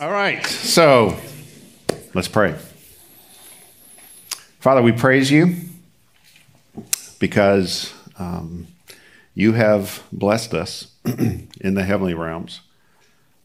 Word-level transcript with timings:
All 0.00 0.10
right, 0.10 0.44
so 0.44 1.16
let's 2.14 2.26
pray. 2.26 2.56
Father, 4.58 4.82
we 4.82 4.90
praise 4.90 5.30
you 5.30 5.54
because 7.20 7.94
um, 8.18 8.66
you 9.36 9.52
have 9.52 10.02
blessed 10.10 10.52
us 10.52 10.88
in 11.04 11.74
the 11.74 11.84
heavenly 11.84 12.12
realms 12.12 12.62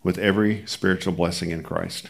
with 0.01 0.17
every 0.17 0.65
spiritual 0.65 1.13
blessing 1.13 1.51
in 1.51 1.61
Christ. 1.61 2.09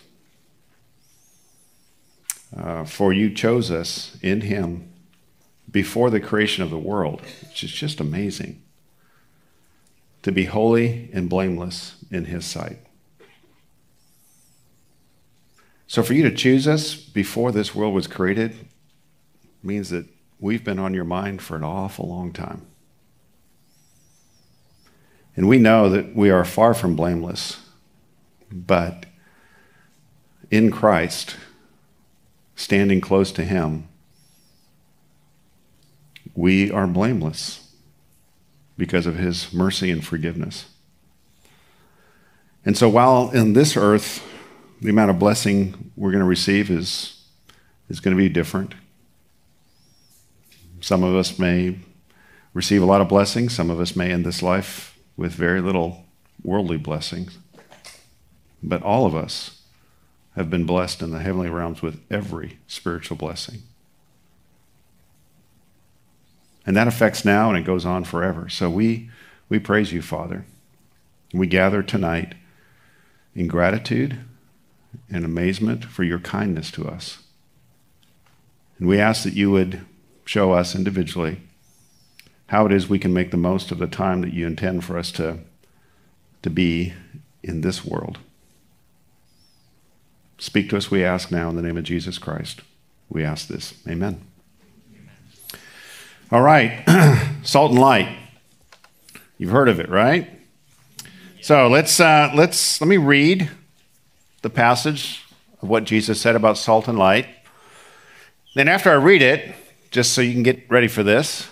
Uh, 2.56 2.85
for 2.85 3.12
you 3.12 3.33
chose 3.33 3.69
us 3.69 4.15
in 4.21 4.42
him 4.42 4.90
before 5.69 6.10
the 6.10 6.21
creation 6.21 6.63
of 6.63 6.69
the 6.69 6.79
world, 6.79 7.21
which 7.49 7.62
is 7.65 7.74
just 7.74 7.99
amazing, 7.99 8.62
to 10.21 10.31
be 10.31 10.46
holy 10.46 11.10
and 11.12 11.29
blameless 11.29 11.97
in 12.10 12.26
his 12.26 12.46
sight. 12.46 12.79
So 15.90 16.03
for 16.03 16.13
you 16.13 16.22
to 16.22 16.36
choose 16.36 16.68
us 16.68 16.94
before 16.94 17.52
this 17.52 17.73
world 17.73 17.95
was 17.95 18.05
created 18.05 18.55
means 19.64 19.90
that 19.90 20.05
we've 20.40 20.64
been 20.64 20.77
on 20.77 20.94
your 20.94 21.04
mind 21.04 21.41
for 21.41 21.55
an 21.55 21.64
awful 21.64 22.08
long 22.08 22.31
time. 22.31 22.68
And 25.36 25.50
we 25.50 25.58
know 25.58 25.90
that 25.90 26.16
we 26.16 26.30
are 26.30 26.45
far 26.45 26.76
from 26.76 26.95
blameless, 26.95 27.66
but 28.52 29.08
in 30.52 30.70
Christ, 30.70 31.38
standing 32.56 33.02
close 33.02 33.31
to 33.31 33.44
Him, 33.44 33.88
we 36.36 36.70
are 36.70 36.86
blameless 36.86 37.67
because 38.78 39.08
of 39.08 39.16
His 39.16 39.52
mercy 39.52 39.90
and 39.90 40.06
forgiveness. 40.06 40.66
And 42.64 42.78
so 42.78 42.88
while 42.88 43.31
in 43.31 43.53
this 43.53 43.76
earth, 43.76 44.23
the 44.82 44.90
amount 44.90 45.12
of 45.12 45.20
blessing 45.20 45.92
we're 45.96 46.12
going 46.12 46.24
to 46.24 46.26
receive 46.26 46.70
is, 46.70 47.22
is 47.90 48.00
going 48.00 48.16
to 48.16 48.22
be 48.22 48.30
different. 48.30 48.73
Some 50.81 51.03
of 51.03 51.16
us 51.16 51.38
may 51.38 51.80
receive 52.53 52.81
a 52.81 52.86
lot 52.86 53.02
of 53.02 53.09
blessings, 53.09 53.53
some 53.53 53.70
of 53.70 53.80
us 53.80 53.95
may 53.95 54.12
end 54.12 54.26
this 54.26 54.42
life 54.42 54.98
with 55.18 55.34
very 55.34 55.59
little 55.62 56.06
worldly 56.44 56.78
blessings. 56.78 57.38
But 58.64 58.81
all 58.81 59.06
of 59.06 59.16
us 59.16 59.62
have 60.36 60.50
been 60.50 60.66
blessed 60.66 61.02
in 61.02 61.12
the 61.12 61.20
heavenly 61.20 61.50
realms 61.50 61.81
with 61.81 62.00
every 62.09 62.59
spiritual 62.68 63.18
blessing. 63.18 63.64
And 66.66 66.78
that 66.78 66.88
affects 66.88 67.25
now 67.25 67.50
and 67.50 67.58
it 67.58 67.66
goes 67.66 67.86
on 67.86 68.03
forever. 68.03 68.48
So 68.48 68.70
we, 68.70 69.09
we 69.50 69.59
praise 69.59 69.92
you, 69.92 70.02
Father. 70.02 70.46
We 71.34 71.48
gather 71.48 71.84
tonight 71.84 72.36
in 73.36 73.48
gratitude 73.48 74.20
and 75.12 75.26
amazement 75.26 75.86
for 75.86 76.04
your 76.04 76.20
kindness 76.20 76.72
to 76.72 76.88
us. 76.88 77.20
And 78.78 78.88
we 78.88 79.00
ask 79.00 79.23
that 79.23 79.34
you 79.34 79.52
would 79.52 79.81
show 80.26 80.54
us 80.54 80.76
individually 80.76 81.42
how 82.48 82.66
it 82.66 82.72
is 82.72 82.90
we 82.90 83.00
can 83.00 83.14
make 83.14 83.31
the 83.31 83.38
most 83.38 83.72
of 83.72 83.78
the 83.78 83.88
time 83.88 84.22
that 84.22 84.34
you 84.34 84.48
intend 84.48 84.84
for 84.84 84.98
us 84.98 85.12
to, 85.12 85.40
to 86.42 86.50
be 86.50 86.94
in 87.44 87.62
this 87.62 87.86
world. 87.86 88.18
Speak 90.40 90.70
to 90.70 90.78
us, 90.78 90.90
we 90.90 91.03
ask 91.03 91.31
now, 91.31 91.50
in 91.50 91.56
the 91.56 91.62
name 91.62 91.78
of 91.78 91.84
Jesus 91.84 92.18
Christ. 92.18 92.62
We 93.09 93.24
ask 93.24 93.48
this. 93.48 93.74
Amen. 93.88 94.22
Amen. 94.94 95.59
All 96.31 96.42
right, 96.42 96.84
salt 97.44 97.72
and 97.72 97.80
light. 97.80 98.18
You've 99.38 99.52
heard 99.52 99.70
of 99.70 99.80
it, 99.80 99.90
right? 99.90 100.30
So 101.42 101.68
let's 101.68 102.00
uh, 102.00 102.31
let's 102.36 102.80
let 102.81 102.88
me 102.88 102.98
read 102.98 103.50
the 104.42 104.50
passage 104.50 105.26
of 105.62 105.70
what 105.70 105.84
Jesus 105.84 106.20
said 106.20 106.36
about 106.36 106.58
salt 106.58 106.88
and 106.88 106.98
light. 106.98 107.28
Then, 108.56 108.68
after 108.68 108.90
I 108.90 108.96
read 108.96 109.22
it, 109.22 109.54
just 109.92 110.14
so 110.14 110.22
you 110.22 110.34
can 110.34 110.44
get 110.44 110.70
ready 110.70 110.88
for 110.88 111.04
this, 111.04 111.48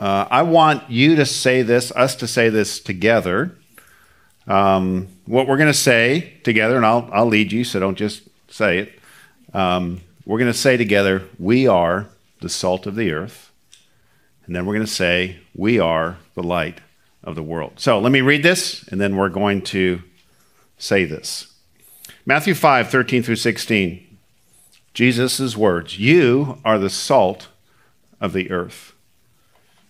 uh, 0.00 0.26
I 0.30 0.42
want 0.42 0.90
you 0.90 1.16
to 1.16 1.26
say 1.26 1.62
this, 1.62 1.92
us 1.92 2.16
to 2.16 2.26
say 2.26 2.48
this 2.48 2.80
together. 2.80 3.56
Um, 4.46 5.08
what 5.24 5.46
we're 5.46 5.56
going 5.56 5.72
to 5.72 5.78
say 5.78 6.34
together, 6.42 6.76
and 6.76 6.84
I'll, 6.84 7.08
I'll 7.12 7.26
lead 7.26 7.52
you, 7.52 7.64
so 7.64 7.80
don't 7.80 7.96
just 7.96 8.22
say 8.48 8.78
it. 8.78 9.00
Um, 9.54 10.00
we're 10.26 10.38
going 10.38 10.52
to 10.52 10.58
say 10.58 10.76
together, 10.76 11.22
We 11.38 11.66
are 11.66 12.08
the 12.40 12.48
salt 12.48 12.86
of 12.86 12.96
the 12.96 13.12
earth. 13.12 13.50
And 14.46 14.54
then 14.54 14.66
we're 14.66 14.74
going 14.74 14.86
to 14.86 14.92
say, 14.92 15.38
We 15.54 15.78
are 15.78 16.18
the 16.34 16.42
light 16.42 16.80
of 17.22 17.34
the 17.36 17.42
world. 17.42 17.74
So 17.76 17.98
let 17.98 18.12
me 18.12 18.20
read 18.20 18.42
this, 18.42 18.86
and 18.88 19.00
then 19.00 19.16
we're 19.16 19.30
going 19.30 19.62
to 19.62 20.02
say 20.76 21.04
this. 21.04 21.53
Matthew 22.26 22.54
5, 22.54 22.88
13 22.88 23.22
through 23.22 23.36
16. 23.36 24.16
Jesus' 24.94 25.56
words 25.58 25.98
You 25.98 26.58
are 26.64 26.78
the 26.78 26.88
salt 26.88 27.48
of 28.18 28.32
the 28.32 28.50
earth. 28.50 28.94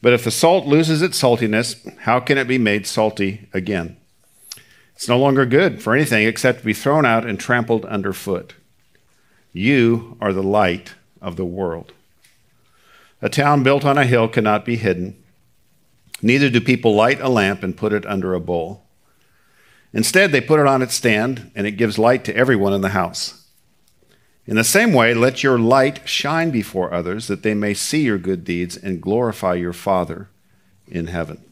But 0.02 0.14
if 0.14 0.24
the 0.24 0.32
salt 0.32 0.66
loses 0.66 1.00
its 1.00 1.20
saltiness, 1.20 1.96
how 2.00 2.18
can 2.18 2.36
it 2.36 2.48
be 2.48 2.58
made 2.58 2.88
salty 2.88 3.48
again? 3.54 3.96
It's 4.96 5.08
no 5.08 5.16
longer 5.16 5.46
good 5.46 5.80
for 5.80 5.94
anything 5.94 6.26
except 6.26 6.58
to 6.58 6.64
be 6.64 6.72
thrown 6.72 7.06
out 7.06 7.24
and 7.24 7.38
trampled 7.38 7.84
underfoot. 7.84 8.54
You 9.52 10.16
are 10.20 10.32
the 10.32 10.42
light 10.42 10.94
of 11.22 11.36
the 11.36 11.44
world. 11.44 11.92
A 13.22 13.28
town 13.28 13.62
built 13.62 13.84
on 13.84 13.96
a 13.96 14.04
hill 14.04 14.26
cannot 14.26 14.64
be 14.64 14.74
hidden. 14.74 15.22
Neither 16.20 16.50
do 16.50 16.60
people 16.60 16.96
light 16.96 17.20
a 17.20 17.28
lamp 17.28 17.62
and 17.62 17.76
put 17.76 17.92
it 17.92 18.04
under 18.06 18.34
a 18.34 18.40
bowl. 18.40 18.83
Instead, 19.94 20.32
they 20.32 20.40
put 20.40 20.58
it 20.58 20.66
on 20.66 20.82
its 20.82 20.94
stand, 20.94 21.52
and 21.54 21.66
it 21.66 21.72
gives 21.72 21.98
light 21.98 22.24
to 22.24 22.36
everyone 22.36 22.72
in 22.72 22.80
the 22.80 22.90
house. 22.90 23.46
In 24.44 24.56
the 24.56 24.64
same 24.64 24.92
way, 24.92 25.14
let 25.14 25.42
your 25.42 25.58
light 25.58 26.06
shine 26.06 26.50
before 26.50 26.92
others, 26.92 27.28
that 27.28 27.44
they 27.44 27.54
may 27.54 27.72
see 27.72 28.02
your 28.02 28.18
good 28.18 28.44
deeds 28.44 28.76
and 28.76 29.00
glorify 29.00 29.54
your 29.54 29.72
Father 29.72 30.28
in 30.88 31.06
heaven. 31.06 31.42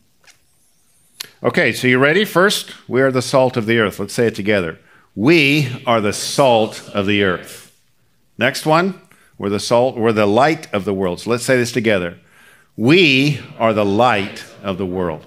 Okay, 1.43 1.73
so 1.73 1.87
you 1.87 1.99
ready? 1.99 2.25
First, 2.25 2.75
we 2.89 3.01
are 3.01 3.13
the 3.13 3.23
salt 3.23 3.57
of 3.57 3.67
the 3.67 3.79
earth. 3.79 3.99
Let's 3.99 4.13
say 4.13 4.27
it 4.27 4.35
together. 4.35 4.79
We 5.15 5.81
are 5.87 6.01
the 6.01 6.13
salt 6.13 6.91
of 6.93 7.07
the 7.07 7.23
earth. 7.23 7.73
Next 8.39 8.67
one, 8.67 9.01
we're 9.39 9.51
the 9.51 9.61
salt, 9.61 9.97
we're 9.97 10.13
the 10.13 10.27
light 10.27 10.73
of 10.75 10.85
the 10.85 10.95
world. 10.95 11.21
So 11.21 11.31
let's 11.31 11.45
say 11.45 11.57
this 11.57 11.73
together. 11.73 12.19
We 12.77 13.41
are 13.59 13.73
the 13.73 13.85
light 13.85 14.45
of 14.63 14.79
the 14.79 14.87
world. 14.87 15.27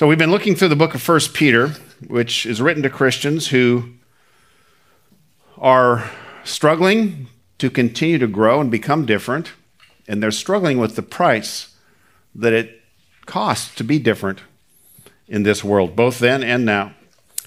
So 0.00 0.06
we've 0.06 0.16
been 0.16 0.30
looking 0.30 0.54
through 0.54 0.68
the 0.68 0.76
book 0.76 0.94
of 0.94 1.06
1 1.06 1.20
Peter, 1.34 1.74
which 2.08 2.46
is 2.46 2.62
written 2.62 2.82
to 2.84 2.88
Christians 2.88 3.48
who 3.48 3.90
are 5.58 6.10
struggling 6.42 7.26
to 7.58 7.68
continue 7.68 8.16
to 8.16 8.26
grow 8.26 8.62
and 8.62 8.70
become 8.70 9.04
different, 9.04 9.52
and 10.08 10.22
they're 10.22 10.30
struggling 10.30 10.78
with 10.78 10.96
the 10.96 11.02
price 11.02 11.76
that 12.34 12.54
it 12.54 12.80
costs 13.26 13.74
to 13.74 13.84
be 13.84 13.98
different 13.98 14.40
in 15.28 15.42
this 15.42 15.62
world, 15.62 15.94
both 15.94 16.18
then 16.18 16.42
and 16.42 16.64
now. 16.64 16.94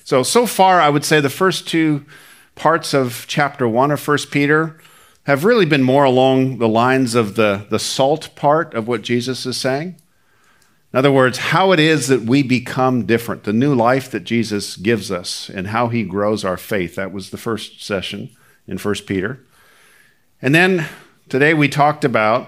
So, 0.03 0.21
so 0.21 0.45
far, 0.45 0.79
I 0.79 0.89
would 0.89 1.03
say 1.03 1.19
the 1.19 1.31
first 1.31 1.67
two 1.67 2.05
parts 2.53 2.93
of 2.93 3.25
chapter 3.27 3.67
1 3.67 3.89
of 3.89 4.07
1 4.07 4.17
Peter 4.29 4.79
have 5.23 5.43
really 5.43 5.65
been 5.65 5.81
more 5.81 6.03
along 6.03 6.59
the 6.59 6.69
lines 6.69 7.15
of 7.15 7.33
the, 7.33 7.65
the 7.71 7.79
salt 7.79 8.29
part 8.35 8.75
of 8.75 8.87
what 8.87 9.01
Jesus 9.01 9.47
is 9.47 9.57
saying. 9.57 9.95
In 10.93 10.99
other 10.99 11.11
words, 11.11 11.39
how 11.39 11.71
it 11.71 11.79
is 11.79 12.07
that 12.07 12.21
we 12.21 12.43
become 12.43 13.07
different, 13.07 13.45
the 13.45 13.51
new 13.51 13.73
life 13.73 14.11
that 14.11 14.25
Jesus 14.25 14.77
gives 14.77 15.11
us, 15.11 15.49
and 15.49 15.67
how 15.67 15.87
he 15.87 16.03
grows 16.03 16.45
our 16.45 16.55
faith. 16.55 16.93
That 16.95 17.11
was 17.11 17.31
the 17.31 17.37
first 17.37 17.83
session 17.83 18.29
in 18.67 18.77
1 18.77 18.95
Peter. 19.07 19.39
And 20.39 20.53
then 20.53 20.87
today 21.29 21.55
we 21.55 21.67
talked 21.67 22.05
about 22.05 22.47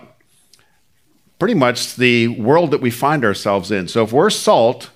pretty 1.39 1.55
much 1.55 1.95
the 1.95 2.27
world 2.27 2.69
that 2.69 2.81
we 2.81 2.91
find 2.91 3.25
ourselves 3.25 3.71
in. 3.71 3.87
So 3.87 4.03
if 4.03 4.13
we're 4.13 4.29
salt, 4.29 4.91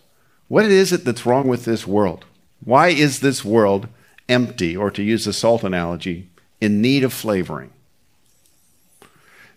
what 0.48 0.66
is 0.66 0.94
it 0.94 1.04
that's 1.04 1.26
wrong 1.26 1.48
with 1.48 1.66
this 1.66 1.88
world? 1.88 2.26
Why 2.64 2.90
is 2.90 3.20
this 3.20 3.44
world 3.44 3.88
empty, 4.28 4.78
or 4.78 4.92
to 4.92 5.02
use 5.02 5.26
the 5.26 5.34
salt 5.34 5.64
analogy, 5.64 6.30
in 6.62 6.82
need 6.82 7.04
of 7.04 7.14
flavoring? 7.14 7.72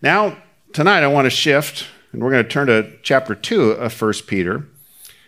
Now, 0.00 0.38
tonight 0.72 1.02
I 1.02 1.08
want 1.08 1.26
to 1.26 1.30
shift 1.30 1.88
and 2.12 2.22
we're 2.22 2.30
going 2.30 2.44
to 2.44 2.48
turn 2.48 2.66
to 2.66 2.92
chapter 3.02 3.34
2 3.34 3.72
of 3.72 4.00
1 4.00 4.12
Peter. 4.26 4.66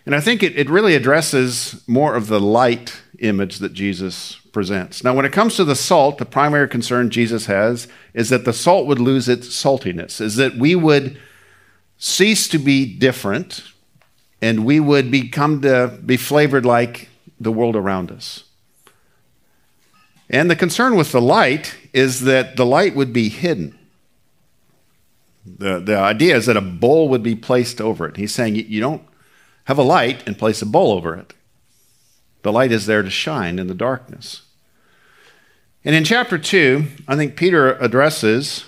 And 0.07 0.15
I 0.15 0.21
think 0.21 0.43
it, 0.43 0.57
it 0.57 0.69
really 0.69 0.95
addresses 0.95 1.83
more 1.89 2.15
of 2.15 2.29
the 2.29 2.41
light 2.41 3.01
image 3.21 3.59
that 3.59 3.73
Jesus 3.73 4.37
presents. 4.53 5.03
Now, 5.03 5.15
when 5.15 5.25
it 5.25 5.33
comes 5.33 5.57
to 5.57 5.65
the 5.65 5.75
salt, 5.75 6.19
the 6.19 6.27
primary 6.27 6.69
concern 6.69 7.11
Jesus 7.11 7.47
has 7.47 7.89
is 8.13 8.29
that 8.29 8.45
the 8.45 8.53
salt 8.53 8.87
would 8.87 9.01
lose 9.01 9.29
its 9.29 9.49
saltiness, 9.49 10.21
is 10.21 10.37
that 10.37 10.57
we 10.57 10.75
would 10.75 11.19
cease 11.97 12.49
to 12.49 12.59
be 12.59 12.85
different 12.85 13.63
and 14.43 14.65
we 14.65 14.79
would 14.79 15.11
become 15.11 15.63
to 15.63 15.99
be 16.05 16.19
flavored 16.19 16.67
like 16.67 17.09
the 17.41 17.53
world 17.53 17.77
around 17.77 18.13
us. 18.13 18.45
And 20.29 20.51
the 20.51 20.57
concern 20.57 20.97
with 20.97 21.13
the 21.13 21.21
light 21.21 21.77
is 21.93 22.23
that 22.23 22.57
the 22.57 22.67
light 22.67 22.95
would 22.95 23.13
be 23.13 23.29
hidden. 23.29 23.79
The, 25.47 25.79
the 25.79 25.99
idea 25.99 26.37
is 26.37 26.47
that 26.47 26.57
a 26.57 26.63
bowl 26.63 27.09
would 27.09 27.23
be 27.23 27.37
placed 27.37 27.81
over 27.81 28.07
it. 28.07 28.17
He's 28.17 28.35
saying 28.35 28.57
you, 28.57 28.81
don't 28.81 29.03
have 29.65 29.79
a 29.79 29.83
light 29.83 30.27
and 30.27 30.39
place 30.39 30.63
a 30.63 30.67
bowl 30.67 30.93
over 30.93 31.15
it. 31.15 31.35
The 32.43 32.53
light 32.53 32.73
is 32.73 32.87
there 32.87 33.03
to 33.03 33.11
shine 33.11 33.59
in 33.59 33.67
the 33.67 33.75
darkness. 33.75 34.43
And 35.85 35.95
in 35.95 36.05
chapter 36.05 36.39
2, 36.39 36.85
I 37.07 37.17
think 37.17 37.37
Peter 37.37 37.75
addresses 37.75 38.65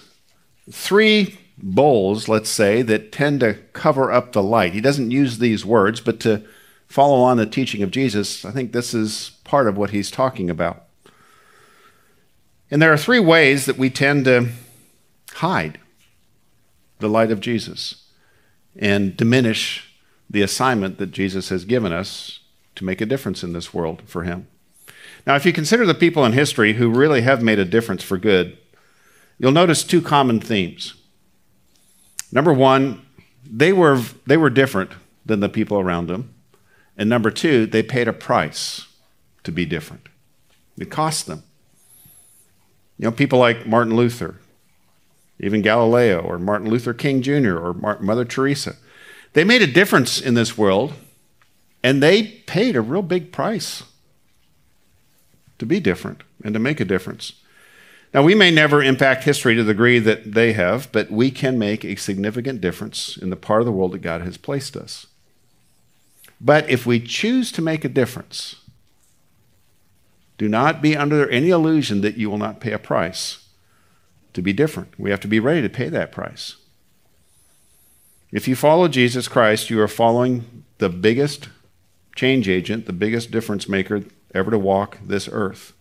three 0.70 1.38
bowls, 1.56 2.28
let's 2.28 2.50
say, 2.50 2.82
that 2.82 3.12
tend 3.12 3.40
to 3.40 3.54
cover 3.72 4.12
up 4.12 4.32
the 4.32 4.42
light. 4.42 4.74
He 4.74 4.82
doesn't 4.82 5.10
use 5.10 5.38
these 5.38 5.64
words, 5.64 6.00
but 6.00 6.20
to 6.20 6.42
follow 6.88 7.20
on 7.20 7.38
the 7.38 7.46
teaching 7.46 7.82
of 7.82 7.90
Jesus, 7.90 8.44
I 8.44 8.50
think 8.50 8.72
this 8.72 8.92
is 8.92 9.32
part 9.44 9.66
of 9.66 9.78
what 9.78 9.90
he's 9.90 10.10
talking 10.10 10.50
about. 10.50 10.84
And 12.70 12.82
there 12.82 12.92
are 12.92 12.98
three 12.98 13.20
ways 13.20 13.64
that 13.64 13.78
we 13.78 13.88
tend 13.88 14.26
to 14.26 14.48
hide 15.34 15.78
the 16.98 17.08
light 17.08 17.30
of 17.30 17.40
Jesus 17.40 18.06
and 18.78 19.16
diminish 19.16 19.88
the 20.28 20.42
assignment 20.42 20.98
that 20.98 21.12
Jesus 21.12 21.48
has 21.50 21.64
given 21.64 21.92
us 21.92 22.40
to 22.74 22.84
make 22.84 23.00
a 23.00 23.06
difference 23.06 23.42
in 23.42 23.52
this 23.52 23.72
world 23.72 24.02
for 24.06 24.24
him. 24.24 24.48
Now, 25.26 25.34
if 25.34 25.44
you 25.44 25.52
consider 25.52 25.86
the 25.86 25.94
people 25.94 26.24
in 26.24 26.32
history 26.32 26.74
who 26.74 26.90
really 26.90 27.22
have 27.22 27.42
made 27.42 27.58
a 27.58 27.64
difference 27.64 28.02
for 28.02 28.18
good, 28.18 28.58
you'll 29.38 29.52
notice 29.52 29.82
two 29.82 30.00
common 30.00 30.40
themes. 30.40 30.94
Number 32.30 32.52
one, 32.52 33.04
they 33.44 33.72
were, 33.72 34.00
they 34.26 34.36
were 34.36 34.50
different 34.50 34.92
than 35.24 35.40
the 35.40 35.48
people 35.48 35.78
around 35.78 36.08
them. 36.08 36.34
And 36.96 37.08
number 37.08 37.30
two, 37.30 37.66
they 37.66 37.82
paid 37.82 38.08
a 38.08 38.12
price 38.12 38.86
to 39.44 39.52
be 39.52 39.64
different. 39.64 40.08
It 40.78 40.90
cost 40.90 41.26
them. 41.26 41.42
You 42.98 43.06
know, 43.06 43.12
people 43.12 43.38
like 43.38 43.66
Martin 43.66 43.94
Luther, 43.94 44.36
even 45.38 45.62
Galileo 45.62 46.20
or 46.20 46.38
Martin 46.38 46.68
Luther 46.68 46.94
King 46.94 47.22
Jr. 47.22 47.56
or 47.58 47.74
Mother 47.74 48.24
Teresa, 48.24 48.76
they 49.34 49.44
made 49.44 49.62
a 49.62 49.66
difference 49.66 50.20
in 50.20 50.34
this 50.34 50.56
world 50.56 50.94
and 51.82 52.02
they 52.02 52.22
paid 52.46 52.74
a 52.74 52.80
real 52.80 53.02
big 53.02 53.32
price 53.32 53.82
to 55.58 55.66
be 55.66 55.78
different 55.80 56.22
and 56.42 56.54
to 56.54 56.60
make 56.60 56.80
a 56.80 56.84
difference. 56.84 57.34
Now, 58.14 58.22
we 58.22 58.34
may 58.34 58.50
never 58.50 58.82
impact 58.82 59.24
history 59.24 59.54
to 59.56 59.62
the 59.62 59.72
degree 59.74 59.98
that 59.98 60.32
they 60.32 60.54
have, 60.54 60.90
but 60.90 61.10
we 61.10 61.30
can 61.30 61.58
make 61.58 61.84
a 61.84 61.96
significant 61.96 62.60
difference 62.60 63.16
in 63.16 63.30
the 63.30 63.36
part 63.36 63.60
of 63.60 63.66
the 63.66 63.72
world 63.72 63.92
that 63.92 63.98
God 63.98 64.22
has 64.22 64.38
placed 64.38 64.76
us. 64.76 65.06
But 66.40 66.68
if 66.70 66.86
we 66.86 67.00
choose 67.00 67.52
to 67.52 67.62
make 67.62 67.84
a 67.84 67.90
difference, 67.90 68.56
do 70.38 70.48
not 70.48 70.80
be 70.80 70.96
under 70.96 71.28
any 71.28 71.50
illusion 71.50 72.00
that 72.02 72.16
you 72.16 72.30
will 72.30 72.38
not 72.38 72.60
pay 72.60 72.72
a 72.72 72.78
price 72.78 73.45
to 74.36 74.42
be 74.42 74.52
different. 74.52 74.98
We 74.98 75.10
have 75.10 75.20
to 75.20 75.28
be 75.28 75.40
ready 75.40 75.62
to 75.62 75.68
pay 75.68 75.88
that 75.88 76.12
price. 76.12 76.56
If 78.30 78.46
you 78.46 78.54
follow 78.54 78.86
Jesus 78.86 79.28
Christ, 79.28 79.70
you 79.70 79.80
are 79.80 79.88
following 79.88 80.64
the 80.78 80.90
biggest 80.90 81.48
change 82.14 82.48
agent, 82.48 82.84
the 82.84 82.92
biggest 82.92 83.30
difference 83.30 83.68
maker 83.68 84.04
ever 84.34 84.50
to 84.50 84.58
walk 84.58 84.98
this 85.02 85.28
earth. 85.32 85.72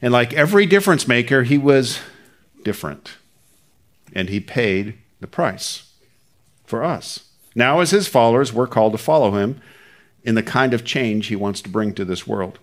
And 0.00 0.12
like 0.12 0.32
every 0.32 0.64
difference 0.64 1.08
maker, 1.08 1.42
he 1.42 1.58
was 1.58 1.98
different. 2.62 3.16
And 4.12 4.28
he 4.28 4.38
paid 4.38 4.98
the 5.20 5.26
price 5.26 5.92
for 6.64 6.84
us. 6.84 7.30
Now, 7.54 7.80
as 7.80 7.90
his 7.90 8.06
followers, 8.06 8.52
we're 8.52 8.68
called 8.68 8.92
to 8.92 8.98
follow 8.98 9.32
him 9.32 9.60
in 10.22 10.36
the 10.36 10.42
kind 10.42 10.72
of 10.72 10.84
change 10.84 11.26
he 11.26 11.36
wants 11.36 11.60
to 11.62 11.68
bring 11.68 11.94
to 11.94 12.04
this 12.04 12.28
world. 12.28 12.60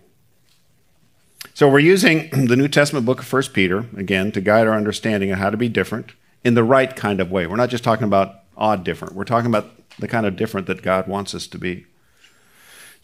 So, 1.56 1.70
we're 1.70 1.80
using 1.80 2.30
the 2.48 2.56
New 2.56 2.68
Testament 2.68 3.06
book 3.06 3.20
of 3.20 3.32
1 3.32 3.44
Peter, 3.54 3.86
again, 3.96 4.32
to 4.32 4.42
guide 4.42 4.68
our 4.68 4.74
understanding 4.74 5.32
of 5.32 5.38
how 5.38 5.52
to 5.52 5.58
be 5.58 5.70
different 5.70 6.14
in 6.44 6.56
the 6.56 6.64
right 6.64 6.94
kind 6.96 7.20
of 7.20 7.32
way. 7.32 7.46
We're 7.46 7.58
not 7.58 7.70
just 7.70 7.84
talking 7.84 8.06
about 8.06 8.40
odd 8.58 8.84
different, 8.84 9.14
we're 9.14 9.24
talking 9.24 9.48
about 9.48 9.70
the 10.00 10.08
kind 10.08 10.26
of 10.26 10.36
different 10.36 10.66
that 10.68 10.82
God 10.82 11.08
wants 11.08 11.36
us 11.36 11.46
to 11.48 11.60
be. 11.60 11.86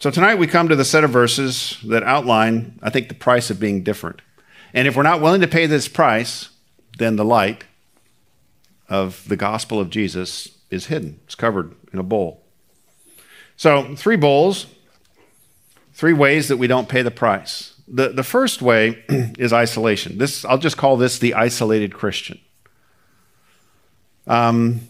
So 0.00 0.10
tonight 0.10 0.36
we 0.36 0.46
come 0.46 0.68
to 0.68 0.74
the 0.74 0.84
set 0.84 1.04
of 1.04 1.10
verses 1.10 1.78
that 1.84 2.02
outline, 2.02 2.78
I 2.82 2.90
think, 2.90 3.08
the 3.08 3.14
price 3.14 3.50
of 3.50 3.60
being 3.60 3.84
different. 3.84 4.22
And 4.74 4.88
if 4.88 4.96
we're 4.96 5.02
not 5.02 5.20
willing 5.20 5.42
to 5.42 5.48
pay 5.48 5.66
this 5.66 5.86
price, 5.88 6.48
then 6.98 7.16
the 7.16 7.24
light 7.24 7.64
of 8.88 9.28
the 9.28 9.36
gospel 9.36 9.78
of 9.78 9.90
Jesus 9.90 10.58
is 10.70 10.86
hidden. 10.86 11.20
It's 11.24 11.34
covered 11.34 11.76
in 11.92 11.98
a 11.98 12.02
bowl. 12.02 12.42
So, 13.56 13.94
three 13.94 14.16
bowls, 14.16 14.66
three 15.92 16.14
ways 16.14 16.48
that 16.48 16.56
we 16.56 16.66
don't 16.66 16.88
pay 16.88 17.02
the 17.02 17.10
price. 17.10 17.69
The, 17.92 18.10
the 18.10 18.22
first 18.22 18.62
way 18.62 19.02
is 19.38 19.52
isolation. 19.52 20.18
This, 20.18 20.44
I'll 20.44 20.58
just 20.58 20.76
call 20.76 20.96
this 20.96 21.18
the 21.18 21.34
isolated 21.34 21.92
Christian. 21.92 22.38
Um, 24.26 24.88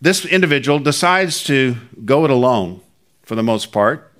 this 0.00 0.26
individual 0.26 0.78
decides 0.78 1.42
to 1.44 1.76
go 2.04 2.24
it 2.24 2.30
alone 2.30 2.82
for 3.22 3.34
the 3.34 3.42
most 3.42 3.72
part 3.72 4.12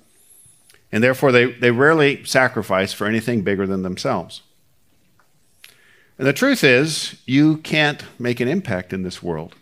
and 0.95 1.03
therefore 1.03 1.33
they, 1.33 1.51
they 1.51 1.71
rarely 1.71 2.23
sacrifice 2.23 2.93
for 2.93 3.05
anything 3.05 3.41
bigger 3.41 3.67
than 3.67 3.83
themselves. 3.83 4.43
And 6.17 6.25
the 6.25 6.31
truth 6.31 6.63
is, 6.63 7.21
you 7.25 7.57
can't 7.57 8.01
make 8.17 8.39
an 8.39 8.47
impact 8.47 8.93
in 8.93 9.03
this 9.03 9.21
world 9.21 9.55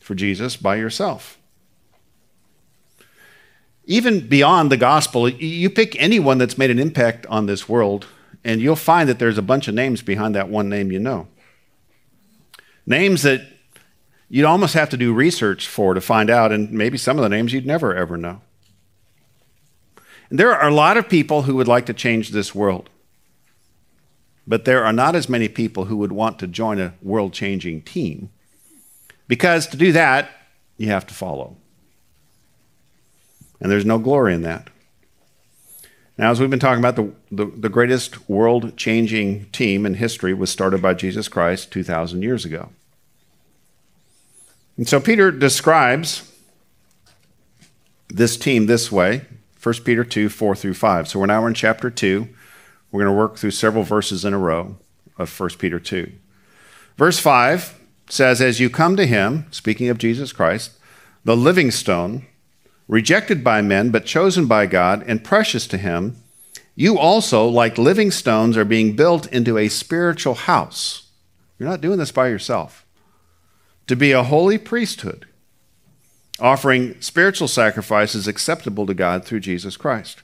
for 0.00 0.16
Jesus 0.16 0.56
by 0.56 0.74
yourself. 0.74 1.37
Even 3.88 4.28
beyond 4.28 4.70
the 4.70 4.76
gospel, 4.76 5.30
you 5.30 5.70
pick 5.70 5.96
anyone 6.00 6.36
that's 6.36 6.58
made 6.58 6.70
an 6.70 6.78
impact 6.78 7.24
on 7.26 7.46
this 7.46 7.70
world, 7.70 8.06
and 8.44 8.60
you'll 8.60 8.76
find 8.76 9.08
that 9.08 9.18
there's 9.18 9.38
a 9.38 9.42
bunch 9.42 9.66
of 9.66 9.74
names 9.74 10.02
behind 10.02 10.34
that 10.34 10.50
one 10.50 10.68
name 10.68 10.92
you 10.92 10.98
know. 10.98 11.26
Names 12.84 13.22
that 13.22 13.40
you'd 14.28 14.44
almost 14.44 14.74
have 14.74 14.90
to 14.90 14.98
do 14.98 15.14
research 15.14 15.66
for 15.66 15.94
to 15.94 16.02
find 16.02 16.28
out, 16.28 16.52
and 16.52 16.70
maybe 16.70 16.98
some 16.98 17.16
of 17.16 17.22
the 17.22 17.30
names 17.30 17.54
you'd 17.54 17.64
never 17.64 17.96
ever 17.96 18.18
know. 18.18 18.42
And 20.28 20.38
there 20.38 20.54
are 20.54 20.68
a 20.68 20.74
lot 20.74 20.98
of 20.98 21.08
people 21.08 21.42
who 21.42 21.56
would 21.56 21.66
like 21.66 21.86
to 21.86 21.94
change 21.94 22.28
this 22.28 22.54
world. 22.54 22.90
But 24.46 24.66
there 24.66 24.84
are 24.84 24.92
not 24.92 25.16
as 25.16 25.30
many 25.30 25.48
people 25.48 25.86
who 25.86 25.96
would 25.96 26.12
want 26.12 26.38
to 26.40 26.46
join 26.46 26.78
a 26.78 26.92
world 27.00 27.32
changing 27.32 27.82
team. 27.82 28.28
Because 29.28 29.66
to 29.68 29.78
do 29.78 29.92
that, 29.92 30.30
you 30.76 30.88
have 30.88 31.06
to 31.06 31.14
follow. 31.14 31.56
And 33.60 33.70
there's 33.70 33.84
no 33.84 33.98
glory 33.98 34.34
in 34.34 34.42
that. 34.42 34.68
Now, 36.16 36.32
as 36.32 36.40
we've 36.40 36.50
been 36.50 36.58
talking 36.58 36.84
about, 36.84 36.96
the, 36.96 37.12
the, 37.30 37.46
the 37.46 37.68
greatest 37.68 38.28
world 38.28 38.76
changing 38.76 39.46
team 39.50 39.86
in 39.86 39.94
history 39.94 40.34
was 40.34 40.50
started 40.50 40.82
by 40.82 40.94
Jesus 40.94 41.28
Christ 41.28 41.70
2,000 41.70 42.22
years 42.22 42.44
ago. 42.44 42.70
And 44.76 44.88
so 44.88 45.00
Peter 45.00 45.30
describes 45.30 46.32
this 48.08 48.36
team 48.36 48.66
this 48.66 48.90
way 48.90 49.22
1 49.62 49.74
Peter 49.84 50.04
2, 50.04 50.28
4 50.28 50.56
through 50.56 50.74
5. 50.74 51.08
So 51.08 51.18
we're 51.18 51.26
now 51.26 51.44
in 51.46 51.54
chapter 51.54 51.90
2. 51.90 52.28
We're 52.90 53.04
going 53.04 53.12
to 53.12 53.18
work 53.18 53.36
through 53.36 53.50
several 53.50 53.84
verses 53.84 54.24
in 54.24 54.32
a 54.32 54.38
row 54.38 54.76
of 55.18 55.38
1 55.38 55.50
Peter 55.58 55.80
2. 55.80 56.10
Verse 56.96 57.18
5 57.18 57.78
says, 58.08 58.40
As 58.40 58.60
you 58.60 58.70
come 58.70 58.96
to 58.96 59.06
him, 59.06 59.46
speaking 59.50 59.88
of 59.88 59.98
Jesus 59.98 60.32
Christ, 60.32 60.72
the 61.24 61.36
living 61.36 61.70
stone, 61.70 62.26
rejected 62.88 63.44
by 63.44 63.62
men, 63.62 63.90
but 63.90 64.06
chosen 64.06 64.46
by 64.46 64.66
God 64.66 65.04
and 65.06 65.22
precious 65.22 65.66
to 65.68 65.78
him, 65.78 66.16
you 66.74 66.98
also, 66.98 67.46
like 67.46 67.76
living 67.76 68.10
stones, 68.10 68.56
are 68.56 68.64
being 68.64 68.96
built 68.96 69.26
into 69.32 69.58
a 69.58 69.68
spiritual 69.68 70.34
house. 70.34 71.08
You're 71.58 71.68
not 71.68 71.80
doing 71.80 71.98
this 71.98 72.12
by 72.12 72.28
yourself. 72.28 72.86
To 73.88 73.96
be 73.96 74.12
a 74.12 74.22
holy 74.22 74.58
priesthood 74.58 75.26
offering 76.40 77.00
spiritual 77.00 77.48
sacrifices 77.48 78.28
acceptable 78.28 78.86
to 78.86 78.94
God 78.94 79.24
through 79.24 79.40
Jesus 79.40 79.76
Christ. 79.76 80.22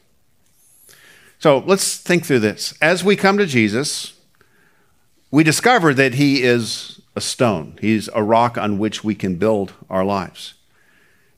So 1.38 1.59
let's 1.59 1.99
think 1.99 2.25
through 2.25 2.38
this. 2.40 2.75
As 2.80 3.02
we 3.02 3.16
come 3.16 3.37
to 3.38 3.47
Jesus, 3.47 4.14
we 5.30 5.42
discover 5.42 5.92
that 5.94 6.14
he 6.14 6.42
is 6.42 7.00
a 7.16 7.21
stone, 7.21 7.78
he's 7.80 8.09
a 8.14 8.23
rock 8.23 8.56
on 8.56 8.78
which 8.78 9.04
we 9.04 9.14
can 9.14 9.37
build 9.37 9.73
our 9.90 10.04
lives. 10.04 10.54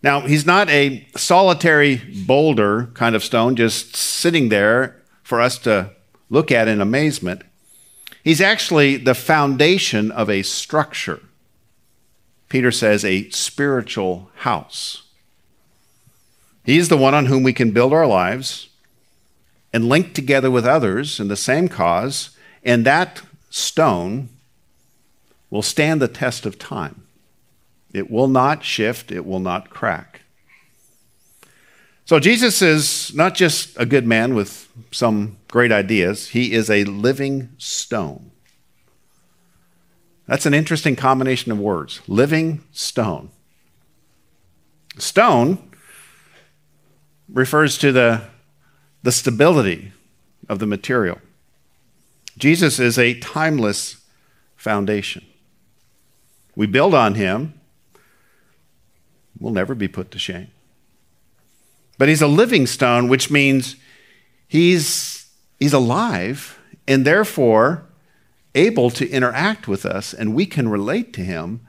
Now, 0.07 0.21
he's 0.21 0.47
not 0.47 0.71
a 0.71 1.05
solitary 1.17 1.97
boulder 1.97 2.91
kind 2.95 3.17
of 3.17 3.25
stone 3.25 3.57
just 3.57 3.97
sitting 3.97 4.51
there 4.51 5.03
for 5.25 5.41
us 5.41 5.59
to 5.59 5.91
look 6.31 6.53
at 6.53 6.69
in 6.69 6.81
amazement. 6.81 7.43
He's 8.23 8.41
actually 8.41 8.99
the 8.99 9.17
foundation 9.17 10.13
of 10.13 10.31
a 10.31 10.45
structure. 10.45 11.23
Peter 12.49 12.71
says, 12.71 13.05
a 13.05 13.29
spiritual 13.31 14.31
house. 14.37 15.09
He's 16.63 16.89
the 16.89 16.97
one 16.97 17.15
on 17.15 17.27
whom 17.27 17.43
we 17.43 17.53
can 17.53 17.73
build 17.73 17.93
our 17.93 18.07
lives 18.07 18.69
and 19.73 19.89
link 19.89 20.15
together 20.15 20.53
with 20.53 20.65
others 20.65 21.19
in 21.19 21.27
the 21.27 21.35
same 21.35 21.67
cause, 21.67 22.31
and 22.63 22.87
that 22.87 23.23
stone 23.51 24.29
will 25.51 25.63
stand 25.63 26.01
the 26.01 26.07
test 26.07 26.47
of 26.47 26.61
time. 26.61 27.06
It 27.97 28.11
will 28.11 28.29
not 28.29 28.65
shift, 28.65 29.11
it 29.11 29.25
will 29.25 29.41
not 29.41 29.71
crack. 29.71 30.23
So, 32.05 32.21
Jesus 32.21 32.62
is 32.62 33.12
not 33.15 33.35
just 33.35 33.76
a 33.76 33.87
good 33.87 34.07
man 34.07 34.35
with 34.35 34.69
some 34.93 35.38
great 35.49 35.73
ideas, 35.73 36.29
he 36.29 36.53
is 36.53 36.71
a 36.71 36.85
living 36.85 37.50
stone. 37.59 38.31
That's 40.26 40.47
an 40.47 40.55
interesting 40.55 40.97
combination 40.97 41.53
of 41.53 41.59
words 41.59 42.00
living 42.07 42.62
stone. 42.73 43.31
Stone 44.99 45.71
refers 47.29 47.79
to 47.79 47.93
the 47.93 48.23
the 49.03 49.12
stability 49.12 49.93
of 50.49 50.59
the 50.59 50.67
material. 50.67 51.21
Jesus 52.37 52.81
is 52.81 52.99
a 52.99 53.19
timeless 53.21 53.99
foundation. 54.57 55.25
We 56.57 56.67
build 56.67 56.93
on 56.93 57.15
him, 57.15 57.55
we'll 59.38 59.52
never 59.52 59.75
be 59.75 59.88
put 59.88 60.11
to 60.12 60.19
shame. 60.19 60.49
But 61.99 62.09
he's 62.09 62.23
a 62.23 62.26
living 62.26 62.66
stone, 62.66 63.09
which 63.09 63.31
means 63.31 63.76
he's, 64.47 65.31
he's 65.59 65.73
alive 65.73 66.59
and 66.87 67.05
therefore 67.05 67.85
able 68.55 68.90
to 68.90 69.09
interact 69.11 69.69
with 69.69 69.85
us, 69.85 70.14
and 70.14 70.35
we 70.35 70.47
can 70.47 70.69
relate 70.69 71.12
to 71.14 71.21
him. 71.21 71.61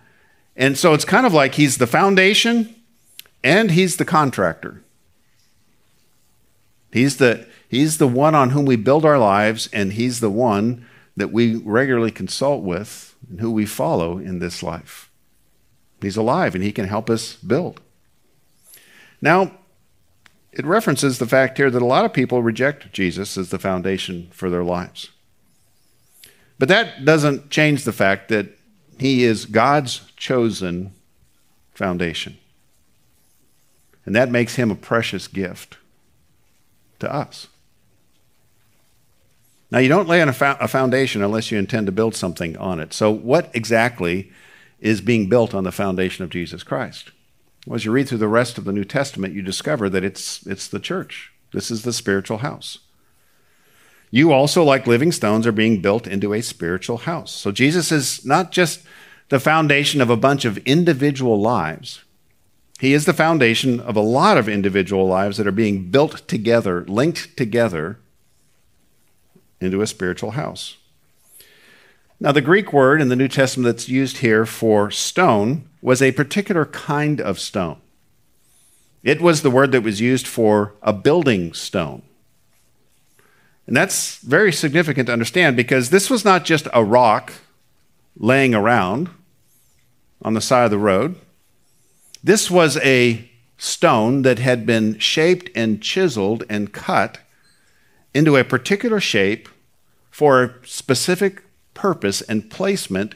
And 0.55 0.77
so 0.77 0.93
it's 0.93 1.05
kind 1.05 1.25
of 1.25 1.33
like 1.33 1.55
he's 1.55 1.77
the 1.77 1.87
foundation 1.87 2.75
and 3.43 3.71
he's 3.71 3.97
the 3.97 4.05
contractor. 4.05 4.83
He's 6.91 7.17
the, 7.17 7.47
he's 7.67 7.97
the 7.97 8.07
one 8.07 8.33
on 8.33 8.51
whom 8.51 8.65
we 8.65 8.77
build 8.77 9.05
our 9.05 9.19
lives, 9.19 9.69
and 9.73 9.93
he's 9.93 10.19
the 10.19 10.29
one 10.29 10.85
that 11.17 11.31
we 11.31 11.55
regularly 11.55 12.11
consult 12.11 12.63
with 12.63 13.15
and 13.29 13.41
who 13.41 13.51
we 13.51 13.65
follow 13.65 14.17
in 14.17 14.39
this 14.39 14.63
life. 14.63 15.06
He's 16.01 16.17
alive 16.17 16.55
and 16.55 16.63
he 16.63 16.71
can 16.71 16.87
help 16.87 17.09
us 17.09 17.35
build. 17.35 17.81
Now, 19.21 19.51
it 20.51 20.65
references 20.65 21.19
the 21.19 21.27
fact 21.27 21.57
here 21.57 21.69
that 21.69 21.81
a 21.81 21.85
lot 21.85 22.05
of 22.05 22.13
people 22.13 22.41
reject 22.41 22.91
Jesus 22.93 23.37
as 23.37 23.49
the 23.49 23.59
foundation 23.59 24.29
for 24.31 24.49
their 24.49 24.63
lives. 24.63 25.11
But 26.59 26.69
that 26.69 27.05
doesn't 27.05 27.49
change 27.49 27.83
the 27.83 27.93
fact 27.93 28.29
that 28.29 28.47
he 28.97 29.23
is 29.23 29.45
God's 29.45 30.11
chosen 30.15 30.93
foundation. 31.73 32.37
And 34.05 34.15
that 34.15 34.31
makes 34.31 34.55
him 34.55 34.71
a 34.71 34.75
precious 34.75 35.27
gift 35.27 35.77
to 36.99 37.13
us. 37.13 37.47
Now, 39.69 39.79
you 39.79 39.89
don't 39.89 40.07
lay 40.07 40.21
on 40.21 40.29
a, 40.29 40.57
a, 40.61 40.67
foundation 40.67 41.21
unless 41.21 41.51
you 41.51 41.59
intend 41.59 41.87
to 41.87 41.91
build 41.91 42.15
something 42.15 42.55
on 42.57 42.79
it. 42.79 42.93
So, 42.93 43.11
what 43.11 43.51
exactly 43.53 44.31
is 44.79 45.01
being 45.01 45.29
built 45.29 45.53
on 45.53 45.63
the 45.63 45.71
foundation 45.71 46.23
of 46.23 46.29
Jesus 46.29 46.63
Christ? 46.63 47.11
Well, 47.65 47.75
as 47.75 47.85
you 47.85 47.91
read 47.91 48.07
through 48.07 48.19
the 48.19 48.27
rest 48.27 48.57
of 48.57 48.65
the 48.65 48.71
New 48.71 48.85
Testament, 48.85 49.33
you 49.33 49.41
discover 49.41 49.89
that 49.89 50.03
it's, 50.03 50.45
it's 50.47 50.67
the 50.67 50.79
church. 50.79 51.33
This 51.51 51.69
is 51.71 51.83
the 51.83 51.93
spiritual 51.93 52.39
house. 52.39 52.79
You 54.09 54.31
also, 54.31 54.63
like 54.63 54.87
living 54.87 55.11
stones, 55.11 55.45
are 55.45 55.51
being 55.51 55.81
built 55.81 56.07
into 56.07 56.33
a 56.33 56.41
spiritual 56.41 56.97
house. 56.97 57.31
So, 57.31 57.51
Jesus 57.51 57.91
is 57.91 58.25
not 58.25 58.51
just 58.51 58.81
the 59.29 59.39
foundation 59.39 59.99
of 59.99 60.09
a 60.09 60.15
bunch 60.15 60.45
of 60.45 60.57
individual 60.59 61.39
lives, 61.41 62.03
He 62.79 62.93
is 62.93 63.05
the 63.05 63.13
foundation 63.13 63.79
of 63.79 63.95
a 63.95 64.01
lot 64.01 64.37
of 64.37 64.47
individual 64.47 65.07
lives 65.07 65.37
that 65.37 65.47
are 65.47 65.51
being 65.51 65.89
built 65.89 66.27
together, 66.27 66.85
linked 66.85 67.35
together 67.35 67.99
into 69.59 69.81
a 69.81 69.87
spiritual 69.87 70.31
house. 70.31 70.77
Now, 72.19 72.31
the 72.31 72.41
Greek 72.41 72.73
word 72.73 72.99
in 72.99 73.09
the 73.09 73.15
New 73.15 73.27
Testament 73.27 73.65
that's 73.65 73.89
used 73.89 74.17
here 74.17 74.45
for 74.45 74.89
stone 74.89 75.69
was 75.81 76.01
a 76.01 76.11
particular 76.13 76.65
kind 76.65 77.21
of 77.21 77.39
stone. 77.39 77.79
It 79.03 79.21
was 79.21 79.41
the 79.41 79.51
word 79.51 79.71
that 79.71 79.83
was 79.83 80.01
used 80.01 80.25
for 80.25 80.73
a 80.81 80.93
building 80.93 81.53
stone. 81.53 82.01
And 83.67 83.77
that's 83.77 84.17
very 84.17 84.51
significant 84.51 85.07
to 85.07 85.13
understand 85.13 85.55
because 85.55 85.89
this 85.91 86.09
was 86.09 86.25
not 86.25 86.43
just 86.43 86.67
a 86.73 86.83
rock 86.83 87.33
laying 88.17 88.55
around 88.55 89.09
on 90.21 90.33
the 90.33 90.41
side 90.41 90.65
of 90.65 90.71
the 90.71 90.77
road. 90.77 91.15
This 92.23 92.49
was 92.49 92.77
a 92.77 93.29
stone 93.57 94.23
that 94.23 94.39
had 94.39 94.65
been 94.65 94.97
shaped 94.97 95.49
and 95.55 95.81
chiseled 95.81 96.43
and 96.49 96.73
cut 96.73 97.19
into 98.13 98.35
a 98.35 98.43
particular 98.43 98.99
shape 98.99 99.49
for 100.09 100.43
a 100.43 100.67
specific 100.67 101.43
purpose 101.77 102.21
and 102.21 102.49
placement 102.49 103.13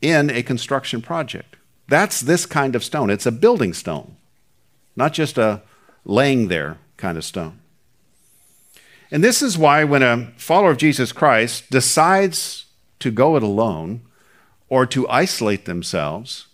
in 0.00 0.30
a 0.30 0.42
construction 0.42 1.02
project. 1.02 1.56
That's 1.88 2.20
this 2.20 2.46
kind 2.46 2.74
of 2.74 2.82
stone. 2.82 3.10
It's 3.10 3.26
a 3.26 3.32
building 3.32 3.74
stone, 3.74 4.16
not 4.96 5.12
just 5.12 5.36
a 5.36 5.60
laying 6.04 6.48
there 6.48 6.78
kind 6.96 7.18
of 7.18 7.24
stone. 7.24 7.60
And 9.10 9.22
this 9.22 9.42
is 9.42 9.58
why 9.58 9.84
when 9.84 10.02
a 10.02 10.32
follower 10.38 10.70
of 10.70 10.78
Jesus 10.78 11.12
Christ 11.12 11.70
decides 11.70 12.64
to 13.00 13.10
go 13.10 13.36
it 13.36 13.42
alone 13.42 14.00
or 14.70 14.86
to 14.86 15.08
isolate 15.10 15.66
themselves, 15.66 16.46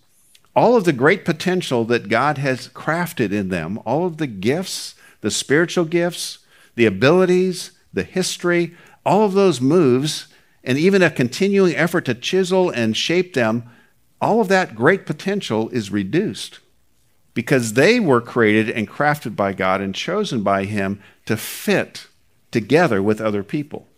all 0.56 0.76
of 0.76 0.82
the 0.82 0.92
great 0.92 1.24
potential 1.24 1.84
that 1.84 2.08
God 2.08 2.38
has 2.38 2.68
crafted 2.70 3.30
in 3.30 3.48
them, 3.48 3.78
all 3.86 4.06
of 4.06 4.16
the 4.16 4.26
gifts, 4.26 4.96
the 5.20 5.30
spiritual 5.30 5.84
gifts, 5.84 6.38
the 6.74 6.86
abilities, 6.86 7.70
the 7.92 8.02
history, 8.02 8.74
all 9.06 9.24
of 9.24 9.34
those 9.34 9.60
moves, 9.60 10.26
and 10.68 10.76
even 10.76 11.00
a 11.02 11.10
continuing 11.10 11.74
effort 11.74 12.04
to 12.04 12.14
chisel 12.14 12.68
and 12.68 12.94
shape 12.94 13.32
them, 13.32 13.64
all 14.20 14.42
of 14.42 14.48
that 14.48 14.74
great 14.74 15.06
potential 15.06 15.70
is 15.70 15.90
reduced 15.90 16.58
because 17.32 17.72
they 17.72 17.98
were 17.98 18.20
created 18.20 18.68
and 18.68 18.86
crafted 18.86 19.34
by 19.34 19.54
God 19.54 19.80
and 19.80 19.94
chosen 19.94 20.42
by 20.42 20.64
Him 20.64 21.00
to 21.24 21.38
fit 21.38 22.06
together 22.50 23.02
with 23.02 23.18
other 23.18 23.42
people. 23.42 23.88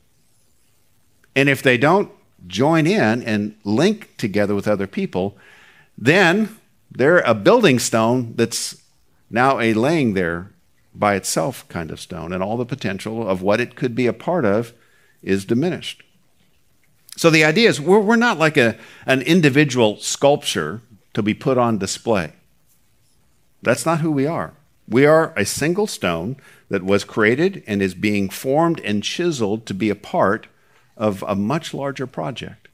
And 1.34 1.48
if 1.48 1.60
they 1.60 1.76
don't 1.76 2.12
join 2.46 2.86
in 2.86 3.20
and 3.24 3.56
link 3.64 4.16
together 4.16 4.54
with 4.54 4.68
other 4.68 4.86
people, 4.86 5.36
then 5.98 6.56
they're 6.88 7.18
a 7.20 7.34
building 7.34 7.80
stone 7.80 8.34
that's 8.36 8.80
now 9.28 9.58
a 9.58 9.74
laying 9.74 10.14
there 10.14 10.52
by 10.94 11.16
itself 11.16 11.66
kind 11.68 11.90
of 11.90 11.98
stone, 11.98 12.32
and 12.32 12.44
all 12.44 12.56
the 12.56 12.64
potential 12.64 13.28
of 13.28 13.42
what 13.42 13.60
it 13.60 13.74
could 13.74 13.96
be 13.96 14.06
a 14.06 14.12
part 14.12 14.44
of 14.44 14.72
is 15.20 15.44
diminished. 15.44 16.04
So 17.20 17.28
the 17.28 17.44
idea 17.44 17.68
is 17.68 17.78
we're, 17.78 18.00
we're 18.00 18.16
not 18.16 18.38
like 18.38 18.56
a, 18.56 18.78
an 19.04 19.20
individual 19.20 19.98
sculpture 19.98 20.80
to 21.12 21.22
be 21.22 21.34
put 21.34 21.58
on 21.58 21.76
display. 21.76 22.32
That's 23.60 23.84
not 23.84 24.00
who 24.00 24.10
we 24.10 24.26
are. 24.26 24.54
We 24.88 25.04
are 25.04 25.34
a 25.36 25.44
single 25.44 25.86
stone 25.86 26.38
that 26.70 26.82
was 26.82 27.04
created 27.04 27.62
and 27.66 27.82
is 27.82 27.92
being 27.92 28.30
formed 28.30 28.80
and 28.80 29.02
chiseled 29.02 29.66
to 29.66 29.74
be 29.74 29.90
a 29.90 29.94
part 29.94 30.46
of 30.96 31.22
a 31.28 31.34
much 31.34 31.74
larger 31.74 32.06
project 32.06 32.68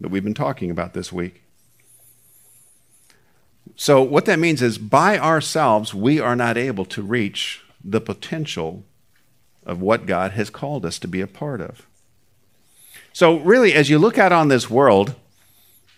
that 0.00 0.08
we've 0.08 0.24
been 0.24 0.32
talking 0.32 0.70
about 0.70 0.94
this 0.94 1.12
week. 1.12 1.42
So, 3.76 4.00
what 4.00 4.24
that 4.24 4.38
means 4.38 4.62
is 4.62 4.78
by 4.78 5.18
ourselves, 5.18 5.92
we 5.92 6.18
are 6.18 6.34
not 6.34 6.56
able 6.56 6.86
to 6.86 7.02
reach 7.02 7.62
the 7.84 8.00
potential 8.00 8.82
of 9.66 9.82
what 9.82 10.06
God 10.06 10.30
has 10.30 10.48
called 10.48 10.86
us 10.86 10.98
to 11.00 11.06
be 11.06 11.20
a 11.20 11.26
part 11.26 11.60
of. 11.60 11.86
So, 13.12 13.38
really, 13.38 13.74
as 13.74 13.90
you 13.90 13.98
look 13.98 14.18
out 14.18 14.32
on 14.32 14.48
this 14.48 14.70
world, 14.70 15.14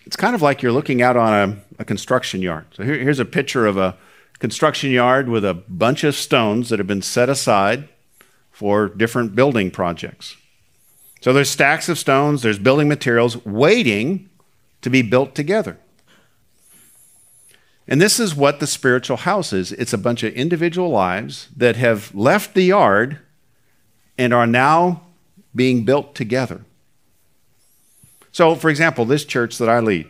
it's 0.05 0.15
kind 0.15 0.35
of 0.35 0.41
like 0.41 0.61
you're 0.61 0.71
looking 0.71 1.01
out 1.01 1.15
on 1.15 1.33
a, 1.77 1.81
a 1.81 1.85
construction 1.85 2.41
yard. 2.41 2.65
So, 2.73 2.83
here, 2.83 2.97
here's 2.97 3.19
a 3.19 3.25
picture 3.25 3.65
of 3.65 3.77
a 3.77 3.97
construction 4.39 4.91
yard 4.91 5.29
with 5.29 5.45
a 5.45 5.53
bunch 5.53 6.03
of 6.03 6.15
stones 6.15 6.69
that 6.69 6.79
have 6.79 6.87
been 6.87 7.01
set 7.01 7.29
aside 7.29 7.87
for 8.51 8.89
different 8.89 9.35
building 9.35 9.71
projects. 9.71 10.35
So, 11.21 11.33
there's 11.33 11.49
stacks 11.49 11.87
of 11.87 11.99
stones, 11.99 12.41
there's 12.41 12.59
building 12.59 12.87
materials 12.87 13.45
waiting 13.45 14.29
to 14.81 14.89
be 14.89 15.01
built 15.01 15.35
together. 15.35 15.77
And 17.87 18.01
this 18.01 18.19
is 18.19 18.33
what 18.33 18.59
the 18.59 18.67
spiritual 18.67 19.17
house 19.17 19.51
is 19.51 19.71
it's 19.73 19.93
a 19.93 19.97
bunch 19.97 20.23
of 20.23 20.33
individual 20.33 20.89
lives 20.89 21.49
that 21.55 21.75
have 21.75 22.13
left 22.15 22.53
the 22.53 22.63
yard 22.63 23.19
and 24.17 24.33
are 24.33 24.47
now 24.47 25.03
being 25.55 25.83
built 25.83 26.15
together. 26.15 26.65
So, 28.33 28.55
for 28.55 28.69
example, 28.69 29.05
this 29.05 29.23
church 29.23 29.59
that 29.59 29.69
I 29.69 29.79
lead 29.79 30.09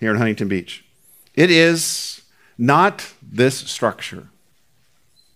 here 0.00 0.10
in 0.10 0.16
Huntington 0.18 0.48
Beach, 0.48 0.84
it 1.34 1.50
is 1.50 2.22
not 2.58 3.14
this 3.22 3.56
structure. 3.56 4.28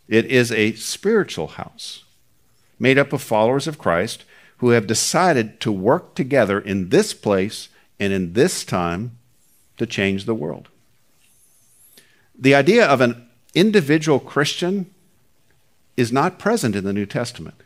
It 0.09 0.27
is 0.27 0.53
a 0.53 0.73
spiritual 0.75 1.47
house 1.47 2.05
made 2.79 2.99
up 2.99 3.13
of 3.13 3.23
followers 3.23 3.67
of 3.67 3.79
Christ 3.79 4.25
who 4.59 4.71
have 4.71 4.87
decided 4.87 5.61
to 5.61 5.71
work 5.71 6.15
together 6.15 6.59
in 6.59 6.89
this 6.89 7.15
place 7.15 7.69
and 7.99 8.13
in 8.13 8.33
this 8.33 8.65
time 8.65 9.17
to 9.77 9.87
change 9.87 10.25
the 10.25 10.35
world. 10.35 10.69
The 12.37 12.55
idea 12.55 12.87
of 12.87 13.01
an 13.01 13.29
individual 13.55 14.19
Christian 14.19 14.93
is 15.97 16.13
not 16.13 16.41
present 16.41 16.75
in 16.75 16.85
the 16.85 16.93
New 16.93 17.07
Testament. 17.07 17.63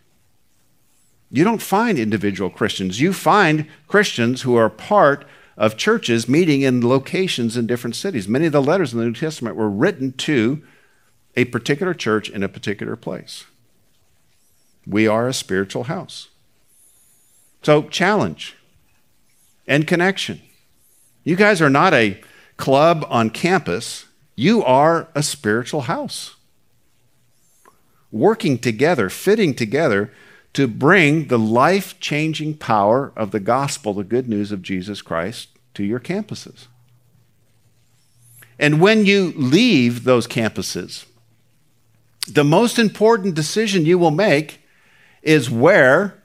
You 1.30 1.44
don't 1.44 1.62
find 1.62 1.98
individual 1.98 2.50
Christians. 2.50 3.00
You 3.00 3.12
find 3.12 3.66
Christians 3.86 4.42
who 4.42 4.56
are 4.56 4.68
part 4.68 5.24
of 5.56 5.76
churches 5.76 6.28
meeting 6.28 6.62
in 6.62 6.86
locations 6.86 7.56
in 7.56 7.66
different 7.66 7.96
cities. 7.96 8.26
Many 8.26 8.46
of 8.46 8.52
the 8.52 8.62
letters 8.62 8.92
in 8.92 8.98
the 8.98 9.04
New 9.04 9.12
Testament 9.12 9.56
were 9.56 9.70
written 9.70 10.12
to 10.12 10.62
a 11.36 11.44
particular 11.46 11.94
church 11.94 12.28
in 12.28 12.42
a 12.42 12.48
particular 12.48 12.96
place. 12.96 13.44
We 14.86 15.06
are 15.06 15.28
a 15.28 15.34
spiritual 15.34 15.84
house. 15.84 16.28
So, 17.62 17.82
challenge 17.82 18.56
and 19.68 19.86
connection. 19.86 20.40
You 21.22 21.36
guys 21.36 21.60
are 21.60 21.70
not 21.70 21.94
a 21.94 22.20
club 22.56 23.06
on 23.08 23.30
campus 23.30 24.06
you 24.40 24.64
are 24.64 25.08
a 25.14 25.22
spiritual 25.22 25.82
house. 25.82 26.34
working 28.10 28.58
together, 28.58 29.10
fitting 29.10 29.54
together 29.54 30.10
to 30.52 30.66
bring 30.66 31.28
the 31.28 31.38
life 31.38 31.98
changing 32.00 32.56
power 32.56 33.12
of 33.16 33.30
the 33.30 33.40
gospel, 33.40 33.94
the 33.94 34.04
good 34.04 34.28
news 34.28 34.50
of 34.50 34.62
Jesus 34.62 35.00
Christ, 35.00 35.48
to 35.74 35.84
your 35.84 36.00
campuses. 36.00 36.66
And 38.58 38.80
when 38.80 39.06
you 39.06 39.32
leave 39.36 40.04
those 40.04 40.26
campuses, 40.26 41.06
the 42.28 42.44
most 42.44 42.78
important 42.78 43.34
decision 43.34 43.86
you 43.86 43.98
will 43.98 44.10
make 44.10 44.60
is 45.22 45.50
where 45.50 46.22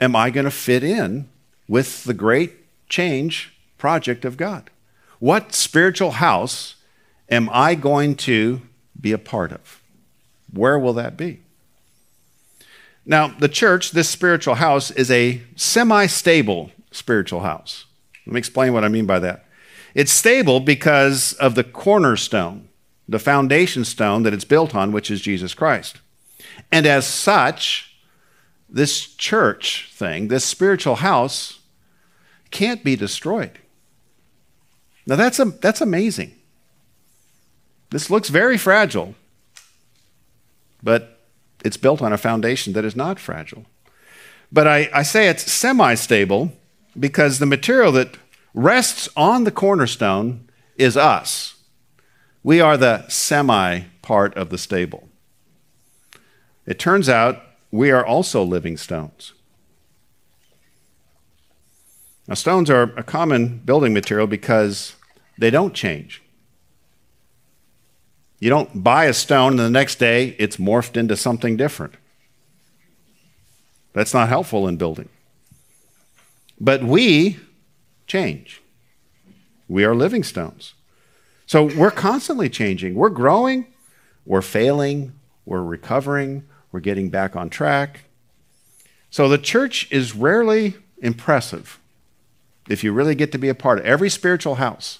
am 0.00 0.16
I 0.16 0.30
going 0.30 0.44
to 0.44 0.50
fit 0.50 0.82
in 0.82 1.28
with 1.68 2.04
the 2.04 2.14
great 2.14 2.88
change 2.88 3.54
project 3.78 4.24
of 4.24 4.36
God? 4.36 4.70
What 5.18 5.54
spiritual 5.54 6.12
house 6.12 6.74
am 7.30 7.48
I 7.52 7.76
going 7.76 8.16
to 8.16 8.62
be 9.00 9.12
a 9.12 9.18
part 9.18 9.52
of? 9.52 9.80
Where 10.52 10.78
will 10.78 10.92
that 10.94 11.16
be? 11.16 11.41
Now, 13.04 13.28
the 13.28 13.48
church, 13.48 13.90
this 13.90 14.08
spiritual 14.08 14.56
house, 14.56 14.90
is 14.90 15.10
a 15.10 15.42
semi 15.56 16.06
stable 16.06 16.70
spiritual 16.90 17.40
house. 17.40 17.86
Let 18.26 18.34
me 18.34 18.38
explain 18.38 18.72
what 18.72 18.84
I 18.84 18.88
mean 18.88 19.06
by 19.06 19.18
that. 19.18 19.44
It's 19.94 20.12
stable 20.12 20.60
because 20.60 21.32
of 21.34 21.54
the 21.54 21.64
cornerstone, 21.64 22.68
the 23.08 23.18
foundation 23.18 23.84
stone 23.84 24.22
that 24.22 24.32
it's 24.32 24.44
built 24.44 24.74
on, 24.74 24.92
which 24.92 25.10
is 25.10 25.20
Jesus 25.20 25.54
Christ. 25.54 26.00
And 26.70 26.86
as 26.86 27.06
such, 27.06 27.96
this 28.68 29.06
church 29.06 29.90
thing, 29.92 30.28
this 30.28 30.44
spiritual 30.44 30.96
house, 30.96 31.60
can't 32.50 32.84
be 32.84 32.96
destroyed. 32.96 33.58
Now, 35.06 35.16
that's, 35.16 35.38
a, 35.40 35.46
that's 35.46 35.80
amazing. 35.80 36.34
This 37.90 38.08
looks 38.08 38.28
very 38.28 38.56
fragile, 38.56 39.14
but 40.82 41.21
it's 41.62 41.76
built 41.76 42.02
on 42.02 42.12
a 42.12 42.18
foundation 42.18 42.72
that 42.74 42.84
is 42.84 42.96
not 42.96 43.18
fragile. 43.18 43.64
But 44.50 44.66
I, 44.66 44.90
I 44.92 45.02
say 45.02 45.28
it's 45.28 45.50
semi 45.50 45.94
stable 45.94 46.52
because 46.98 47.38
the 47.38 47.46
material 47.46 47.92
that 47.92 48.18
rests 48.52 49.08
on 49.16 49.44
the 49.44 49.50
cornerstone 49.50 50.48
is 50.76 50.96
us. 50.96 51.54
We 52.42 52.60
are 52.60 52.76
the 52.76 53.08
semi 53.08 53.82
part 54.02 54.36
of 54.36 54.50
the 54.50 54.58
stable. 54.58 55.08
It 56.66 56.78
turns 56.78 57.08
out 57.08 57.42
we 57.70 57.90
are 57.90 58.04
also 58.04 58.42
living 58.42 58.76
stones. 58.76 59.32
Now, 62.28 62.34
stones 62.34 62.70
are 62.70 62.82
a 62.96 63.02
common 63.02 63.58
building 63.58 63.92
material 63.92 64.26
because 64.26 64.94
they 65.38 65.50
don't 65.50 65.74
change. 65.74 66.22
You 68.42 68.50
don't 68.50 68.82
buy 68.82 69.04
a 69.04 69.14
stone 69.14 69.52
and 69.52 69.60
the 69.60 69.70
next 69.70 70.00
day 70.00 70.34
it's 70.36 70.56
morphed 70.56 70.96
into 70.96 71.16
something 71.16 71.56
different. 71.56 71.94
That's 73.92 74.12
not 74.12 74.28
helpful 74.28 74.66
in 74.66 74.78
building. 74.78 75.08
But 76.60 76.82
we 76.82 77.38
change. 78.08 78.60
We 79.68 79.84
are 79.84 79.94
living 79.94 80.24
stones. 80.24 80.74
So 81.46 81.62
we're 81.62 81.92
constantly 81.92 82.50
changing. 82.50 82.96
We're 82.96 83.10
growing, 83.10 83.68
we're 84.26 84.42
failing, 84.42 85.12
we're 85.46 85.62
recovering, 85.62 86.42
we're 86.72 86.80
getting 86.80 87.10
back 87.10 87.36
on 87.36 87.48
track. 87.48 88.06
So 89.08 89.28
the 89.28 89.38
church 89.38 89.86
is 89.92 90.16
rarely 90.16 90.74
impressive 90.98 91.78
if 92.68 92.82
you 92.82 92.92
really 92.92 93.14
get 93.14 93.30
to 93.30 93.38
be 93.38 93.48
a 93.48 93.54
part 93.54 93.78
of 93.78 93.84
every 93.84 94.10
spiritual 94.10 94.56
house 94.56 94.98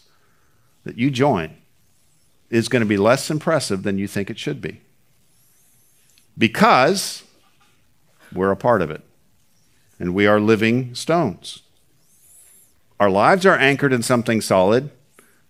that 0.85 0.97
you 0.97 1.11
join 1.11 1.57
is 2.53 2.69
going 2.69 2.83
to 2.83 2.87
be 2.87 2.99
less 2.99 3.31
impressive 3.31 3.83
than 3.83 3.97
you 3.99 4.07
think 4.07 4.29
it 4.29 4.39
should 4.39 4.61
be. 4.61 4.83
Because 6.37 7.25
we're 8.31 8.53
a 8.53 8.57
part 8.57 8.83
of 8.83 8.91
it. 8.91 9.01
And 9.99 10.15
we 10.15 10.27
are 10.27 10.39
living 10.39 10.95
stones. 10.95 11.63
Our 13.01 13.09
lives 13.09 13.47
are 13.47 13.57
anchored 13.57 13.95
in 13.95 14.03
something 14.03 14.43
solid, 14.43 14.91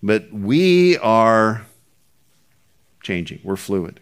but 0.00 0.32
we 0.32 0.96
are 0.98 1.66
changing. 3.02 3.40
We're 3.42 3.56
fluid. 3.56 3.98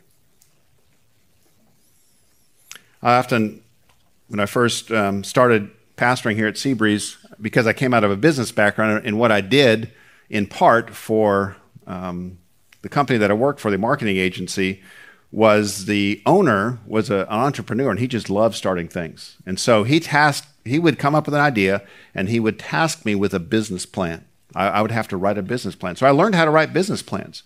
I 3.03 3.15
often, 3.15 3.63
when 4.29 4.41
I 4.41 4.47
first 4.47 4.93
um, 4.93 5.25
started 5.25 5.71
pastoring 5.97 6.35
here 6.35 6.47
at 6.47 6.57
Seabreeze, 6.57 7.17
because 7.41 7.67
I 7.67 7.73
came 7.73 7.95
out 7.95 8.05
of 8.05 8.11
a 8.11 8.17
business 8.17 8.53
background, 8.53 9.07
and 9.07 9.19
what 9.19 9.33
I 9.33 9.41
did 9.41 9.91
in 10.29 10.47
part 10.47 10.91
for 10.95 11.57
um, 11.87 12.37
the 12.83 12.89
company 12.89 13.19
that 13.19 13.31
I 13.31 13.35
worked 13.35 13.61
for, 13.61 13.71
the 13.71 13.79
marketing 13.79 14.17
agency, 14.17 14.83
was 15.33 15.87
the 15.87 16.21
owner 16.27 16.79
was 16.87 17.09
a, 17.09 17.21
an 17.21 17.39
entrepreneur 17.39 17.91
and 17.91 18.01
he 18.01 18.09
just 18.09 18.29
loved 18.29 18.57
starting 18.57 18.89
things. 18.89 19.37
And 19.47 19.61
so 19.61 19.85
he 19.85 20.01
tasked, 20.01 20.49
he 20.65 20.79
would 20.79 20.99
come 20.99 21.15
up 21.15 21.27
with 21.27 21.35
an 21.35 21.41
idea 21.41 21.83
and 22.15 22.29
he 22.29 22.41
would 22.41 22.59
task 22.59 23.05
me 23.05 23.15
with 23.15 23.33
a 23.33 23.39
business 23.39 23.87
plan. 23.87 24.25
I, 24.55 24.69
I 24.69 24.83
would 24.83 24.91
have 24.91 25.09
to 25.09 25.17
write 25.17 25.39
a 25.39 25.43
business 25.43 25.77
plan. 25.77 25.97
So 25.97 26.07
I 26.07 26.11
learned 26.11 26.35
how 26.35 26.45
to 26.45 26.51
write 26.51 26.73
business 26.73 27.03
plans. 27.03 27.45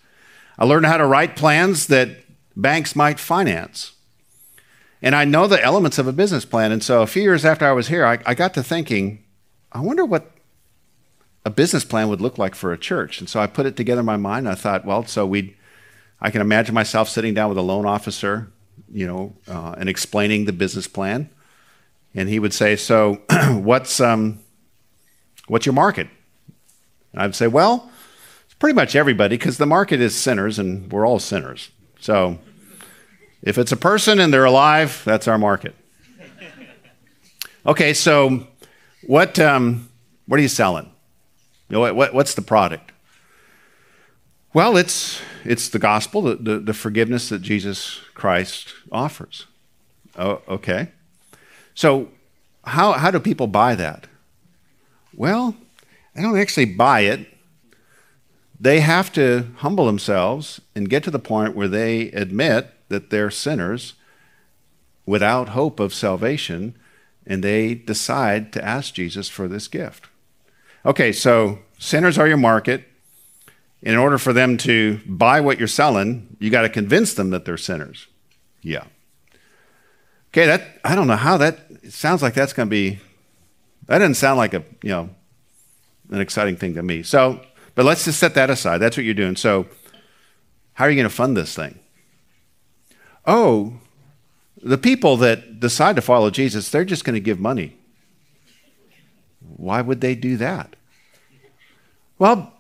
I 0.59 0.65
learned 0.65 0.87
how 0.87 0.97
to 0.97 1.07
write 1.07 1.37
plans 1.37 1.89
that 1.89 2.11
banks 2.57 2.97
might 2.97 3.21
finance. 3.21 3.93
And 5.03 5.15
I 5.15 5.27
know 5.27 5.47
the 5.47 5.63
elements 5.63 5.99
of 5.99 6.07
a 6.07 6.13
business 6.13 6.47
plan. 6.47 6.73
And 6.73 6.83
so 6.83 7.03
a 7.03 7.07
few 7.07 7.23
years 7.23 7.45
after 7.45 7.67
I 7.67 7.73
was 7.73 7.89
here, 7.89 8.07
I, 8.07 8.19
I 8.25 8.35
got 8.35 8.55
to 8.55 8.63
thinking, 8.63 9.23
I 9.73 9.81
wonder 9.81 10.05
what 10.05 10.31
a 11.45 11.51
business 11.51 11.85
plan 11.85 12.09
would 12.09 12.21
look 12.21 12.39
like 12.39 12.55
for 12.55 12.73
a 12.73 12.79
church. 12.79 13.21
And 13.21 13.29
so 13.29 13.41
I 13.41 13.47
put 13.47 13.67
it 13.67 13.77
together 13.77 14.01
in 14.01 14.07
my 14.07 14.17
mind. 14.17 14.49
I 14.49 14.55
thought, 14.55 14.85
well, 14.85 15.05
so 15.05 15.27
we 15.27 15.57
I 16.25 16.31
can 16.31 16.41
imagine 16.41 16.75
myself 16.75 17.11
sitting 17.11 17.35
down 17.35 17.51
with 17.51 17.59
a 17.59 17.63
loan 17.63 17.85
officer, 17.85 18.51
you 18.91 19.07
know, 19.07 19.35
uh, 19.47 19.75
and 19.77 19.91
explaining 19.91 20.47
the 20.47 20.55
business 20.55 20.89
plan. 20.89 21.29
And 22.15 22.31
he 22.31 22.39
would 22.39 22.55
say, 22.55 22.77
so 22.77 23.21
what's, 23.51 24.01
um, 24.01 24.39
what's 25.49 25.67
your 25.67 25.75
market? 25.75 26.09
And 27.13 27.21
I'd 27.21 27.35
say, 27.35 27.47
well, 27.47 27.91
it's 28.45 28.55
pretty 28.55 28.75
much 28.75 28.97
everybody 28.97 29.37
because 29.37 29.59
the 29.59 29.67
market 29.67 30.01
is 30.01 30.15
sinners 30.15 30.59
and 30.59 30.91
we're 30.91 31.07
all 31.07 31.19
sinners. 31.19 31.71
So 32.01 32.39
if 33.43 33.59
it's 33.59 33.73
a 33.73 33.77
person 33.77 34.19
and 34.19 34.33
they're 34.33 34.47
alive, 34.47 35.03
that's 35.05 35.29
our 35.29 35.39
market. 35.39 35.75
Okay, 37.67 37.95
so 37.95 38.47
what, 39.07 39.39
um, 39.39 39.89
what 40.27 40.39
are 40.39 40.43
you 40.43 40.49
selling? 40.49 40.94
You 41.69 41.75
know, 41.75 41.95
what, 41.95 42.15
what's 42.15 42.35
the 42.35 42.43
product? 42.43 42.93
Well, 44.53 44.77
it's, 44.77 45.21
it's 45.45 45.69
the 45.69 45.79
gospel, 45.79 46.23
the, 46.23 46.37
the, 46.37 46.59
the 46.61 46.75
forgiveness 46.75 47.29
that 47.31 47.43
Jesus 47.43 48.01
Christ 48.15 48.73
offers. 48.93 49.47
Oh, 50.17 50.43
okay. 50.49 50.93
So, 51.75 52.09
how, 52.65 52.93
how 52.93 53.11
do 53.11 53.19
people 53.19 53.49
buy 53.49 53.75
that? 53.75 54.07
Well, 55.13 55.57
they 56.15 56.23
don't 56.23 56.39
actually 56.39 56.67
buy 56.67 57.01
it. 57.01 57.27
They 58.59 58.81
have 58.81 59.13
to 59.15 59.49
humble 59.57 59.87
themselves 59.87 60.61
and 60.75 60.89
get 60.89 61.03
to 61.05 61.11
the 61.11 61.19
point 61.19 61.57
where 61.57 61.69
they 61.69 62.13
admit 62.13 62.71
that 62.89 63.11
they're 63.11 63.31
sinners 63.31 63.95
without 65.05 65.51
hope 65.51 65.81
of 65.81 65.93
salvation, 65.93 66.77
and 67.27 67.43
they 67.43 67.75
decide 67.75 68.53
to 68.53 68.65
ask 68.65 68.95
Jesus 68.95 69.29
for 69.29 69.49
this 69.49 69.69
gift. 69.69 70.07
Okay, 70.87 71.13
so 71.13 71.59
sinners 71.79 72.19
are 72.19 72.27
your 72.29 72.37
market. 72.37 72.85
In 73.83 73.97
order 73.97 74.17
for 74.17 74.33
them 74.33 74.57
to 74.59 75.01
buy 75.07 75.41
what 75.41 75.59
you're 75.59 75.69
selling, 75.69 76.37
you 76.41 76.51
got 76.51 76.63
to 76.63 76.71
convince 76.71 77.13
them 77.13 77.31
that 77.31 77.45
they're 77.45 77.59
sinners. 77.59 78.07
Yeah. 78.63 78.85
Okay, 80.29 80.47
that 80.47 80.81
I 80.85 80.95
don't 80.95 81.07
know 81.07 81.17
how 81.17 81.37
that 81.37 81.59
sounds 81.91 82.23
like 82.23 82.35
that's 82.35 82.55
going 82.55 82.69
to 82.69 82.71
be 82.71 82.99
that 83.87 83.99
doesn't 83.99 84.15
sound 84.15 84.39
like 84.39 84.55
a, 84.55 84.65
you 84.83 84.91
know, 84.91 85.11
an 86.11 86.21
exciting 86.21 86.57
thing 86.57 86.75
to 86.75 86.83
me. 86.83 87.03
So, 87.03 87.41
but 87.75 87.85
let's 87.85 88.05
just 88.05 88.19
set 88.19 88.35
that 88.35 88.51
aside. 88.51 88.79
That's 88.79 88.97
what 88.97 89.05
you're 89.05 89.15
doing. 89.15 89.37
So, 89.37 89.67
how 90.75 90.87
are 90.87 90.91
you 90.91 90.97
going 90.97 91.09
to 91.09 91.15
fund 91.15 91.37
this 91.37 91.55
thing? 91.55 91.79
Oh, 93.27 93.75
the 94.63 94.79
people 94.79 95.17
that 95.19 95.61
decide 95.61 95.97
to 95.97 96.03
follow 96.03 96.31
Jesus, 96.31 96.71
they're 96.71 96.85
just 96.85 97.05
going 97.05 97.15
to 97.15 97.21
give 97.21 97.39
money. 97.39 97.77
Why 99.57 99.81
would 99.81 100.01
they 100.01 100.15
do 100.15 100.37
that? 100.37 100.77
Well, 102.19 102.53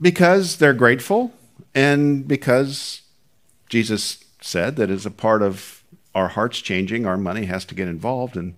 because 0.00 0.56
they're 0.56 0.74
grateful 0.74 1.32
and 1.74 2.26
because 2.26 3.02
Jesus 3.68 4.24
said 4.40 4.76
that 4.76 4.90
as 4.90 5.04
a 5.06 5.10
part 5.10 5.42
of 5.42 5.82
our 6.14 6.28
hearts 6.28 6.60
changing, 6.60 7.06
our 7.06 7.16
money 7.16 7.46
has 7.46 7.64
to 7.66 7.74
get 7.74 7.88
involved 7.88 8.36
and 8.36 8.54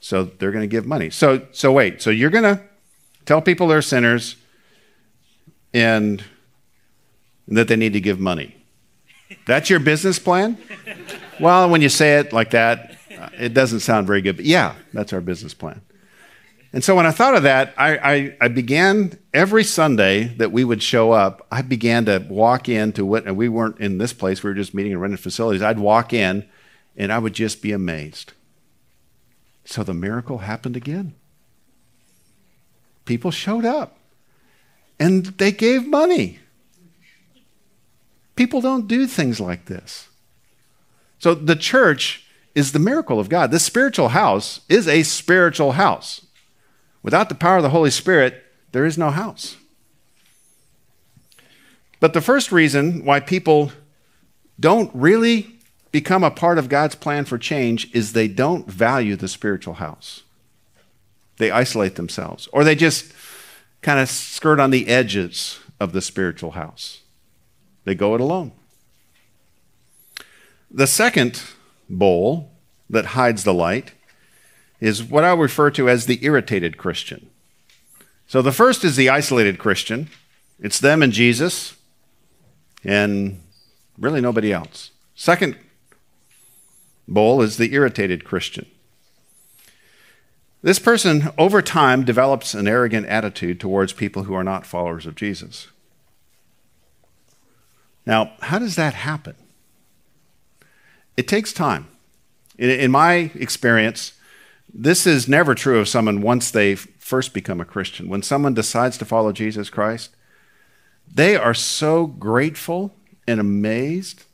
so 0.00 0.24
they're 0.24 0.52
going 0.52 0.62
to 0.62 0.68
give 0.68 0.86
money. 0.86 1.10
So 1.10 1.46
so 1.52 1.72
wait, 1.72 2.00
so 2.00 2.10
you're 2.10 2.30
going 2.30 2.44
to 2.44 2.62
tell 3.26 3.42
people 3.42 3.68
they're 3.68 3.82
sinners 3.82 4.36
and 5.74 6.24
that 7.48 7.68
they 7.68 7.76
need 7.76 7.92
to 7.92 8.00
give 8.00 8.18
money. 8.18 8.56
That's 9.46 9.70
your 9.70 9.80
business 9.80 10.18
plan? 10.18 10.58
well, 11.40 11.68
when 11.68 11.82
you 11.82 11.88
say 11.88 12.18
it 12.18 12.32
like 12.32 12.50
that, 12.50 12.96
it 13.38 13.54
doesn't 13.54 13.80
sound 13.80 14.06
very 14.06 14.22
good, 14.22 14.36
but 14.36 14.44
yeah, 14.44 14.74
that's 14.92 15.12
our 15.12 15.20
business 15.20 15.54
plan. 15.54 15.82
And 16.72 16.84
so 16.84 16.94
when 16.94 17.06
I 17.06 17.10
thought 17.10 17.34
of 17.34 17.42
that, 17.42 17.74
I, 17.76 17.96
I, 17.96 18.36
I, 18.42 18.48
began 18.48 19.18
every 19.34 19.64
Sunday 19.64 20.24
that 20.36 20.52
we 20.52 20.62
would 20.62 20.82
show 20.82 21.10
up, 21.10 21.44
I 21.50 21.62
began 21.62 22.04
to 22.04 22.24
walk 22.28 22.68
into 22.68 23.04
what, 23.04 23.26
and 23.26 23.36
we 23.36 23.48
weren't 23.48 23.80
in 23.80 23.98
this 23.98 24.12
place, 24.12 24.44
we 24.44 24.50
were 24.50 24.54
just 24.54 24.72
meeting 24.72 24.92
in 24.92 25.00
rented 25.00 25.18
facilities. 25.18 25.62
I'd 25.62 25.80
walk 25.80 26.12
in 26.12 26.48
and 26.96 27.12
I 27.12 27.18
would 27.18 27.32
just 27.32 27.60
be 27.60 27.72
amazed. 27.72 28.34
So 29.64 29.82
the 29.82 29.94
miracle 29.94 30.38
happened 30.38 30.76
again. 30.76 31.14
People 33.04 33.32
showed 33.32 33.64
up 33.64 33.98
and 35.00 35.26
they 35.26 35.50
gave 35.50 35.86
money. 35.86 36.38
People 38.36 38.60
don't 38.60 38.86
do 38.86 39.08
things 39.08 39.40
like 39.40 39.64
this. 39.64 40.08
So 41.18 41.34
the 41.34 41.56
church 41.56 42.26
is 42.54 42.72
the 42.72 42.78
miracle 42.78 43.18
of 43.18 43.28
God. 43.28 43.50
This 43.50 43.64
spiritual 43.64 44.08
house 44.08 44.60
is 44.68 44.86
a 44.86 45.02
spiritual 45.02 45.72
house. 45.72 46.26
Without 47.02 47.28
the 47.28 47.34
power 47.34 47.56
of 47.56 47.62
the 47.62 47.70
Holy 47.70 47.90
Spirit, 47.90 48.44
there 48.72 48.84
is 48.84 48.98
no 48.98 49.10
house. 49.10 49.56
But 51.98 52.14
the 52.14 52.20
first 52.20 52.50
reason 52.50 53.04
why 53.04 53.20
people 53.20 53.72
don't 54.58 54.90
really 54.94 55.54
become 55.92 56.22
a 56.22 56.30
part 56.30 56.58
of 56.58 56.68
God's 56.68 56.94
plan 56.94 57.24
for 57.24 57.38
change 57.38 57.92
is 57.94 58.12
they 58.12 58.28
don't 58.28 58.70
value 58.70 59.16
the 59.16 59.28
spiritual 59.28 59.74
house. 59.74 60.22
They 61.38 61.50
isolate 61.50 61.96
themselves, 61.96 62.48
or 62.52 62.64
they 62.64 62.74
just 62.74 63.12
kind 63.82 63.98
of 63.98 64.08
skirt 64.08 64.60
on 64.60 64.70
the 64.70 64.88
edges 64.88 65.58
of 65.78 65.92
the 65.92 66.02
spiritual 66.02 66.52
house. 66.52 67.00
They 67.84 67.94
go 67.94 68.14
it 68.14 68.20
alone. 68.20 68.52
The 70.70 70.86
second 70.86 71.42
bowl 71.88 72.52
that 72.88 73.06
hides 73.06 73.44
the 73.44 73.54
light 73.54 73.92
is 74.80 75.04
what 75.04 75.24
I'll 75.24 75.36
refer 75.36 75.70
to 75.72 75.88
as 75.88 76.06
the 76.06 76.24
irritated 76.24 76.76
Christian. 76.76 77.28
So 78.26 78.42
the 78.42 78.52
first 78.52 78.84
is 78.84 78.96
the 78.96 79.08
isolated 79.10 79.58
Christian. 79.58 80.08
It's 80.58 80.78
them 80.78 81.02
and 81.02 81.12
Jesus, 81.12 81.74
and 82.84 83.42
really 83.98 84.20
nobody 84.20 84.52
else. 84.52 84.90
Second 85.14 85.56
bowl 87.06 87.42
is 87.42 87.56
the 87.56 87.74
irritated 87.74 88.24
Christian. 88.24 88.66
This 90.62 90.78
person, 90.78 91.30
over 91.38 91.62
time, 91.62 92.04
develops 92.04 92.52
an 92.52 92.68
arrogant 92.68 93.06
attitude 93.06 93.58
towards 93.58 93.92
people 93.92 94.24
who 94.24 94.34
are 94.34 94.44
not 94.44 94.66
followers 94.66 95.06
of 95.06 95.14
Jesus. 95.14 95.68
Now, 98.04 98.32
how 98.40 98.58
does 98.58 98.76
that 98.76 98.94
happen? 98.94 99.34
It 101.16 101.26
takes 101.26 101.52
time. 101.52 101.88
In, 102.58 102.90
my 102.90 103.30
experience, 103.34 104.12
this 104.72 105.06
is 105.06 105.28
never 105.28 105.54
true 105.54 105.78
of 105.80 105.88
someone 105.88 106.20
once 106.20 106.50
they 106.50 106.74
first 106.74 107.34
become 107.34 107.60
a 107.60 107.64
Christian. 107.64 108.08
When 108.08 108.22
someone 108.22 108.54
decides 108.54 108.96
to 108.98 109.04
follow 109.04 109.32
Jesus 109.32 109.70
Christ, 109.70 110.10
they 111.12 111.36
are 111.36 111.54
so 111.54 112.06
grateful 112.06 112.94
and 113.26 113.40
amazed 113.40 114.24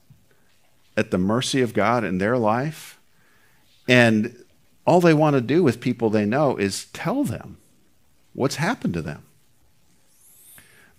at 0.96 1.10
the 1.10 1.18
mercy 1.18 1.62
of 1.62 1.74
God 1.74 2.04
in 2.04 2.18
their 2.18 2.36
life. 2.36 2.98
And 3.88 4.44
all 4.86 5.00
they 5.00 5.14
want 5.14 5.34
to 5.34 5.40
do 5.40 5.62
with 5.62 5.80
people 5.80 6.10
they 6.10 6.26
know 6.26 6.56
is 6.56 6.86
tell 6.86 7.24
them 7.24 7.58
what's 8.32 8.56
happened 8.56 8.94
to 8.94 9.02
them. 9.02 9.24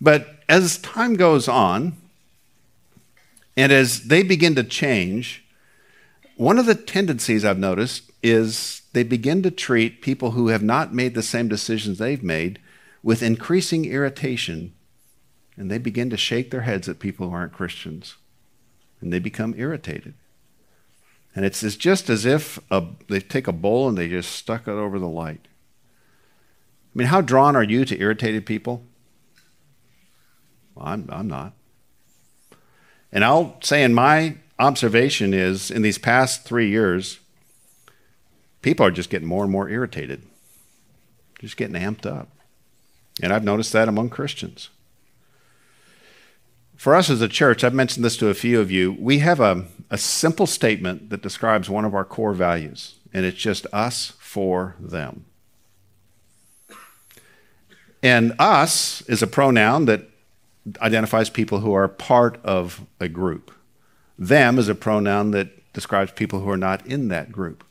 But 0.00 0.42
as 0.48 0.78
time 0.78 1.14
goes 1.14 1.48
on, 1.48 1.94
and 3.56 3.72
as 3.72 4.04
they 4.04 4.22
begin 4.22 4.54
to 4.54 4.62
change, 4.62 5.44
one 6.36 6.58
of 6.58 6.66
the 6.66 6.76
tendencies 6.76 7.44
I've 7.44 7.58
noticed 7.58 8.10
is 8.22 8.77
they 8.98 9.04
begin 9.04 9.44
to 9.44 9.50
treat 9.52 10.02
people 10.02 10.32
who 10.32 10.48
have 10.48 10.64
not 10.64 10.92
made 10.92 11.14
the 11.14 11.22
same 11.22 11.46
decisions 11.46 11.98
they've 11.98 12.24
made 12.24 12.58
with 13.00 13.22
increasing 13.22 13.84
irritation, 13.84 14.74
and 15.56 15.70
they 15.70 15.78
begin 15.78 16.10
to 16.10 16.16
shake 16.16 16.50
their 16.50 16.62
heads 16.62 16.88
at 16.88 16.98
people 16.98 17.28
who 17.28 17.32
aren't 17.32 17.52
Christians, 17.52 18.16
and 19.00 19.12
they 19.12 19.20
become 19.20 19.54
irritated. 19.56 20.14
And 21.32 21.44
it's, 21.44 21.62
it's 21.62 21.76
just 21.76 22.10
as 22.10 22.26
if 22.26 22.58
a, 22.72 22.86
they 23.06 23.20
take 23.20 23.46
a 23.46 23.52
bowl 23.52 23.88
and 23.88 23.96
they 23.96 24.08
just 24.08 24.32
stuck 24.32 24.66
it 24.66 24.72
over 24.72 24.98
the 24.98 25.06
light. 25.06 25.46
I 26.92 26.98
mean, 26.98 27.06
how 27.06 27.20
drawn 27.20 27.54
are 27.54 27.62
you 27.62 27.84
to 27.84 28.00
irritated 28.00 28.46
people? 28.46 28.82
Well, 30.74 30.88
I'm, 30.88 31.08
I'm 31.12 31.28
not. 31.28 31.52
And 33.12 33.24
I'll 33.24 33.58
say, 33.62 33.84
in 33.84 33.94
my 33.94 34.38
observation, 34.58 35.32
is 35.32 35.70
in 35.70 35.82
these 35.82 35.98
past 35.98 36.42
three 36.44 36.68
years, 36.68 37.20
people 38.62 38.84
are 38.84 38.90
just 38.90 39.10
getting 39.10 39.28
more 39.28 39.42
and 39.42 39.52
more 39.52 39.68
irritated, 39.68 40.22
just 41.38 41.56
getting 41.56 41.76
amped 41.76 42.06
up. 42.06 42.28
And 43.22 43.32
I've 43.32 43.44
noticed 43.44 43.72
that 43.72 43.88
among 43.88 44.10
Christians. 44.10 44.70
For 46.76 46.94
us 46.94 47.10
as 47.10 47.20
a 47.20 47.28
church, 47.28 47.64
I've 47.64 47.74
mentioned 47.74 48.04
this 48.04 48.16
to 48.18 48.28
a 48.28 48.34
few 48.34 48.60
of 48.60 48.70
you, 48.70 48.92
we 48.92 49.18
have 49.18 49.40
a, 49.40 49.64
a 49.90 49.98
simple 49.98 50.46
statement 50.46 51.10
that 51.10 51.22
describes 51.22 51.68
one 51.68 51.84
of 51.84 51.94
our 51.94 52.04
core 52.04 52.32
values, 52.32 52.94
and 53.12 53.26
it's 53.26 53.38
just 53.38 53.66
us 53.72 54.12
for 54.18 54.76
them. 54.78 55.24
And 58.00 58.32
us 58.38 59.02
is 59.02 59.22
a 59.22 59.26
pronoun 59.26 59.86
that 59.86 60.08
identifies 60.80 61.30
people 61.30 61.60
who 61.60 61.72
are 61.72 61.88
part 61.88 62.38
of 62.44 62.82
a 63.00 63.08
group. 63.08 63.50
Them 64.16 64.58
is 64.58 64.68
a 64.68 64.74
pronoun 64.74 65.32
that 65.32 65.72
describes 65.72 66.12
people 66.12 66.40
who 66.40 66.50
are 66.50 66.56
not 66.56 66.86
in 66.86 67.08
that 67.08 67.32
group. 67.32 67.64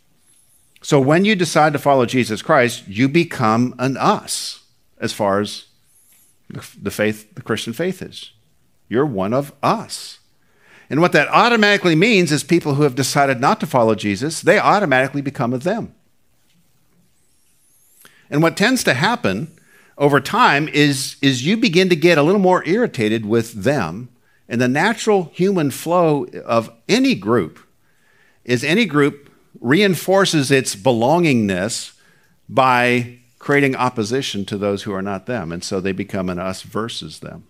So 0.82 1.00
when 1.00 1.26
you 1.26 1.36
decide 1.36 1.74
to 1.74 1.80
follow 1.80 2.06
Jesus 2.06 2.42
Christ, 2.42 2.88
you 2.88 3.10
become 3.10 3.76
an 3.80 3.98
us 3.98 4.64
as 5.00 5.14
far 5.14 5.40
as 5.40 5.66
the 6.50 6.92
faith, 6.92 7.34
the 7.36 7.42
Christian 7.42 7.74
faith 7.74 8.02
is. 8.02 8.32
You're 8.88 9.06
one 9.06 9.34
of 9.34 9.54
us. 9.62 10.20
And 10.90 11.02
what 11.02 11.12
that 11.12 11.28
automatically 11.28 11.96
means 11.96 12.32
is 12.32 12.44
people 12.44 12.76
who 12.76 12.84
have 12.84 12.96
decided 12.96 13.42
not 13.42 13.60
to 13.60 13.68
follow 13.68 13.96
Jesus, 13.96 14.42
they 14.42 14.58
automatically 14.58 15.22
become 15.22 15.54
of 15.54 15.64
them. 15.64 15.94
And 18.30 18.42
what 18.42 18.56
tends 18.56 18.84
to 18.86 18.94
happen 18.94 19.52
over 19.98 20.20
time 20.20 20.68
is, 20.70 21.18
is 21.22 21.46
you 21.46 21.58
begin 21.58 21.90
to 21.90 21.96
get 21.96 22.18
a 22.18 22.24
little 22.24 22.40
more 22.42 22.66
irritated 22.66 23.26
with 23.26 23.64
them. 23.64 24.10
And 24.48 24.62
the 24.62 24.68
natural 24.68 25.32
human 25.34 25.72
flow 25.72 26.26
of 26.46 26.72
any 26.88 27.16
group 27.16 27.60
is 28.46 28.64
any 28.64 28.86
group 28.86 29.27
reinforces 29.60 30.52
its 30.52 30.76
belongingness 30.76 31.94
by 32.50 33.20
creating 33.40 33.76
opposition 33.76 34.46
to 34.46 34.58
those 34.58 34.84
who 34.84 34.94
are 34.94 35.02
not 35.02 35.26
them. 35.26 35.52
And 35.52 35.64
so 35.64 35.80
they 35.80 35.92
become 35.92 36.30
an 36.30 36.40
us 36.40 36.62
versus 36.62 37.20
them. 37.20 37.46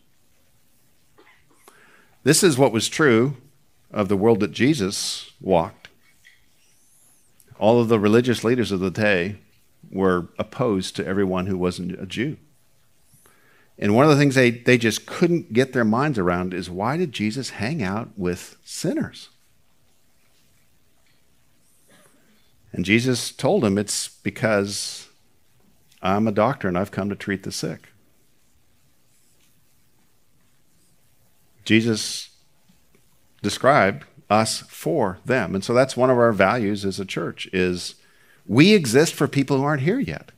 This 2.23 2.43
is 2.43 2.57
what 2.57 2.71
was 2.71 2.89
true 2.89 3.37
of 3.91 4.09
the 4.09 4.17
world 4.17 4.41
that 4.41 4.51
Jesus 4.51 5.31
walked. 5.39 5.87
All 7.57 7.79
of 7.79 7.87
the 7.87 7.99
religious 7.99 8.43
leaders 8.43 8.71
of 8.71 8.79
the 8.79 8.91
day 8.91 9.37
were 9.89 10.27
opposed 10.37 10.95
to 10.95 11.05
everyone 11.05 11.47
who 11.47 11.57
wasn't 11.57 11.99
a 11.99 12.05
Jew. 12.05 12.37
And 13.79 13.95
one 13.95 14.05
of 14.05 14.11
the 14.11 14.17
things 14.17 14.35
they, 14.35 14.49
they 14.49 14.77
just 14.77 15.05
couldn't 15.05 15.53
get 15.53 15.73
their 15.73 15.85
minds 15.85 16.17
around 16.17 16.53
is 16.53 16.69
why 16.69 16.97
did 16.97 17.11
Jesus 17.11 17.51
hang 17.51 17.81
out 17.83 18.09
with 18.17 18.57
sinners? 18.63 19.29
And 22.77 22.85
Jesus 22.85 23.31
told 23.31 23.65
him 23.65 23.75
it's 23.75 24.07
because 24.07 25.09
I'm 26.03 26.27
a 26.27 26.31
doctor 26.31 26.67
and 26.67 26.77
I've 26.77 26.91
come 26.91 27.09
to 27.09 27.15
treat 27.15 27.41
the 27.41 27.51
sick. 27.51 27.89
Jesus 31.65 32.29
described 33.41 34.05
us 34.29 34.59
for 34.69 35.17
them. 35.25 35.55
And 35.55 35.63
so 35.63 35.73
that's 35.73 35.97
one 35.97 36.11
of 36.11 36.19
our 36.19 36.31
values 36.31 36.85
as 36.85 36.99
a 36.99 37.05
church 37.05 37.49
is 37.51 37.95
we 38.45 38.75
exist 38.75 39.15
for 39.15 39.27
people 39.27 39.57
who 39.57 39.63
aren't 39.63 39.81
here 39.81 39.99
yet. 39.99 40.31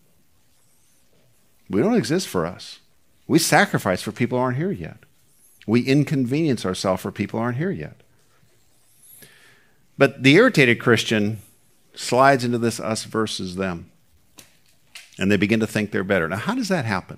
We 1.70 1.82
don't 1.82 1.98
exist 1.98 2.30
for 2.30 2.46
us. 2.46 2.80
We 3.28 3.38
sacrifice 3.38 4.02
for 4.02 4.14
people 4.14 4.38
who 4.38 4.44
aren't 4.46 4.58
here 4.58 4.72
yet. 4.72 5.00
We 5.68 5.82
inconvenience 5.82 6.66
ourselves 6.66 7.02
for 7.02 7.12
people 7.12 7.38
who 7.38 7.44
aren't 7.44 7.58
here 7.58 7.70
yet. 7.70 8.00
But 9.98 10.24
the 10.24 10.36
irritated 10.36 10.80
Christian 10.80 11.40
slides 12.00 12.46
into 12.46 12.58
this 12.58 12.80
us 12.80 13.04
versus 13.04 13.56
them. 13.56 13.92
And 15.18 15.30
they 15.30 15.38
begin 15.38 15.60
to 15.60 15.68
think 15.68 15.92
they're 15.92 16.04
better. 16.04 16.28
Now, 16.30 16.38
how 16.38 16.56
does 16.56 16.70
that 16.70 16.86
happen? 16.86 17.18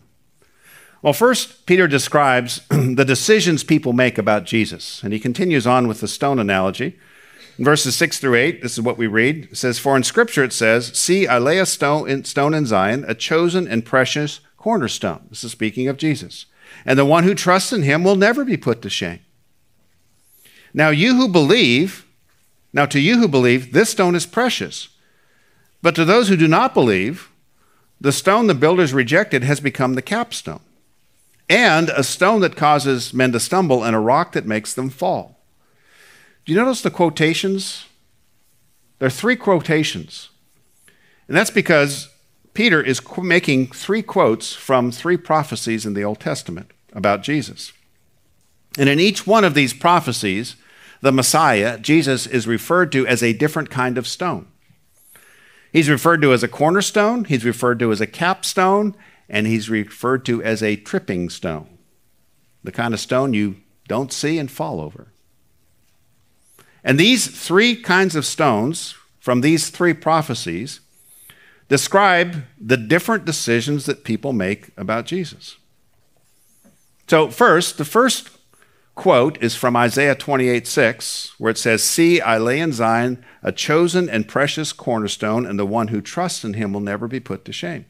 Well, 1.04 1.14
first, 1.14 1.66
Peter 1.66 1.88
describes 1.88 2.62
the 2.70 3.06
decisions 3.06 3.64
people 3.64 3.94
make 3.94 4.18
about 4.18 4.46
Jesus. 4.46 5.04
And 5.04 5.14
he 5.14 5.20
continues 5.20 5.68
on 5.68 5.88
with 5.88 6.02
the 6.02 6.08
stone 6.08 6.40
analogy. 6.40 6.98
In 7.60 7.66
verses 7.66 7.96
6 7.96 8.20
through 8.20 8.36
8, 8.36 8.62
this 8.62 8.74
is 8.74 8.82
what 8.82 8.98
we 8.98 9.08
read. 9.08 9.50
It 9.52 9.58
says, 9.58 9.78
For 9.78 9.96
in 9.96 10.04
Scripture 10.04 10.44
it 10.44 10.54
says, 10.54 10.98
See, 10.98 11.28
I 11.28 11.38
lay 11.38 11.60
a 11.60 11.66
stone 11.66 12.10
in, 12.10 12.24
stone 12.24 12.54
in 12.54 12.66
Zion, 12.66 13.06
a 13.08 13.14
chosen 13.14 13.68
and 13.68 13.86
precious 13.86 14.40
cornerstone. 14.58 15.28
This 15.30 15.44
is 15.44 15.52
speaking 15.52 15.88
of 15.88 15.98
Jesus. 15.98 16.48
And 16.86 16.98
the 16.98 17.06
one 17.06 17.24
who 17.24 17.36
trusts 17.36 17.72
in 17.72 17.84
him 17.84 18.04
will 18.04 18.16
never 18.16 18.44
be 18.44 18.58
put 18.58 18.82
to 18.82 18.90
shame. 18.90 19.20
Now, 20.74 20.90
you 20.90 21.16
who 21.16 21.28
believe, 21.28 22.06
now, 22.74 22.86
to 22.86 23.00
you 23.00 23.20
who 23.20 23.28
believe, 23.28 23.74
this 23.74 23.90
stone 23.90 24.16
is 24.16 24.26
precious. 24.26 24.90
But 25.82 25.96
to 25.96 26.06
those 26.06 26.30
who 26.30 26.38
do 26.38 26.48
not 26.48 26.74
believe, 26.74 27.30
the 28.00 28.12
stone 28.12 28.48
the 28.48 28.56
builders 28.56 28.94
rejected 28.94 29.44
has 29.44 29.60
become 29.60 29.94
the 29.94 30.02
capstone, 30.02 30.62
and 31.50 31.90
a 31.90 32.04
stone 32.04 32.42
that 32.42 32.56
causes 32.56 33.14
men 33.14 33.32
to 33.34 33.40
stumble, 33.40 33.84
and 33.84 33.96
a 33.96 34.00
rock 34.00 34.32
that 34.32 34.46
makes 34.46 34.74
them 34.74 34.90
fall. 34.90 35.40
Do 36.46 36.54
you 36.54 36.60
notice 36.60 36.82
the 36.82 36.90
quotations? 36.90 37.86
There 39.00 39.08
are 39.08 39.12
three 39.12 39.36
quotations. 39.36 40.30
And 41.28 41.36
that's 41.36 41.52
because 41.52 42.10
Peter 42.54 42.82
is 42.82 43.02
making 43.18 43.68
three 43.68 44.02
quotes 44.02 44.54
from 44.54 44.92
three 44.92 45.18
prophecies 45.18 45.86
in 45.86 45.94
the 45.94 46.04
Old 46.04 46.20
Testament 46.20 46.72
about 46.94 47.24
Jesus. 47.24 47.74
And 48.78 48.90
in 48.90 49.00
each 49.00 49.28
one 49.28 49.44
of 49.44 49.54
these 49.54 49.74
prophecies, 49.74 50.56
the 51.02 51.12
Messiah, 51.12 51.78
Jesus, 51.80 52.28
is 52.28 52.48
referred 52.48 52.92
to 52.92 53.06
as 53.08 53.22
a 53.22 53.34
different 53.34 53.70
kind 53.70 53.98
of 53.98 54.08
stone. 54.08 54.48
He's 55.74 55.90
referred 55.90 56.22
to 56.22 56.34
as 56.34 56.44
a 56.44 56.48
cornerstone, 56.48 57.26
he's 57.26 57.46
referred 57.46 57.80
to 57.80 57.92
as 57.92 58.02
a 58.02 58.08
capstone, 58.08 58.96
and 59.30 59.48
he's 59.48 59.70
referred 59.70 60.26
to 60.26 60.44
as 60.44 60.62
a 60.62 60.76
tripping 60.76 61.30
stone, 61.30 61.78
the 62.64 62.72
kind 62.72 62.94
of 62.94 63.00
stone 63.00 63.34
you 63.34 63.58
don't 63.88 64.14
see 64.14 64.38
and 64.38 64.52
fall 64.52 64.80
over. 64.82 65.12
And 66.84 67.00
these 67.00 67.28
three 67.28 67.76
kinds 67.76 68.16
of 68.16 68.26
stones 68.26 68.96
from 69.20 69.42
these 69.42 69.70
three 69.70 69.94
prophecies 69.94 70.82
describe 71.70 72.44
the 72.60 72.78
different 72.78 73.24
decisions 73.24 73.86
that 73.86 74.04
people 74.04 74.34
make 74.34 74.72
about 74.78 75.06
Jesus. 75.06 75.58
So, 77.08 77.30
first, 77.30 77.78
the 77.78 77.86
first 77.86 78.30
quote 78.96 79.42
is 79.42 79.56
from 79.56 79.76
Isaiah 79.76 80.16
28 80.16 80.68
6, 80.68 81.34
where 81.38 81.52
it 81.52 81.58
says, 81.58 81.84
See, 81.84 82.22
I 82.22 82.38
lay 82.38 82.60
in 82.60 82.74
Zion 82.74 83.24
a 83.44 83.52
chosen 83.52 84.10
and 84.10 84.28
precious 84.28 84.74
cornerstone, 84.74 85.46
and 85.46 85.58
the 85.58 85.66
one 85.66 85.90
who 85.90 86.02
trusts 86.02 86.44
in 86.44 86.54
him 86.54 86.74
will 86.74 86.82
never 86.82 87.08
be 87.08 87.20
put 87.20 87.46
to 87.46 87.54
shame. 87.54 87.86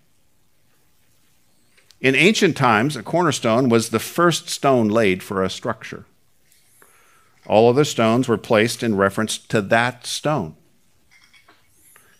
In 1.99 2.15
ancient 2.15 2.57
times, 2.57 2.95
a 2.95 3.03
cornerstone 3.03 3.69
was 3.69 3.89
the 3.89 3.99
first 3.99 4.49
stone 4.49 4.87
laid 4.87 5.21
for 5.21 5.43
a 5.43 5.49
structure. 5.49 6.05
All 7.45 7.69
other 7.69 7.83
stones 7.83 8.27
were 8.27 8.37
placed 8.37 8.81
in 8.81 8.95
reference 8.95 9.37
to 9.37 9.61
that 9.61 10.05
stone. 10.05 10.55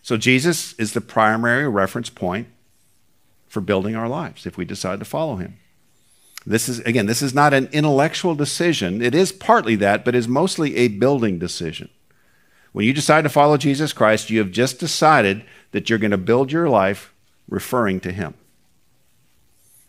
So 0.02 0.16
Jesus 0.16 0.72
is 0.74 0.92
the 0.92 1.00
primary 1.00 1.68
reference 1.68 2.10
point 2.10 2.48
for 3.48 3.60
building 3.60 3.94
our 3.94 4.08
lives 4.08 4.46
if 4.46 4.56
we 4.56 4.64
decide 4.64 4.98
to 4.98 5.04
follow 5.04 5.36
him. 5.36 5.58
This 6.44 6.68
is, 6.68 6.80
again, 6.80 7.06
this 7.06 7.22
is 7.22 7.34
not 7.34 7.54
an 7.54 7.68
intellectual 7.72 8.34
decision. 8.34 9.00
It 9.00 9.14
is 9.14 9.30
partly 9.32 9.76
that, 9.76 10.04
but 10.04 10.14
is 10.14 10.26
mostly 10.26 10.76
a 10.76 10.88
building 10.88 11.38
decision. 11.38 11.88
When 12.72 12.84
you 12.84 12.92
decide 12.92 13.22
to 13.22 13.28
follow 13.28 13.56
Jesus 13.56 13.92
Christ, 13.92 14.30
you 14.30 14.38
have 14.38 14.50
just 14.50 14.80
decided 14.80 15.44
that 15.72 15.88
you're 15.88 15.98
going 15.98 16.10
to 16.10 16.18
build 16.18 16.50
your 16.50 16.68
life 16.68 17.12
referring 17.48 18.00
to 18.00 18.12
him. 18.12 18.34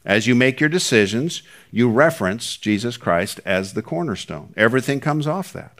As 0.05 0.27
you 0.27 0.35
make 0.35 0.59
your 0.59 0.69
decisions, 0.69 1.43
you 1.71 1.89
reference 1.89 2.57
Jesus 2.57 2.97
Christ 2.97 3.39
as 3.45 3.73
the 3.73 3.81
cornerstone. 3.81 4.53
Everything 4.57 4.99
comes 4.99 5.27
off 5.27 5.53
that. 5.53 5.79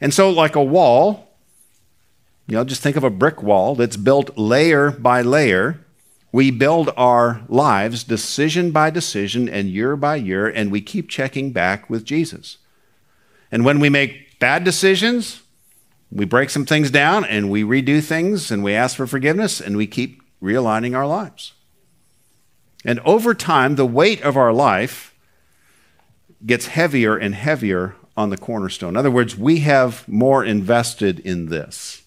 And 0.00 0.14
so, 0.14 0.30
like 0.30 0.54
a 0.54 0.62
wall, 0.62 1.28
you 2.46 2.56
know, 2.56 2.64
just 2.64 2.82
think 2.82 2.96
of 2.96 3.04
a 3.04 3.10
brick 3.10 3.42
wall 3.42 3.74
that's 3.74 3.96
built 3.96 4.36
layer 4.38 4.90
by 4.90 5.22
layer. 5.22 5.83
We 6.34 6.50
build 6.50 6.90
our 6.96 7.42
lives 7.48 8.02
decision 8.02 8.72
by 8.72 8.90
decision 8.90 9.48
and 9.48 9.70
year 9.70 9.94
by 9.94 10.16
year, 10.16 10.48
and 10.48 10.72
we 10.72 10.80
keep 10.80 11.08
checking 11.08 11.52
back 11.52 11.88
with 11.88 12.04
Jesus. 12.04 12.56
And 13.52 13.64
when 13.64 13.78
we 13.78 13.88
make 13.88 14.40
bad 14.40 14.64
decisions, 14.64 15.42
we 16.10 16.24
break 16.24 16.50
some 16.50 16.66
things 16.66 16.90
down 16.90 17.24
and 17.24 17.52
we 17.52 17.62
redo 17.62 18.02
things 18.02 18.50
and 18.50 18.64
we 18.64 18.74
ask 18.74 18.96
for 18.96 19.06
forgiveness 19.06 19.60
and 19.60 19.76
we 19.76 19.86
keep 19.86 20.22
realigning 20.42 20.96
our 20.96 21.06
lives. 21.06 21.52
And 22.84 22.98
over 23.04 23.32
time, 23.32 23.76
the 23.76 23.86
weight 23.86 24.20
of 24.22 24.36
our 24.36 24.52
life 24.52 25.14
gets 26.44 26.66
heavier 26.66 27.16
and 27.16 27.36
heavier 27.36 27.94
on 28.16 28.30
the 28.30 28.36
cornerstone. 28.36 28.94
In 28.94 28.96
other 28.96 29.08
words, 29.08 29.36
we 29.36 29.60
have 29.60 30.08
more 30.08 30.44
invested 30.44 31.20
in 31.20 31.46
this 31.46 32.03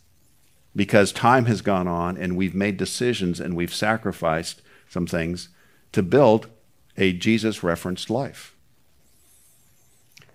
because 0.78 1.12
time 1.12 1.46
has 1.46 1.62
gone 1.62 1.88
on 1.88 2.16
and 2.16 2.38
we've 2.38 2.54
made 2.54 2.78
decisions 2.78 3.40
and 3.40 3.56
we've 3.56 3.74
sacrificed 3.74 4.62
some 4.88 5.08
things 5.08 5.50
to 5.92 6.04
build 6.04 6.48
a 6.96 7.12
Jesus 7.14 7.64
referenced 7.64 8.12
life. 8.12 8.56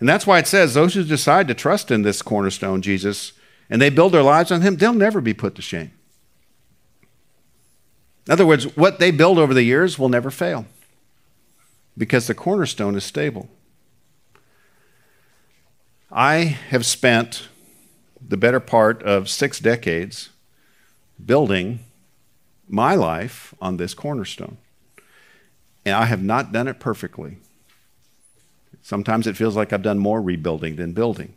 And 0.00 0.08
that's 0.08 0.26
why 0.26 0.40
it 0.40 0.48
says 0.48 0.74
those 0.74 0.94
who 0.94 1.04
decide 1.04 1.46
to 1.46 1.54
trust 1.54 1.92
in 1.92 2.02
this 2.02 2.22
cornerstone, 2.22 2.82
Jesus, 2.82 3.32
and 3.70 3.80
they 3.80 3.88
build 3.88 4.12
their 4.12 4.24
lives 4.24 4.50
on 4.50 4.62
him, 4.62 4.76
they'll 4.76 4.92
never 4.92 5.20
be 5.20 5.32
put 5.32 5.54
to 5.54 5.62
shame. 5.62 5.92
In 8.26 8.32
other 8.32 8.46
words, 8.46 8.76
what 8.76 8.98
they 8.98 9.12
build 9.12 9.38
over 9.38 9.54
the 9.54 9.62
years 9.62 9.96
will 9.96 10.08
never 10.08 10.30
fail 10.30 10.66
because 11.96 12.26
the 12.26 12.34
cornerstone 12.34 12.96
is 12.96 13.04
stable. 13.04 13.48
I 16.10 16.58
have 16.70 16.84
spent 16.84 17.48
the 18.20 18.36
better 18.36 18.60
part 18.60 19.02
of 19.04 19.28
six 19.28 19.60
decades 19.60 20.30
building 21.24 21.80
my 22.68 22.94
life 22.94 23.54
on 23.60 23.76
this 23.76 23.94
cornerstone. 23.94 24.56
And 25.84 25.94
I 25.94 26.06
have 26.06 26.22
not 26.22 26.52
done 26.52 26.68
it 26.68 26.80
perfectly. 26.80 27.38
Sometimes 28.82 29.26
it 29.26 29.36
feels 29.36 29.56
like 29.56 29.72
I've 29.72 29.82
done 29.82 29.98
more 29.98 30.22
rebuilding 30.22 30.76
than 30.76 30.92
building. 30.92 31.34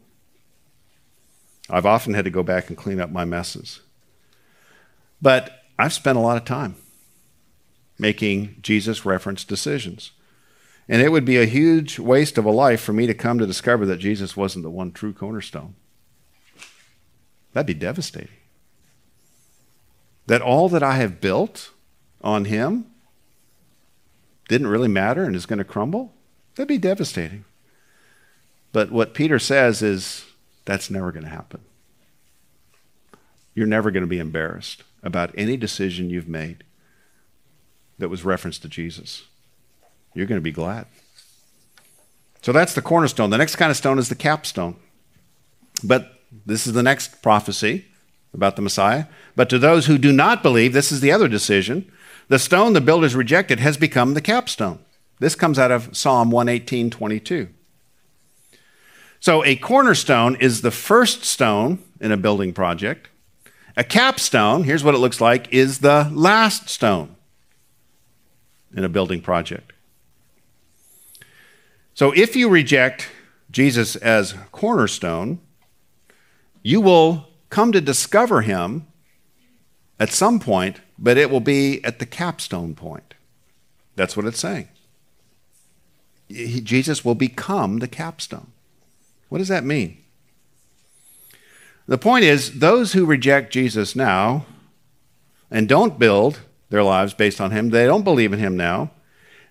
I've 1.69 1.86
often 1.86 2.13
had 2.13 2.26
to 2.26 2.32
go 2.32 2.43
back 2.43 2.69
and 2.69 2.78
clean 2.78 3.00
up 3.00 3.12
my 3.12 3.26
messes. 3.26 3.82
But 5.21 5.63
I've 5.78 5.93
spent 5.93 6.17
a 6.17 6.21
lot 6.21 6.38
of 6.38 6.45
time 6.45 6.76
making 7.98 8.58
Jesus 8.62 9.06
reference 9.06 9.43
decisions. 9.43 10.12
And 10.88 11.02
it 11.02 11.12
would 11.12 11.26
be 11.26 11.38
a 11.38 11.45
huge 11.45 11.98
waste 11.98 12.38
of 12.38 12.45
a 12.45 12.52
life 12.52 12.82
for 12.82 12.93
me 12.93 13.08
to 13.08 13.13
come 13.13 13.39
to 13.39 13.48
discover 13.48 13.86
that 13.88 13.98
Jesus 13.98 14.38
wasn't 14.38 14.63
the 14.63 14.69
one 14.69 14.91
true 14.91 15.13
cornerstone. 15.13 15.76
That'd 17.54 17.67
be 17.67 17.74
devastating 17.74 18.36
that 20.28 20.42
all 20.42 20.70
that 20.70 20.84
I 20.84 20.96
have 20.96 21.22
built 21.22 21.72
on 22.22 22.46
him 22.46 22.88
didn't 24.48 24.68
really 24.68 24.88
matter 24.88 25.24
and 25.24 25.36
is 25.36 25.46
going 25.46 25.60
to 25.60 25.66
crumble, 25.66 26.14
that'd 26.56 26.68
be 26.68 26.78
devastating. 26.78 27.46
But 28.72 28.92
what 28.92 29.14
Peter 29.14 29.40
says 29.40 29.82
is 29.82 30.26
that's 30.66 30.90
never 30.90 31.12
going 31.12 31.24
to 31.24 31.30
happen. 31.30 31.62
You're 33.54 33.68
never 33.68 33.92
going 33.92 34.04
to 34.04 34.08
be 34.08 34.20
embarrassed 34.20 34.84
about 35.02 35.34
any 35.38 35.56
decision 35.56 36.10
you've 36.10 36.28
made 36.28 36.64
that 37.98 38.10
was 38.10 38.26
referenced 38.26 38.64
to 38.64 38.68
Jesus. 38.68 39.24
You're 40.14 40.26
going 40.26 40.40
to 40.40 40.44
be 40.44 40.52
glad. 40.52 40.88
So 42.42 42.52
that's 42.52 42.74
the 42.74 42.82
cornerstone. 42.82 43.30
The 43.30 43.38
next 43.38 43.56
kind 43.56 43.72
of 43.72 43.78
stone 43.78 43.98
is 43.98 44.10
the 44.10 44.16
capstone. 44.16 44.76
But 45.84 46.20
this 46.46 46.68
is 46.68 46.74
the 46.74 46.84
next 46.84 47.22
prophecy 47.22 47.86
about 48.36 48.56
the 48.56 48.62
Messiah. 48.62 49.06
But 49.36 49.50
to 49.50 49.58
those 49.58 49.88
who 49.88 49.98
do 49.98 50.12
not 50.12 50.43
believe, 50.43 50.74
this 50.74 50.91
is 50.91 51.02
the 51.02 51.12
other 51.12 51.28
decision. 51.28 51.91
The 52.28 52.38
stone 52.38 52.74
the 52.74 52.82
builders 52.82 53.15
rejected 53.15 53.60
has 53.60 53.78
become 53.78 54.13
the 54.13 54.21
capstone. 54.21 54.80
This 55.19 55.36
comes 55.36 55.58
out 55.58 55.71
of 55.71 55.95
Psalm 55.95 56.30
118 56.30 56.89
22. 56.89 57.50
So 59.19 59.43
a 59.43 59.56
cornerstone 59.56 60.36
is 60.36 60.62
the 60.62 60.71
first 60.71 61.24
stone 61.24 61.80
in 62.00 62.12
a 62.12 62.17
building 62.17 62.54
project. 62.54 63.10
A 63.78 63.84
capstone, 63.84 64.63
here's 64.63 64.84
what 64.84 64.93
it 64.93 65.00
looks 65.00 65.19
like, 65.19 65.52
is 65.52 65.80
the 65.80 66.12
last 66.13 66.69
stone 66.69 67.15
in 68.76 68.84
a 68.84 68.89
building 68.89 69.21
project. 69.21 69.74
So 71.93 72.12
if 72.12 72.36
you 72.36 72.50
reject 72.50 73.08
Jesus 73.52 73.95
as 73.95 74.36
cornerstone, 74.52 75.39
you 76.62 76.82
will 76.82 77.28
come 77.49 77.71
to 77.71 77.81
discover 77.81 78.41
him 78.41 78.88
at 79.99 80.12
some 80.12 80.39
point, 80.39 80.81
but 80.97 81.17
it 81.17 81.29
will 81.29 81.39
be 81.39 81.84
at 81.84 81.99
the 81.99 82.05
capstone 82.05 82.75
point. 82.75 83.13
That's 83.95 84.17
what 84.17 84.25
it's 84.25 84.39
saying. 84.39 84.67
He, 86.27 86.60
Jesus 86.62 87.05
will 87.05 87.15
become 87.15 87.79
the 87.79 87.88
capstone. 87.88 88.51
What 89.29 89.38
does 89.39 89.47
that 89.47 89.63
mean? 89.63 89.97
The 91.88 91.97
point 91.97 92.25
is, 92.25 92.60
those 92.60 92.93
who 92.93 93.05
reject 93.05 93.53
Jesus 93.53 93.95
now 93.95 94.45
and 95.51 95.69
don't 95.69 95.99
build 95.99 96.39
their 96.69 96.84
lives 96.84 97.13
based 97.13 97.39
on 97.39 97.51
him, 97.51 97.69
they 97.69 97.86
don't 97.86 98.03
believe 98.03 98.34
in 98.34 98.39
him 98.39 98.58
now, 98.58 98.91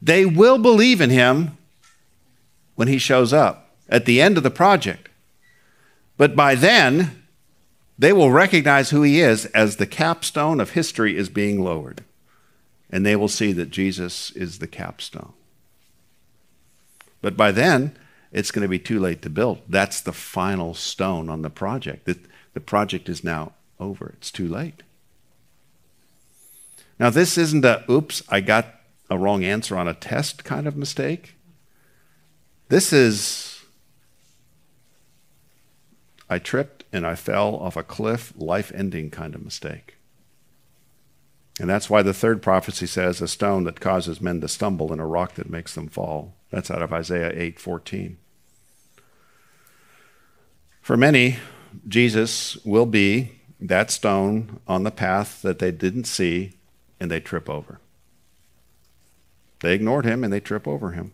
they 0.03 0.27
will 0.27 0.59
believe 0.59 1.01
in 1.01 1.11
him 1.11 1.57
when 2.75 2.89
he 2.89 2.99
shows 2.99 3.33
up 3.33 3.71
at 3.89 4.05
the 4.05 4.21
end 4.21 4.37
of 4.37 4.43
the 4.43 4.51
project. 4.51 5.09
But 6.17 6.35
by 6.35 6.55
then, 6.55 7.24
they 7.99 8.13
will 8.13 8.31
recognize 8.31 8.91
who 8.91 9.03
he 9.03 9.21
is 9.21 9.47
as 9.47 9.77
the 9.77 9.87
capstone 9.87 10.61
of 10.61 10.71
history 10.71 11.17
is 11.17 11.29
being 11.29 11.63
lowered. 11.63 12.03
And 12.91 13.05
they 13.05 13.17
will 13.17 13.29
see 13.29 13.53
that 13.53 13.71
Jesus 13.71 14.31
is 14.33 14.59
the 14.59 14.67
capstone. 14.67 15.33
But 17.21 17.37
by 17.37 17.53
then, 17.53 17.97
it's 18.33 18.51
going 18.51 18.63
to 18.63 18.69
be 18.69 18.79
too 18.79 18.99
late 18.99 19.23
to 19.23 19.31
build. 19.31 19.63
That's 19.69 20.01
the 20.01 20.13
final 20.13 20.75
stone 20.75 21.29
on 21.31 21.43
the 21.43 21.51
project. 21.51 22.05
The, 22.05 22.61
project 22.61 23.09
is 23.09 23.25
now 23.25 23.53
over, 23.81 24.15
it's 24.17 24.31
too 24.31 24.49
late. 24.49 24.83
Now, 26.99 27.11
this 27.11 27.39
isn't 27.39 27.65
a 27.65 27.85
oops, 27.91 28.23
I 28.29 28.41
got 28.41 28.67
a 29.09 29.19
wrong 29.19 29.45
answer 29.45 29.77
on 29.77 29.89
a 29.89 29.95
test 29.95 30.45
kind 30.45 30.67
of 30.67 30.77
mistake. 30.77 31.35
This 32.69 32.93
is 32.93 33.63
I 36.29 36.39
tripped 36.39 36.84
and 36.95 37.05
I 37.05 37.17
fell 37.17 37.57
off 37.57 37.77
a 37.77 37.83
cliff, 37.83 38.33
life 38.37 38.71
ending 38.73 39.11
kind 39.11 39.35
of 39.35 39.45
mistake. 39.45 39.97
And 41.61 41.69
that's 41.69 41.91
why 41.91 42.03
the 42.03 42.15
third 42.15 42.41
prophecy 42.41 42.87
says 42.87 43.21
a 43.21 43.29
stone 43.29 43.65
that 43.65 43.81
causes 43.81 44.21
men 44.21 44.41
to 44.41 44.49
stumble 44.49 44.93
and 44.93 45.01
a 45.01 45.05
rock 45.05 45.35
that 45.35 45.51
makes 45.51 45.75
them 45.75 45.89
fall. 45.89 46.35
That's 46.51 46.71
out 46.71 46.83
of 46.83 46.93
Isaiah 46.93 47.33
8:14. 47.35 48.17
For 50.81 50.97
many, 50.97 51.39
Jesus 51.89 52.57
will 52.65 52.87
be 52.87 53.33
that 53.61 53.91
stone 53.91 54.61
on 54.69 54.85
the 54.85 54.91
path 54.91 55.43
that 55.43 55.59
they 55.59 55.73
didn't 55.73 56.05
see 56.05 56.55
and 57.01 57.11
they 57.11 57.21
trip 57.21 57.51
over. 57.51 57.81
They 59.61 59.75
ignored 59.75 60.05
him 60.05 60.23
and 60.23 60.33
they 60.33 60.41
trip 60.41 60.69
over 60.69 60.93
him. 60.93 61.13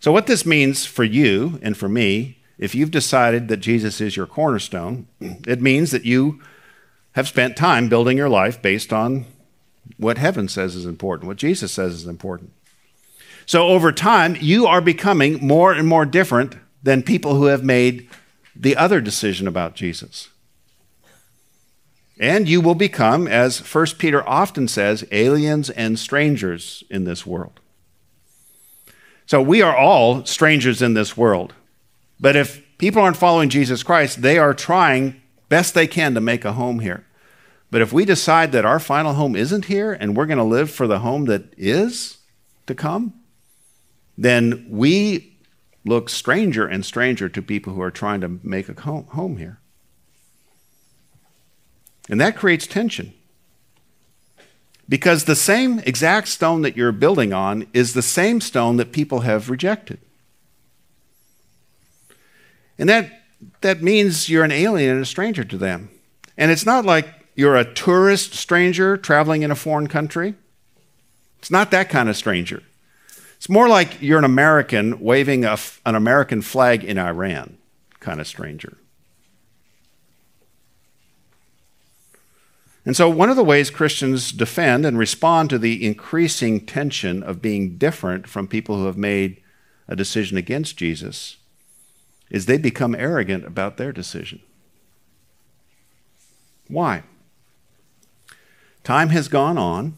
So, 0.00 0.12
what 0.12 0.26
this 0.26 0.44
means 0.44 0.84
for 0.84 1.04
you 1.04 1.58
and 1.62 1.76
for 1.76 1.88
me, 1.88 2.37
if 2.58 2.74
you've 2.74 2.90
decided 2.90 3.48
that 3.48 3.58
Jesus 3.58 4.00
is 4.00 4.16
your 4.16 4.26
cornerstone, 4.26 5.06
it 5.20 5.62
means 5.62 5.90
that 5.92 6.04
you 6.04 6.40
have 7.12 7.28
spent 7.28 7.56
time 7.56 7.88
building 7.88 8.16
your 8.16 8.28
life 8.28 8.60
based 8.60 8.92
on 8.92 9.24
what 9.96 10.18
heaven 10.18 10.48
says 10.48 10.74
is 10.74 10.84
important, 10.84 11.28
what 11.28 11.36
Jesus 11.36 11.72
says 11.72 11.94
is 11.94 12.06
important. 12.06 12.52
So, 13.46 13.68
over 13.68 13.92
time, 13.92 14.36
you 14.40 14.66
are 14.66 14.82
becoming 14.82 15.44
more 15.44 15.72
and 15.72 15.88
more 15.88 16.04
different 16.04 16.56
than 16.82 17.02
people 17.02 17.36
who 17.36 17.46
have 17.46 17.64
made 17.64 18.08
the 18.54 18.76
other 18.76 19.00
decision 19.00 19.48
about 19.48 19.74
Jesus. 19.74 20.28
And 22.20 22.48
you 22.48 22.60
will 22.60 22.74
become, 22.74 23.28
as 23.28 23.60
1 23.60 23.86
Peter 23.98 24.28
often 24.28 24.66
says, 24.68 25.06
aliens 25.12 25.70
and 25.70 25.98
strangers 25.98 26.82
in 26.90 27.04
this 27.04 27.24
world. 27.24 27.60
So 29.26 29.40
we 29.40 29.62
are 29.62 29.76
all 29.76 30.24
strangers 30.24 30.82
in 30.82 30.94
this 30.94 31.16
world. 31.16 31.54
But 32.20 32.36
if 32.36 32.62
people 32.78 33.02
aren't 33.02 33.16
following 33.16 33.48
Jesus 33.48 33.82
Christ, 33.82 34.22
they 34.22 34.38
are 34.38 34.54
trying 34.54 35.20
best 35.48 35.74
they 35.74 35.86
can 35.86 36.14
to 36.14 36.20
make 36.20 36.44
a 36.44 36.52
home 36.52 36.80
here. 36.80 37.06
But 37.70 37.82
if 37.82 37.92
we 37.92 38.04
decide 38.04 38.52
that 38.52 38.64
our 38.64 38.80
final 38.80 39.14
home 39.14 39.36
isn't 39.36 39.66
here 39.66 39.92
and 39.92 40.16
we're 40.16 40.26
going 40.26 40.38
to 40.38 40.44
live 40.44 40.70
for 40.70 40.86
the 40.86 41.00
home 41.00 41.26
that 41.26 41.52
is 41.56 42.18
to 42.66 42.74
come, 42.74 43.14
then 44.16 44.66
we 44.68 45.36
look 45.84 46.08
stranger 46.08 46.66
and 46.66 46.84
stranger 46.84 47.28
to 47.28 47.42
people 47.42 47.74
who 47.74 47.82
are 47.82 47.90
trying 47.90 48.20
to 48.20 48.40
make 48.42 48.68
a 48.68 48.80
home 48.80 49.36
here. 49.36 49.60
And 52.08 52.20
that 52.20 52.36
creates 52.36 52.66
tension. 52.66 53.12
Because 54.88 55.24
the 55.24 55.36
same 55.36 55.80
exact 55.80 56.28
stone 56.28 56.62
that 56.62 56.76
you're 56.76 56.92
building 56.92 57.34
on 57.34 57.66
is 57.74 57.92
the 57.92 58.02
same 58.02 58.40
stone 58.40 58.78
that 58.78 58.92
people 58.92 59.20
have 59.20 59.50
rejected. 59.50 60.00
And 62.78 62.88
that, 62.88 63.22
that 63.60 63.82
means 63.82 64.28
you're 64.28 64.44
an 64.44 64.52
alien 64.52 64.92
and 64.92 65.02
a 65.02 65.06
stranger 65.06 65.44
to 65.44 65.58
them. 65.58 65.90
And 66.36 66.50
it's 66.50 66.66
not 66.66 66.84
like 66.84 67.08
you're 67.34 67.56
a 67.56 67.72
tourist 67.74 68.34
stranger 68.34 68.96
traveling 68.96 69.42
in 69.42 69.50
a 69.50 69.56
foreign 69.56 69.88
country. 69.88 70.34
It's 71.38 71.50
not 71.50 71.70
that 71.70 71.88
kind 71.88 72.08
of 72.08 72.16
stranger. 72.16 72.62
It's 73.36 73.48
more 73.48 73.68
like 73.68 74.02
you're 74.02 74.18
an 74.18 74.24
American 74.24 74.98
waving 75.00 75.44
a, 75.44 75.56
an 75.86 75.94
American 75.94 76.42
flag 76.42 76.82
in 76.84 76.98
Iran 76.98 77.58
kind 78.00 78.20
of 78.20 78.26
stranger. 78.26 78.78
And 82.84 82.96
so, 82.96 83.08
one 83.08 83.28
of 83.28 83.36
the 83.36 83.44
ways 83.44 83.70
Christians 83.70 84.32
defend 84.32 84.86
and 84.86 84.98
respond 84.98 85.50
to 85.50 85.58
the 85.58 85.86
increasing 85.86 86.64
tension 86.64 87.22
of 87.22 87.42
being 87.42 87.76
different 87.76 88.26
from 88.26 88.48
people 88.48 88.76
who 88.76 88.86
have 88.86 88.96
made 88.96 89.42
a 89.86 89.94
decision 89.94 90.38
against 90.38 90.76
Jesus 90.76 91.36
is 92.30 92.46
they 92.46 92.58
become 92.58 92.94
arrogant 92.94 93.44
about 93.44 93.76
their 93.76 93.92
decision. 93.92 94.40
Why? 96.68 97.02
Time 98.84 99.08
has 99.10 99.28
gone 99.28 99.58
on. 99.58 99.94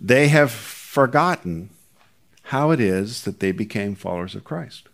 They 0.00 0.28
have 0.28 0.50
forgotten 0.50 1.70
how 2.44 2.70
it 2.70 2.80
is 2.80 3.24
that 3.24 3.40
they 3.40 3.52
became 3.52 3.94
followers 3.94 4.34
of 4.34 4.44
Christ. 4.44 4.88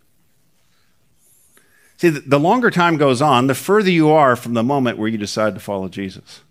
See, 1.97 2.09
the 2.09 2.39
longer 2.39 2.69
time 2.69 2.97
goes 2.97 3.21
on, 3.21 3.47
the 3.47 3.55
further 3.55 3.89
you 3.89 4.09
are 4.09 4.35
from 4.35 4.53
the 4.53 4.63
moment 4.63 4.97
where 4.97 5.07
you 5.07 5.17
decide 5.17 5.53
to 5.53 5.61
follow 5.61 5.87
Jesus. 5.87 6.41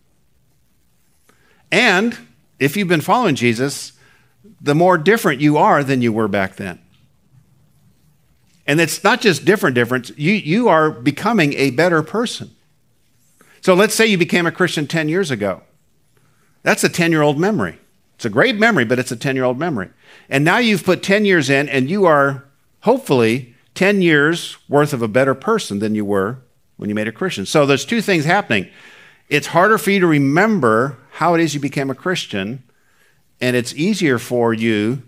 And 1.71 2.17
if 2.59 2.77
you've 2.77 2.89
been 2.89 3.01
following 3.03 3.35
Jesus, 3.35 3.93
the 4.61 4.75
more 4.75 4.97
different 4.97 5.41
you 5.41 5.57
are 5.57 5.85
than 5.85 6.01
you 6.01 6.13
were 6.13 6.29
back 6.29 6.57
then. 6.57 6.81
And 8.67 8.81
it's 8.81 9.05
not 9.05 9.21
just 9.21 9.45
different 9.45 9.75
difference, 9.75 10.11
you, 10.17 10.33
you 10.33 10.69
are 10.69 10.91
becoming 10.91 11.53
a 11.55 11.71
better 11.71 12.03
person. 12.03 12.51
So 13.61 13.75
let's 13.75 13.95
say 13.95 14.07
you 14.07 14.19
became 14.19 14.47
a 14.47 14.53
Christian 14.53 14.87
10 14.87 15.09
years 15.09 15.31
ago. 15.31 15.63
That's 16.63 16.85
a 16.85 16.89
10 16.89 17.13
year 17.13 17.23
old 17.23 17.39
memory. 17.39 17.79
It's 18.17 18.25
a 18.25 18.31
great 18.31 18.57
memory, 18.57 18.85
but 18.85 18.99
it's 18.99 19.13
a 19.13 19.17
10 19.17 19.37
year 19.37 19.45
old 19.45 19.59
memory. 19.59 19.91
And 20.29 20.45
now 20.45 20.59
you've 20.59 20.85
put 20.85 21.03
10 21.03 21.25
years 21.25 21.51
in, 21.51 21.69
and 21.69 21.91
you 21.91 22.05
are 22.07 22.45
hopefully 22.81 23.55
10 23.75 24.03
years 24.03 24.57
worth 24.69 24.93
of 24.93 25.03
a 25.03 25.09
better 25.09 25.35
person 25.35 25.79
than 25.79 25.95
you 25.95 26.05
were 26.05 26.39
when 26.77 26.89
you 26.89 26.95
made 26.95 27.09
a 27.09 27.13
Christian. 27.13 27.45
So 27.47 27.67
there's 27.67 27.85
two 27.85 28.01
things 28.01 28.25
happening. 28.25 28.69
It's 29.29 29.49
harder 29.49 29.79
for 29.79 29.91
you 29.91 30.01
to 30.01 30.07
remember 30.07 30.99
how 31.13 31.35
it 31.35 31.41
is 31.41 31.55
you 31.55 31.61
became 31.61 31.91
a 31.91 31.95
Christian, 31.95 32.63
and 33.41 33.57
it's 33.57 33.75
easier 33.75 34.19
for 34.19 34.55
you 34.55 35.03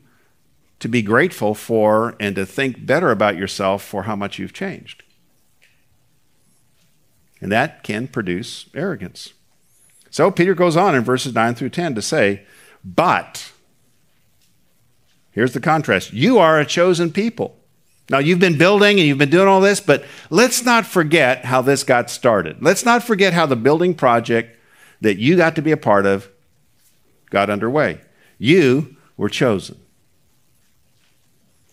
to 0.81 0.89
be 0.89 1.03
grateful 1.03 1.55
for 1.55 2.15
and 2.21 2.37
to 2.37 2.47
think 2.47 2.85
better 2.85 3.11
about 3.11 3.37
yourself 3.37 3.83
for 3.83 4.05
how 4.05 4.17
much 4.17 4.39
you've 4.39 4.53
changed. 4.53 5.03
And 7.41 7.53
that 7.53 7.83
can 7.83 8.09
produce 8.09 8.67
arrogance. 8.75 9.33
So 10.11 10.31
Peter 10.31 10.55
goes 10.55 10.77
on 10.77 10.95
in 10.95 11.03
verses 11.03 11.35
9 11.35 11.55
through 11.55 11.71
10 11.71 11.95
to 11.95 12.03
say, 12.03 12.43
But, 12.85 13.53
here's 15.33 15.53
the 15.53 15.61
contrast 15.61 16.12
you 16.12 16.39
are 16.39 16.59
a 16.59 16.67
chosen 16.67 17.12
people 17.12 17.57
now, 18.09 18.19
you've 18.19 18.39
been 18.39 18.57
building 18.57 18.99
and 18.99 19.09
you've 19.09 19.19
been 19.19 19.31
doing 19.31 19.49
all 19.49 19.61
this, 19.61 19.81
but 19.81 20.05
let's 20.31 20.65
not 20.65 20.87
forget 20.87 21.45
how 21.45 21.61
this 21.61 21.83
got 21.83 22.09
started. 22.09 22.62
Let's 22.62 22.85
not 22.85 23.03
forget 23.03 23.33
how 23.33 23.47
the 23.47 23.57
building 23.57 23.95
project 23.95 24.59
that 25.01 25.19
you 25.19 25.37
got 25.37 25.57
to 25.57 25.62
be 25.62 25.73
a 25.73 25.77
part 25.77 26.07
of 26.07 26.31
got 27.31 27.51
underway. 27.51 28.01
You 28.39 28.97
were 29.17 29.29
chosen. 29.29 29.81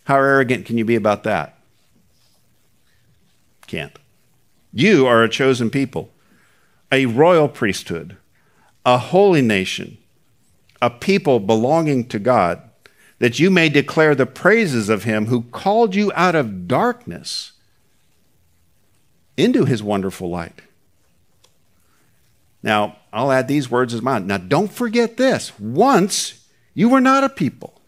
How 0.06 0.18
arrogant 0.18 0.66
can 0.66 0.78
you 0.78 0.86
be 0.86 0.96
about 0.96 1.24
that? 1.24 1.58
Can't. 3.68 3.98
You 4.74 5.08
are 5.08 5.24
a 5.24 5.30
chosen 5.30 5.70
people, 5.70 6.10
a 6.92 7.06
royal 7.06 7.48
priesthood, 7.48 8.18
a 8.86 8.98
holy 8.98 9.42
nation, 9.42 9.98
a 10.82 10.90
people 10.90 11.40
belonging 11.40 12.08
to 12.10 12.20
God 12.20 12.62
that 13.20 13.40
you 13.40 13.50
may 13.50 13.70
declare 13.70 14.16
the 14.16 14.26
praises 14.26 14.90
of 14.90 15.04
him 15.04 15.28
who 15.28 15.44
called 15.44 15.96
you 15.96 16.12
out 16.16 16.36
of 16.36 16.68
darkness 16.68 17.54
into 19.38 19.66
his 19.66 19.82
wonderful 19.82 20.30
light. 20.30 20.62
Now, 22.62 22.98
I'll 23.12 23.32
add 23.32 23.48
these 23.48 23.70
words 23.70 23.94
as 23.94 24.02
mine. 24.02 24.28
Now, 24.28 24.38
don't 24.38 24.72
forget 24.72 25.18
this. 25.18 25.58
Once 25.60 26.46
you 26.74 26.90
were 26.90 27.02
not 27.02 27.24
a 27.24 27.30
people, 27.30 27.82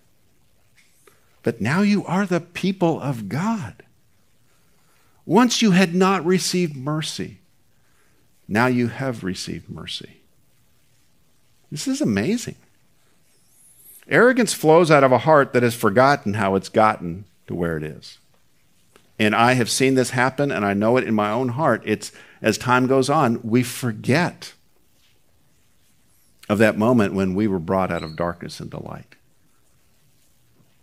but 1.45 1.61
now 1.61 1.83
you 1.83 2.03
are 2.07 2.25
the 2.25 2.41
people 2.41 2.99
of 2.99 3.29
God. 3.29 3.83
Once 5.27 5.61
you 5.61 5.71
had 5.71 5.93
not 5.93 6.25
received 6.25 6.75
mercy, 6.75 7.37
now 8.47 8.65
you 8.65 8.87
have 8.87 9.23
received 9.23 9.69
mercy. 9.69 10.21
This 11.69 11.87
is 11.87 12.01
amazing. 12.01 12.55
Arrogance 14.09 14.55
flows 14.55 14.89
out 14.89 15.03
of 15.03 15.11
a 15.11 15.19
heart 15.19 15.53
that 15.53 15.61
has 15.61 15.75
forgotten 15.75 16.33
how 16.33 16.55
it's 16.55 16.67
gotten 16.67 17.25
to 17.45 17.53
where 17.53 17.77
it 17.77 17.83
is. 17.83 18.17
And 19.19 19.35
I 19.35 19.53
have 19.53 19.69
seen 19.69 19.93
this 19.93 20.09
happen, 20.09 20.51
and 20.51 20.65
I 20.65 20.73
know 20.73 20.97
it 20.97 21.03
in 21.03 21.13
my 21.13 21.29
own 21.29 21.49
heart. 21.49 21.83
It's 21.85 22.11
as 22.41 22.57
time 22.57 22.87
goes 22.87 23.07
on, 23.07 23.39
we 23.43 23.61
forget 23.61 24.53
of 26.49 26.57
that 26.57 26.75
moment 26.75 27.13
when 27.13 27.35
we 27.35 27.47
were 27.47 27.59
brought 27.59 27.91
out 27.91 28.01
of 28.01 28.15
darkness 28.15 28.59
into 28.59 28.81
light. 28.81 29.15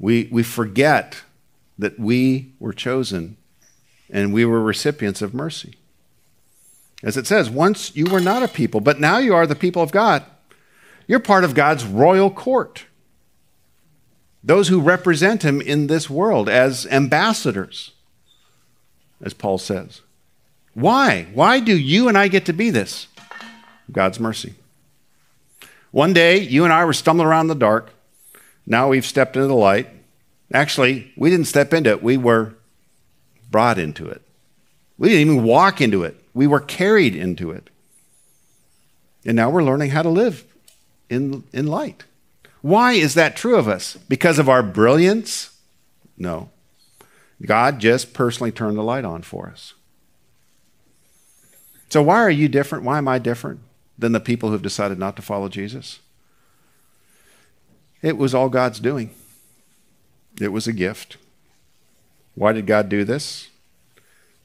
We, 0.03 0.29
we 0.31 0.43
forget 0.43 1.23
that 1.79 1.99
we 1.99 2.53
were 2.61 2.75
chosen 2.75 3.39
and 4.11 4.35
we 4.35 4.45
were 4.45 4.61
recipients 4.61 5.23
of 5.23 5.33
mercy. 5.33 5.77
As 7.03 7.17
it 7.17 7.27
says, 7.27 7.49
once 7.49 7.97
you 7.97 8.05
were 8.05 8.21
not 8.21 8.43
a 8.43 8.49
people, 8.49 8.81
but 8.81 9.01
now 9.01 9.17
you 9.17 9.35
are 9.35 9.47
the 9.47 9.55
people 9.55 9.83
of 9.83 9.93
God. 9.93 10.23
You're 11.07 11.19
part 11.19 11.45
of 11.45 11.55
God's 11.55 11.87
royal 11.87 12.31
court 12.31 12.85
those 14.43 14.69
who 14.69 14.81
represent 14.81 15.45
him 15.45 15.61
in 15.61 15.87
this 15.87 16.11
world 16.11 16.49
as 16.49 16.87
ambassadors, 16.87 17.93
as 19.23 19.35
Paul 19.35 19.59
says. 19.59 20.01
Why? 20.75 21.29
Why 21.33 21.61
do 21.61 21.77
you 21.77 22.09
and 22.09 22.19
I 22.19 22.29
get 22.29 22.47
to 22.47 22.53
be 22.53 22.71
this? 22.71 23.07
God's 23.91 24.19
mercy. 24.19 24.55
One 25.91 26.13
day, 26.13 26.39
you 26.39 26.65
and 26.65 26.73
I 26.73 26.85
were 26.85 26.95
stumbling 26.95 27.29
around 27.29 27.45
in 27.45 27.49
the 27.49 27.55
dark. 27.55 27.91
Now 28.67 28.89
we've 28.89 29.07
stepped 29.07 29.37
into 29.37 29.49
the 29.49 29.55
light. 29.55 29.89
Actually, 30.53 31.13
we 31.17 31.31
didn't 31.31 31.47
step 31.47 31.73
into 31.73 31.91
it, 31.91 32.03
we 32.03 32.17
were 32.17 32.55
brought 33.51 33.79
into 33.79 34.09
it. 34.09 34.23
We 34.99 35.09
didn't 35.09 35.33
even 35.33 35.45
walk 35.45 35.81
into 35.81 36.05
it, 36.05 36.23
we 36.35 36.47
were 36.47 36.61
carried 36.61 37.17
into 37.17 37.51
it. 37.51 37.71
And 39.25 39.37
now 39.37 39.51
we're 39.51 39.63
learning 39.63 39.91
how 39.91 40.03
to 40.03 40.09
live 40.09 40.45
in, 41.09 41.45
in 41.53 41.67
light. 41.67 42.05
Why 42.61 42.93
is 42.93 43.15
that 43.15 43.37
true 43.37 43.57
of 43.57 43.69
us? 43.69 43.97
Because 44.09 44.39
of 44.39 44.49
our 44.49 44.63
brilliance? 44.63 45.57
No. 46.17 46.51
God 47.45 47.81
just 47.81 48.15
personally 48.15 48.53
turned 48.53 48.77
the 48.77 48.83
light 48.83 49.05
on 49.05 49.23
for 49.23 49.49
us. 49.49 49.75
So, 51.89 52.03
why 52.03 52.17
are 52.17 52.31
you 52.31 52.49
different? 52.49 52.85
Why 52.85 52.99
am 52.99 53.09
I 53.09 53.19
different 53.19 53.61
than 53.99 54.13
the 54.13 54.21
people 54.21 54.51
who've 54.51 54.63
decided 54.63 54.99
not 54.99 55.17
to 55.17 55.23
follow 55.23 55.49
Jesus? 55.49 55.99
It 58.03 58.19
was 58.19 58.35
all 58.35 58.49
God's 58.49 58.81
doing, 58.81 59.11
it 60.41 60.49
was 60.49 60.67
a 60.67 60.73
gift. 60.73 61.17
Why 62.35 62.53
did 62.53 62.67
God 62.67 62.89
do 62.89 63.05
this? 63.05 63.49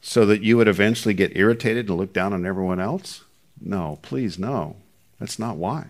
So 0.01 0.25
that 0.25 0.43
you 0.43 0.57
would 0.57 0.67
eventually 0.67 1.13
get 1.13 1.35
irritated 1.35 1.89
and 1.89 1.97
look 1.97 2.13
down 2.13 2.33
on 2.33 2.45
everyone 2.45 2.79
else? 2.79 3.23
No, 3.59 3.99
please, 4.01 4.37
no. 4.37 4.75
That's 5.19 5.39
not 5.39 5.57
why. 5.57 5.87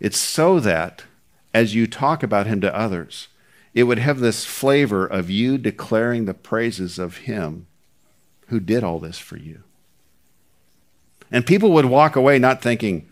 It's 0.00 0.18
so 0.18 0.60
that 0.60 1.04
as 1.52 1.74
you 1.74 1.86
talk 1.86 2.22
about 2.22 2.46
him 2.46 2.60
to 2.60 2.76
others, 2.76 3.28
it 3.74 3.84
would 3.84 3.98
have 3.98 4.20
this 4.20 4.44
flavor 4.44 5.06
of 5.06 5.30
you 5.30 5.58
declaring 5.58 6.24
the 6.24 6.34
praises 6.34 6.98
of 6.98 7.18
him 7.18 7.66
who 8.48 8.60
did 8.60 8.84
all 8.84 8.98
this 8.98 9.18
for 9.18 9.36
you. 9.36 9.62
And 11.30 11.46
people 11.46 11.72
would 11.72 11.86
walk 11.86 12.16
away 12.16 12.38
not 12.38 12.62
thinking, 12.62 13.08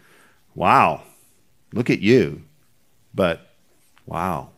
wow, 0.54 1.02
look 1.72 1.90
at 1.90 2.00
you, 2.00 2.42
but 3.14 3.50
wow, 4.06 4.50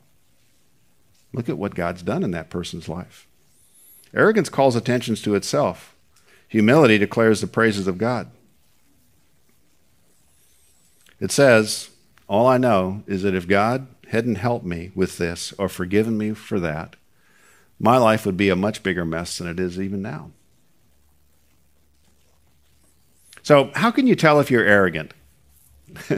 look 1.33 1.49
at 1.49 1.59
what 1.59 1.75
God's 1.75 2.03
done 2.03 2.23
in 2.23 2.31
that 2.33 2.51
person's 2.51 2.89
life. 2.89 3.27
Arrogance 4.15 4.49
calls 4.49 4.77
attention 4.77 5.17
to 5.17 5.35
itself, 5.35 5.95
humility 6.49 6.99
declares 6.99 7.41
the 7.41 7.47
praises 7.47 7.87
of 7.87 7.99
God. 7.99 8.31
It 11.21 11.33
says, 11.33 11.91
All 12.29 12.47
I 12.47 12.59
know 12.59 13.03
is 13.07 13.23
that 13.23 13.35
if 13.35 13.49
God 13.49 13.87
hadn't 14.09 14.37
helped 14.37 14.65
me 14.65 14.93
with 14.95 15.19
this 15.19 15.53
or 15.59 15.69
forgiven 15.69 16.19
me 16.19 16.33
for 16.33 16.61
that, 16.61 16.97
my 17.79 17.97
life 17.97 18.25
would 18.25 18.37
be 18.37 18.51
a 18.51 18.57
much 18.57 18.83
bigger 18.83 19.05
mess 19.05 19.39
than 19.39 19.49
it 19.49 19.59
is 19.59 19.81
even 19.81 20.03
now. 20.03 20.31
So, 23.43 23.71
how 23.75 23.91
can 23.91 24.07
you 24.07 24.17
tell 24.17 24.41
if 24.41 24.51
you're 24.51 24.65
arrogant? 24.65 25.13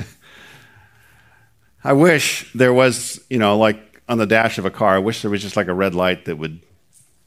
I 1.87 1.93
wish 1.93 2.51
there 2.53 2.74
was, 2.74 3.20
you 3.30 3.39
know, 3.39 3.57
like 3.57 4.03
on 4.09 4.18
the 4.18 4.26
dash 4.26 4.59
of 4.59 4.64
a 4.64 4.72
car, 4.72 4.97
I 4.97 4.99
wish 4.99 5.22
there 5.22 5.30
was 5.30 5.41
just 5.41 5.55
like 5.55 5.68
a 5.68 5.72
red 5.72 5.95
light 5.95 6.24
that 6.24 6.34
would, 6.34 6.59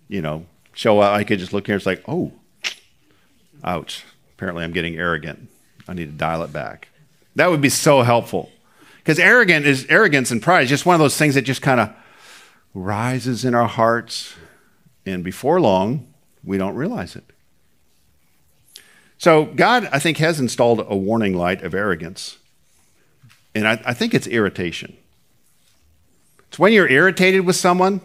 you 0.09 0.21
know, 0.21 0.45
show 0.73 0.99
up. 0.99 1.13
I 1.13 1.23
could 1.23 1.39
just 1.39 1.53
look 1.53 1.65
here. 1.65 1.77
It's 1.77 1.85
like, 1.85 2.03
oh, 2.09 2.33
ouch. 3.63 4.03
Apparently, 4.35 4.65
I'm 4.65 4.73
getting 4.73 4.97
arrogant. 4.97 5.47
I 5.87 5.93
need 5.93 6.07
to 6.07 6.11
dial 6.11 6.43
it 6.43 6.51
back. 6.51 6.89
That 7.37 7.49
would 7.49 7.61
be 7.61 7.69
so 7.69 8.01
helpful. 8.01 8.51
Because 8.97 9.17
arrogant 9.17 9.65
is 9.65 9.85
arrogance 9.87 10.29
and 10.29 10.43
pride 10.43 10.63
is 10.63 10.69
just 10.69 10.85
one 10.85 10.93
of 10.93 10.99
those 10.99 11.15
things 11.15 11.35
that 11.35 11.43
just 11.43 11.61
kind 11.61 11.79
of 11.79 11.93
rises 12.73 13.45
in 13.45 13.55
our 13.55 13.67
hearts, 13.67 14.35
and 15.05 15.23
before 15.23 15.61
long, 15.61 16.13
we 16.43 16.57
don't 16.57 16.75
realize 16.75 17.15
it. 17.15 17.23
So, 19.17 19.45
God, 19.45 19.87
I 19.93 19.99
think, 19.99 20.17
has 20.17 20.37
installed 20.37 20.85
a 20.85 20.97
warning 20.97 21.33
light 21.33 21.61
of 21.61 21.73
arrogance. 21.73 22.38
And 23.55 23.67
I, 23.67 23.81
I, 23.85 23.93
think 23.93 24.13
it's 24.13 24.27
irritation. 24.27 24.95
It's 26.47 26.59
when 26.59 26.71
you're 26.71 26.87
irritated 26.87 27.45
with 27.45 27.55
someone, 27.55 28.01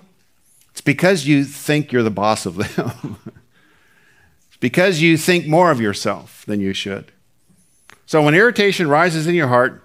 it's 0.71 0.81
because 0.81 1.27
you 1.27 1.45
think 1.45 1.93
you're 1.93 2.03
the 2.03 2.11
boss 2.11 2.47
of 2.47 2.57
them. 2.57 3.19
it's 4.49 4.57
because 4.59 5.01
you 5.01 5.17
think 5.17 5.47
more 5.47 5.71
of 5.71 5.81
yourself 5.81 6.45
than 6.47 6.61
you 6.61 6.73
should. 6.73 7.13
So, 8.07 8.23
when 8.23 8.35
irritation 8.35 8.89
rises 8.89 9.27
in 9.27 9.35
your 9.35 9.49
heart, 9.49 9.83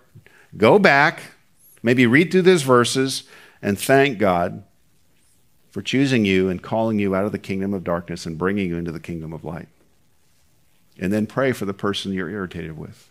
go 0.57 0.79
back, 0.79 1.21
maybe 1.83 2.05
read 2.05 2.31
through 2.31 2.41
these 2.43 2.63
verses, 2.63 3.23
and 3.61 3.79
thank 3.79 4.17
God 4.17 4.63
for 5.71 5.81
choosing 5.81 6.25
you 6.25 6.49
and 6.49 6.61
calling 6.61 6.99
you 6.99 7.15
out 7.15 7.25
of 7.25 7.31
the 7.31 7.39
kingdom 7.39 7.73
of 7.73 7.83
darkness 7.83 8.25
and 8.25 8.37
bringing 8.37 8.67
you 8.67 8.77
into 8.77 8.91
the 8.91 8.99
kingdom 8.99 9.33
of 9.33 9.45
light. 9.45 9.67
And 10.97 11.13
then 11.13 11.27
pray 11.27 11.51
for 11.51 11.65
the 11.65 11.73
person 11.73 12.11
you're 12.11 12.29
irritated 12.29 12.77
with. 12.77 13.09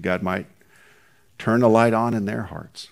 God 0.00 0.22
might 0.22 0.46
turn 1.40 1.60
the 1.60 1.68
light 1.68 1.94
on 1.94 2.14
in 2.14 2.26
their 2.26 2.44
hearts. 2.44 2.88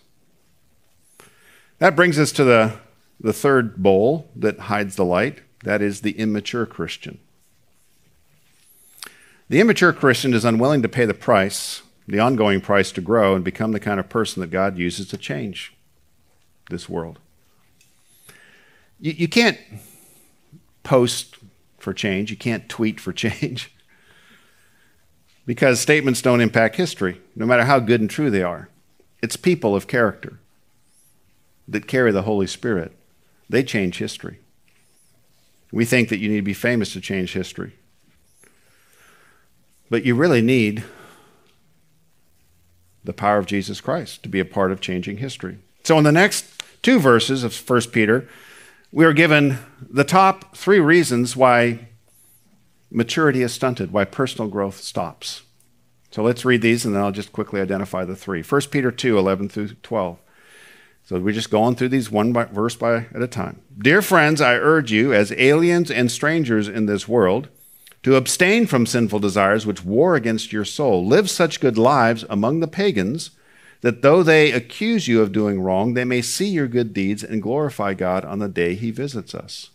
That 1.79 1.95
brings 1.95 2.19
us 2.19 2.33
to 2.33 2.45
the, 2.45 2.79
the 3.21 3.33
third 3.33 3.77
bowl 3.77 4.31
that 4.35 4.59
hides 4.59 4.97
the 4.97 5.05
light. 5.05 5.43
That 5.63 5.83
is 5.83 6.01
the 6.01 6.19
immature 6.19 6.67
Christian. 6.67 7.21
The 9.49 9.61
immature 9.61 9.93
Christian 9.93 10.35
is 10.35 10.45
unwilling 10.45 10.83
to 10.83 10.89
pay 10.89 11.05
the 11.05 11.15
price, 11.15 11.83
the 12.07 12.21
ongoing 12.21 12.61
price 12.61 12.91
to 12.93 13.01
grow 13.01 13.35
and 13.35 13.45
become 13.45 13.73
the 13.73 13.81
kind 13.81 14.01
of 14.01 14.09
person 14.09 14.41
that 14.41 14.51
God 14.51 14.77
uses 14.77 15.07
to 15.09 15.17
change 15.17 15.75
this 16.71 16.89
world. 16.89 17.19
You, 18.99 19.13
you 19.13 19.29
can't 19.29 19.59
post 20.83 21.37
for 21.79 21.95
change, 21.95 22.31
you 22.31 22.37
can't 22.37 22.69
tweet 22.69 22.99
for 23.01 23.13
change 23.15 23.73
because 25.49 25.81
statements 25.81 26.21
don't 26.21 26.43
impact 26.43 26.77
history, 26.77 27.23
no 27.35 27.47
matter 27.47 27.65
how 27.65 27.79
good 27.79 28.03
and 28.03 28.11
true 28.11 28.29
they 28.29 28.43
are. 28.43 28.69
It's 29.23 29.35
people 29.35 29.75
of 29.75 29.87
character 29.87 30.41
that 31.67 31.87
carry 31.87 32.13
the 32.13 32.21
Holy 32.23 32.47
Spirit. 32.47 32.93
They 33.49 33.63
change 33.63 33.97
history. 33.97 34.41
We 35.73 35.87
think 35.87 36.11
that 36.11 36.19
you 36.19 36.29
need 36.29 36.37
to 36.37 36.43
be 36.43 36.53
famous 36.53 36.93
to 36.93 37.01
change 37.01 37.33
history. 37.33 37.73
But 39.89 40.05
you 40.05 40.15
really 40.15 40.43
need 40.43 40.85
the 43.03 43.15
power 43.15 43.39
of 43.39 43.47
Jesus 43.47 43.81
Christ 43.81 44.23
to 44.25 44.29
be 44.29 44.41
a 44.41 44.45
part 44.45 44.71
of 44.71 44.83
changing 44.83 45.17
history. 45.17 45.61
So, 45.83 45.97
in 45.97 46.05
the 46.05 46.13
next 46.13 46.63
two 46.83 47.01
verses 47.01 47.43
of 47.43 47.57
1 47.59 47.81
Peter, 47.91 48.29
we 48.93 49.07
are 49.07 49.15
given 49.15 49.61
the 49.81 50.05
top 50.05 50.55
three 50.55 50.79
reasons 50.79 51.35
why 51.35 51.88
maturity 52.91 53.43
is 53.43 53.53
stunted, 53.53 53.93
why 53.93 54.05
personal 54.05 54.49
growth 54.49 54.81
stops. 54.81 55.43
So 56.11 56.23
let's 56.23 56.45
read 56.45 56.63
these 56.63 56.85
and 56.85 56.95
then 56.95 57.03
I'll 57.03 57.13
just 57.13 57.33
quickly 57.33 57.61
identify 57.61 58.05
the 58.05 58.17
three. 58.17 58.43
1 58.43 58.61
Peter 58.71 58.91
2 58.91 59.19
11 59.19 59.49
through 59.49 59.69
12. 59.83 60.19
So 61.05 61.19
we're 61.19 61.33
just 61.33 61.51
going 61.51 61.75
through 61.75 61.89
these 61.89 62.11
one 62.11 62.33
by, 62.33 62.45
verse 62.45 62.77
by 62.77 63.07
at 63.15 63.23
a 63.23 63.27
time. 63.27 63.63
Dear 63.79 64.03
friends, 64.03 64.43
I 64.43 64.57
urge 64.57 64.93
you, 64.93 65.13
as 65.13 65.33
aliens 65.33 65.91
and 65.91 66.11
strangers 66.11 66.69
in 66.69 66.85
this 66.85 67.09
world, 67.09 67.49
to 68.03 68.17
abstain 68.17 68.67
from 68.67 68.85
sinful 68.85 69.19
desires 69.19 69.67
which 69.67 69.85
war 69.85 70.17
against 70.17 70.53
your 70.53 70.67
soul. 70.67 71.07
Live 71.07 71.31
such 71.31 71.61
good 71.61 71.79
lives 71.79 72.27
among 72.29 72.61
the 72.61 72.69
pagans 72.69 73.31
that 73.81 74.03
though 74.03 74.23
they 74.23 74.53
accuse 74.53 75.09
you 75.09 75.23
of 75.23 75.33
doing 75.33 75.61
wrong, 75.61 75.95
they 75.95 76.05
may 76.05 76.21
see 76.21 76.49
your 76.49 76.69
good 76.69 76.93
deeds 76.93 77.25
and 77.25 77.43
glorify 77.43 77.95
God 77.95 78.25
on 78.25 78.39
the 78.39 78.49
day 78.49 78.75
he 78.75 78.91
visits 78.91 79.35
us. 79.35 79.71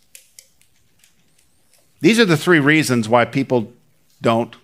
These 2.04 2.20
are 2.20 2.26
the 2.26 2.36
three 2.36 2.60
reasons 2.60 3.08
why 3.08 3.24
people 3.24 3.72
don't 4.20 4.54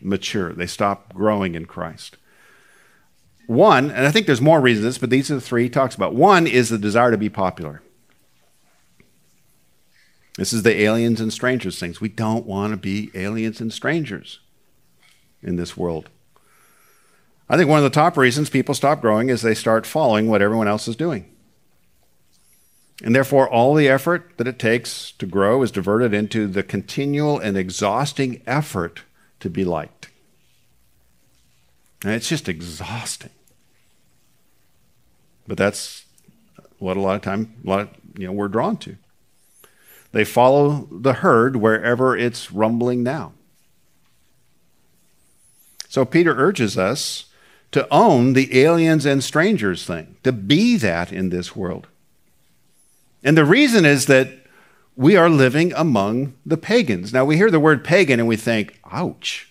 mature, 0.00 0.52
they 0.52 0.66
stop 0.66 1.14
growing 1.14 1.54
in 1.54 1.66
Christ. 1.66 2.16
One, 3.46 3.88
and 3.92 4.04
I 4.04 4.10
think 4.10 4.26
there's 4.26 4.40
more 4.40 4.60
reasons, 4.60 4.98
but 4.98 5.08
these 5.08 5.30
are 5.30 5.36
the 5.36 5.40
three 5.40 5.62
he 5.62 5.68
talks 5.68 5.94
about. 5.94 6.12
One 6.12 6.44
is 6.44 6.70
the 6.70 6.78
desire 6.78 7.12
to 7.12 7.16
be 7.16 7.28
popular. 7.28 7.82
This 10.36 10.52
is 10.52 10.64
the 10.64 10.80
aliens 10.80 11.20
and 11.20 11.32
strangers 11.32 11.78
things. 11.78 12.00
We 12.00 12.08
don't 12.08 12.46
want 12.46 12.72
to 12.72 12.76
be 12.76 13.12
aliens 13.14 13.60
and 13.60 13.72
strangers 13.72 14.40
in 15.40 15.54
this 15.54 15.76
world. 15.76 16.08
I 17.48 17.56
think 17.56 17.70
one 17.70 17.78
of 17.78 17.84
the 17.84 17.90
top 17.90 18.16
reasons 18.16 18.50
people 18.50 18.74
stop 18.74 19.00
growing 19.00 19.28
is 19.28 19.42
they 19.42 19.54
start 19.54 19.86
following 19.86 20.26
what 20.26 20.42
everyone 20.42 20.66
else 20.66 20.88
is 20.88 20.96
doing. 20.96 21.31
And 23.02 23.16
therefore, 23.16 23.48
all 23.48 23.74
the 23.74 23.88
effort 23.88 24.32
that 24.36 24.46
it 24.46 24.60
takes 24.60 25.10
to 25.12 25.26
grow 25.26 25.62
is 25.62 25.72
diverted 25.72 26.14
into 26.14 26.46
the 26.46 26.62
continual 26.62 27.38
and 27.38 27.56
exhausting 27.56 28.40
effort 28.46 29.02
to 29.40 29.50
be 29.50 29.64
liked. 29.64 30.08
And 32.04 32.12
it's 32.12 32.28
just 32.28 32.48
exhausting. 32.48 33.30
But 35.48 35.58
that's 35.58 36.04
what 36.78 36.96
a 36.96 37.00
lot 37.00 37.16
of 37.16 37.22
time, 37.22 37.54
a 37.64 37.68
lot 37.68 37.80
of, 37.80 37.88
you 38.16 38.26
know, 38.26 38.32
we're 38.32 38.48
drawn 38.48 38.76
to. 38.78 38.96
They 40.12 40.24
follow 40.24 40.86
the 40.90 41.14
herd 41.14 41.56
wherever 41.56 42.16
it's 42.16 42.52
rumbling 42.52 43.02
now. 43.02 43.32
So 45.88 46.04
Peter 46.04 46.36
urges 46.36 46.78
us 46.78 47.26
to 47.72 47.88
own 47.92 48.34
the 48.34 48.60
aliens 48.60 49.06
and 49.06 49.24
strangers 49.24 49.86
thing, 49.86 50.16
to 50.22 50.30
be 50.32 50.76
that 50.76 51.12
in 51.12 51.30
this 51.30 51.56
world. 51.56 51.88
And 53.22 53.36
the 53.36 53.44
reason 53.44 53.84
is 53.84 54.06
that 54.06 54.28
we 54.96 55.16
are 55.16 55.30
living 55.30 55.72
among 55.74 56.34
the 56.44 56.56
pagans. 56.56 57.12
Now, 57.12 57.24
we 57.24 57.36
hear 57.36 57.50
the 57.50 57.60
word 57.60 57.84
pagan 57.84 58.18
and 58.18 58.28
we 58.28 58.36
think, 58.36 58.78
ouch, 58.90 59.50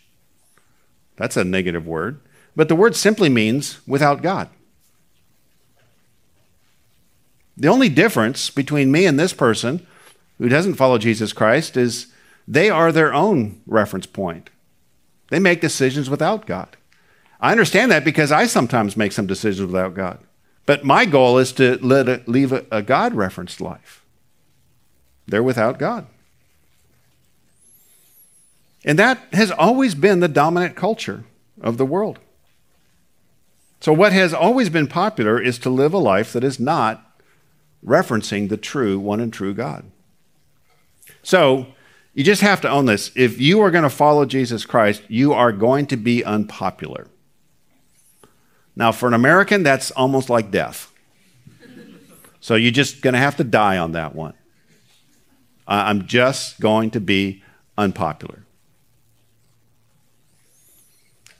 that's 1.17 1.37
a 1.37 1.43
negative 1.43 1.87
word. 1.87 2.19
but 2.55 2.67
the 2.67 2.75
word 2.75 2.95
simply 2.95 3.29
means 3.29 3.79
without 3.87 4.21
God. 4.21 4.49
The 7.55 7.67
only 7.67 7.89
difference 7.89 8.49
between 8.49 8.91
me 8.91 9.05
and 9.05 9.19
this 9.19 9.33
person 9.33 9.85
who 10.37 10.49
doesn't 10.49 10.75
follow 10.75 10.97
Jesus 10.97 11.31
Christ 11.31 11.77
is 11.77 12.07
they 12.47 12.69
are 12.69 12.91
their 12.91 13.13
own 13.13 13.61
reference 13.65 14.05
point. 14.05 14.49
They 15.29 15.39
make 15.39 15.61
decisions 15.61 16.09
without 16.09 16.45
God. 16.45 16.75
I 17.39 17.51
understand 17.51 17.91
that 17.91 18.03
because 18.03 18.31
I 18.31 18.47
sometimes 18.47 18.97
make 18.97 19.11
some 19.11 19.27
decisions 19.27 19.65
without 19.65 19.93
God. 19.93 20.19
But 20.71 20.85
my 20.85 21.03
goal 21.03 21.37
is 21.37 21.51
to 21.53 21.73
a, 21.73 22.23
leave 22.31 22.53
a, 22.53 22.65
a 22.71 22.81
God 22.81 23.13
referenced 23.13 23.59
life. 23.59 24.05
They're 25.27 25.43
without 25.43 25.77
God. 25.77 26.07
And 28.85 28.97
that 28.97 29.19
has 29.33 29.51
always 29.51 29.95
been 29.95 30.21
the 30.21 30.29
dominant 30.29 30.77
culture 30.77 31.25
of 31.59 31.77
the 31.77 31.85
world. 31.85 32.19
So, 33.81 33.91
what 33.91 34.13
has 34.13 34.33
always 34.33 34.69
been 34.69 34.87
popular 34.87 35.41
is 35.41 35.59
to 35.59 35.69
live 35.69 35.93
a 35.93 35.97
life 35.97 36.31
that 36.31 36.43
is 36.45 36.57
not 36.57 37.05
referencing 37.85 38.47
the 38.47 38.55
true, 38.55 38.97
one 38.97 39.19
and 39.19 39.33
true 39.33 39.53
God. 39.53 39.91
So, 41.21 41.67
you 42.13 42.23
just 42.23 42.43
have 42.43 42.61
to 42.61 42.69
own 42.69 42.85
this. 42.85 43.11
If 43.13 43.41
you 43.41 43.59
are 43.59 43.71
going 43.71 43.83
to 43.83 43.89
follow 43.89 44.23
Jesus 44.23 44.65
Christ, 44.65 45.03
you 45.09 45.33
are 45.33 45.51
going 45.51 45.85
to 45.87 45.97
be 45.97 46.23
unpopular. 46.23 47.07
Now, 48.75 48.91
for 48.91 49.07
an 49.07 49.13
American, 49.13 49.63
that's 49.63 49.91
almost 49.91 50.29
like 50.29 50.51
death. 50.51 50.91
So 52.39 52.55
you're 52.55 52.71
just 52.71 53.01
going 53.01 53.13
to 53.13 53.19
have 53.19 53.37
to 53.37 53.43
die 53.43 53.77
on 53.77 53.91
that 53.91 54.15
one. 54.15 54.33
I'm 55.67 56.07
just 56.07 56.59
going 56.59 56.91
to 56.91 56.99
be 56.99 57.43
unpopular. 57.77 58.43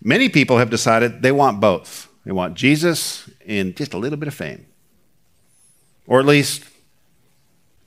Many 0.02 0.30
people 0.30 0.58
have 0.58 0.70
decided 0.70 1.22
they 1.22 1.32
want 1.32 1.60
both. 1.60 2.08
They 2.26 2.32
want 2.32 2.56
Jesus 2.56 3.30
and 3.46 3.76
just 3.76 3.94
a 3.94 3.98
little 3.98 4.18
bit 4.18 4.28
of 4.28 4.34
fame, 4.34 4.66
or 6.08 6.20
at 6.20 6.26
least 6.26 6.64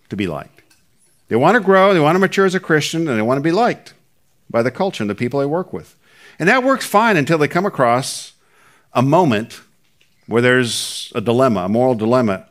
to 0.08 0.16
be 0.16 0.26
liked. 0.26 0.62
They 1.28 1.36
want 1.36 1.54
to 1.54 1.60
grow, 1.60 1.94
they 1.94 2.00
want 2.00 2.16
to 2.16 2.20
mature 2.20 2.44
as 2.44 2.54
a 2.54 2.60
Christian, 2.60 3.08
and 3.08 3.18
they 3.18 3.22
want 3.22 3.38
to 3.38 3.42
be 3.42 3.52
liked 3.52 3.94
by 4.50 4.62
the 4.62 4.70
culture 4.70 5.02
and 5.02 5.10
the 5.10 5.14
people 5.14 5.40
they 5.40 5.46
work 5.46 5.72
with. 5.72 5.96
And 6.38 6.48
that 6.48 6.62
works 6.62 6.84
fine 6.84 7.16
until 7.16 7.38
they 7.38 7.48
come 7.48 7.64
across 7.64 8.33
a 8.94 9.02
moment 9.02 9.60
where 10.26 10.42
there's 10.42 11.12
a 11.14 11.20
dilemma, 11.20 11.64
a 11.64 11.68
moral 11.68 11.94
dilemma. 11.94 12.46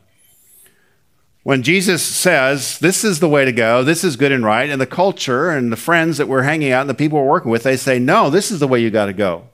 When 1.42 1.62
Jesus 1.62 2.02
says, 2.02 2.78
This 2.78 3.04
is 3.04 3.20
the 3.20 3.28
way 3.28 3.44
to 3.44 3.52
go, 3.52 3.82
this 3.82 4.04
is 4.04 4.16
good 4.16 4.32
and 4.32 4.44
right, 4.44 4.70
and 4.70 4.80
the 4.80 4.86
culture 4.86 5.50
and 5.50 5.72
the 5.72 5.76
friends 5.76 6.18
that 6.18 6.28
we're 6.28 6.42
hanging 6.42 6.72
out 6.72 6.82
and 6.82 6.90
the 6.90 6.94
people 6.94 7.18
we're 7.18 7.30
working 7.30 7.50
with, 7.50 7.64
they 7.64 7.76
say, 7.76 7.98
No, 7.98 8.30
this 8.30 8.50
is 8.50 8.60
the 8.60 8.68
way 8.68 8.80
you 8.80 8.90
got 8.90 9.06
to 9.06 9.12
go. 9.12 9.48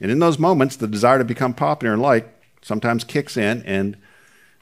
And 0.00 0.10
in 0.10 0.18
those 0.18 0.38
moments, 0.38 0.76
the 0.76 0.88
desire 0.88 1.18
to 1.18 1.24
become 1.24 1.54
popular 1.54 1.94
and 1.94 2.02
liked 2.02 2.28
sometimes 2.62 3.04
kicks 3.04 3.36
in, 3.36 3.62
and 3.62 3.96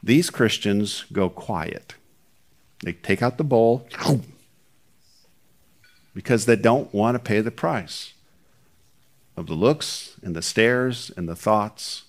these 0.03 0.29
Christians 0.29 1.05
go 1.11 1.29
quiet. 1.29 1.95
They 2.83 2.93
take 2.93 3.21
out 3.21 3.37
the 3.37 3.43
bowl 3.43 3.87
because 6.13 6.45
they 6.45 6.55
don't 6.55 6.93
want 6.93 7.15
to 7.15 7.19
pay 7.19 7.41
the 7.41 7.51
price 7.51 8.13
of 9.35 9.47
the 9.47 9.53
looks 9.53 10.15
and 10.23 10.35
the 10.35 10.41
stares 10.41 11.11
and 11.15 11.27
the 11.27 11.35
thoughts, 11.35 12.03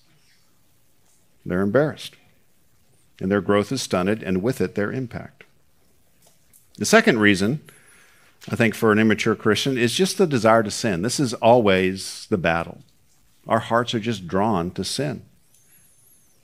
they're 1.45 1.61
embarrassed. 1.61 2.15
And 3.19 3.31
their 3.31 3.41
growth 3.41 3.71
is 3.71 3.81
stunted, 3.81 4.23
and 4.23 4.41
with 4.41 4.59
it, 4.59 4.75
their 4.75 4.91
impact. 4.91 5.43
The 6.77 6.85
second 6.85 7.19
reason, 7.19 7.61
I 8.49 8.55
think, 8.55 8.75
for 8.75 8.91
an 8.91 8.99
immature 8.99 9.35
Christian 9.35 9.77
is 9.77 9.93
just 9.93 10.17
the 10.17 10.27
desire 10.27 10.63
to 10.63 10.71
sin. 10.71 11.01
This 11.03 11.19
is 11.19 11.33
always 11.35 12.27
the 12.29 12.37
battle. 12.37 12.79
Our 13.47 13.59
hearts 13.59 13.93
are 13.93 13.99
just 13.99 14.27
drawn 14.27 14.71
to 14.71 14.83
sin. 14.83 15.23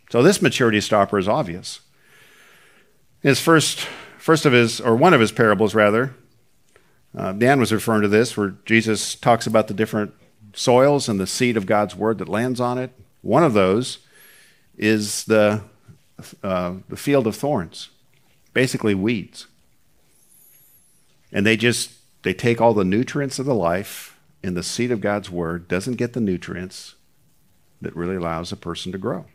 So 0.10 0.22
this 0.22 0.42
maturity 0.42 0.82
stopper 0.82 1.18
is 1.18 1.28
obvious. 1.28 1.82
His 3.22 3.40
first, 3.40 3.82
first 4.18 4.46
of 4.46 4.54
his, 4.54 4.80
or 4.80 4.96
one 4.96 5.14
of 5.14 5.22
his 5.22 5.32
parables, 5.32 5.76
rather, 5.76 6.16
uh, 7.18 7.32
Dan 7.34 7.60
was 7.60 7.74
referring 7.74 8.04
to 8.04 8.08
this, 8.08 8.38
where 8.38 8.56
Jesus 8.66 9.16
talks 9.16 9.48
about 9.48 9.68
the 9.68 9.74
different 9.74 10.14
soils 10.60 11.08
and 11.08 11.20
the 11.20 11.28
seed 11.28 11.56
of 11.56 11.66
God's 11.66 11.96
word 11.96 12.18
that 12.18 12.28
lands 12.28 12.60
on 12.60 12.78
it. 12.78 12.92
One 13.22 13.44
of 13.44 13.54
those 13.54 14.00
is 14.78 15.24
the, 15.24 15.62
uh, 16.44 16.74
the 16.90 16.98
field 16.98 17.28
of 17.28 17.36
thorns, 17.36 17.90
basically 18.54 18.94
weeds. 18.94 19.48
And 21.32 21.46
they 21.46 21.56
just 21.56 21.92
they 22.24 22.34
take 22.34 22.60
all 22.60 22.74
the 22.74 22.84
nutrients 22.84 23.40
of 23.40 23.46
the 23.46 23.56
life 23.56 24.18
and 24.44 24.58
the 24.58 24.64
seed 24.64 24.92
of 24.92 25.00
God's 25.00 25.30
word 25.30 25.70
doesn't 25.70 25.96
get 25.96 26.12
the 26.12 26.20
nutrients 26.20 26.96
that 27.82 27.96
really 27.96 28.18
allows 28.18 28.52
a 28.52 28.58
person 28.58 28.92
to 28.92 28.98
grow. 28.98 29.26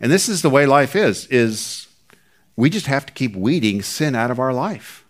And 0.00 0.12
this 0.12 0.28
is 0.28 0.42
the 0.42 0.50
way 0.50 0.66
life 0.66 0.94
is 0.94 1.26
is 1.26 1.88
we 2.54 2.70
just 2.70 2.86
have 2.86 3.06
to 3.06 3.12
keep 3.12 3.34
weeding 3.34 3.82
sin 3.82 4.14
out 4.14 4.30
of 4.30 4.38
our 4.38 4.52
life. 4.52 5.04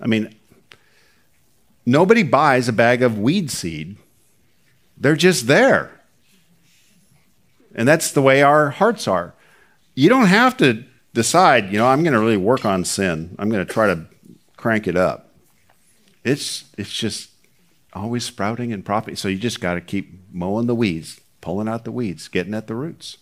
I 0.00 0.06
mean, 0.06 0.34
Nobody 1.86 2.22
buys 2.22 2.68
a 2.68 2.72
bag 2.72 3.02
of 3.02 3.18
weed 3.18 3.50
seed, 3.50 3.96
they're 4.96 5.16
just 5.16 5.46
there. 5.46 6.00
And 7.74 7.88
that's 7.88 8.12
the 8.12 8.22
way 8.22 8.42
our 8.42 8.70
hearts 8.70 9.08
are. 9.08 9.34
You 9.96 10.08
don't 10.08 10.26
have 10.26 10.56
to 10.58 10.84
decide, 11.12 11.72
you 11.72 11.78
know, 11.78 11.88
I'm 11.88 12.02
going 12.02 12.12
to 12.12 12.20
really 12.20 12.36
work 12.36 12.64
on 12.64 12.84
sin. 12.84 13.34
I'm 13.38 13.50
going 13.50 13.66
to 13.66 13.72
try 13.72 13.88
to 13.88 14.06
crank 14.56 14.86
it 14.86 14.96
up. 14.96 15.30
It's, 16.22 16.64
it's 16.78 16.92
just 16.92 17.30
always 17.92 18.24
sprouting 18.24 18.72
and 18.72 18.84
propping. 18.84 19.16
So 19.16 19.28
you 19.28 19.38
just 19.38 19.60
got 19.60 19.74
to 19.74 19.80
keep 19.80 20.20
mowing 20.32 20.66
the 20.66 20.74
weeds, 20.74 21.20
pulling 21.40 21.68
out 21.68 21.84
the 21.84 21.92
weeds, 21.92 22.28
getting 22.28 22.54
at 22.54 22.66
the 22.66 22.74
roots. 22.74 23.18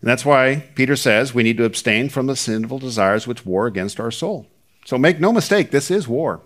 And 0.00 0.10
that's 0.10 0.24
why 0.24 0.64
Peter 0.74 0.96
says 0.96 1.32
we 1.32 1.44
need 1.44 1.58
to 1.58 1.64
abstain 1.64 2.08
from 2.08 2.26
the 2.26 2.36
sinful 2.36 2.80
desires 2.80 3.26
which 3.26 3.46
war 3.46 3.66
against 3.66 4.00
our 4.00 4.10
soul. 4.10 4.46
So 4.84 4.98
make 4.98 5.20
no 5.20 5.32
mistake, 5.32 5.70
this 5.70 5.90
is 5.90 6.08
war. 6.08 6.40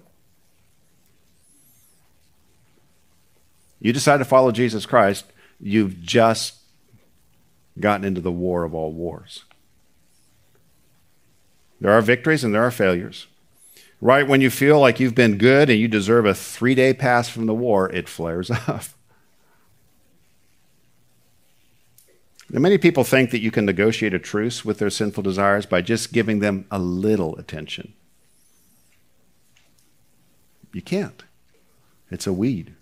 You 3.81 3.93
decide 3.93 4.19
to 4.19 4.25
follow 4.25 4.53
Jesus 4.53 4.87
Christ, 4.87 5.25
you've 5.61 6.01
just 6.01 6.57
gotten 7.79 8.05
into 8.05 8.21
the 8.21 8.33
war 8.33 8.65
of 8.65 8.75
all 8.75 8.93
wars. 8.93 9.45
There 11.81 11.93
are 11.93 12.01
victories 12.01 12.43
and 12.43 12.55
there 12.55 12.65
are 12.65 12.71
failures. 12.71 13.27
Right 14.01 14.27
when 14.27 14.41
you 14.41 14.51
feel 14.51 14.81
like 14.81 15.01
you've 15.01 15.15
been 15.15 15.39
good 15.39 15.71
and 15.71 15.79
you 15.79 15.89
deserve 15.89 16.27
a 16.27 16.35
three 16.35 16.75
day 16.75 16.93
pass 16.95 17.29
from 17.29 17.47
the 17.47 17.55
war, 17.55 17.91
it 17.91 18.09
flares 18.09 18.51
up. 18.67 18.85
Now, 22.49 22.61
many 22.61 22.79
people 22.79 23.03
think 23.03 23.31
that 23.33 23.41
you 23.41 23.51
can 23.51 23.65
negotiate 23.67 24.15
a 24.15 24.21
truce 24.21 24.65
with 24.65 24.79
their 24.79 24.91
sinful 24.91 25.25
desires 25.25 25.67
by 25.67 25.81
just 25.81 26.13
giving 26.13 26.39
them 26.39 26.65
a 26.71 26.79
little 26.79 27.37
attention. 27.37 27.93
You 30.77 30.83
can't. 30.83 31.25
It's 32.11 32.27
a 32.27 32.35
weed. 32.35 32.75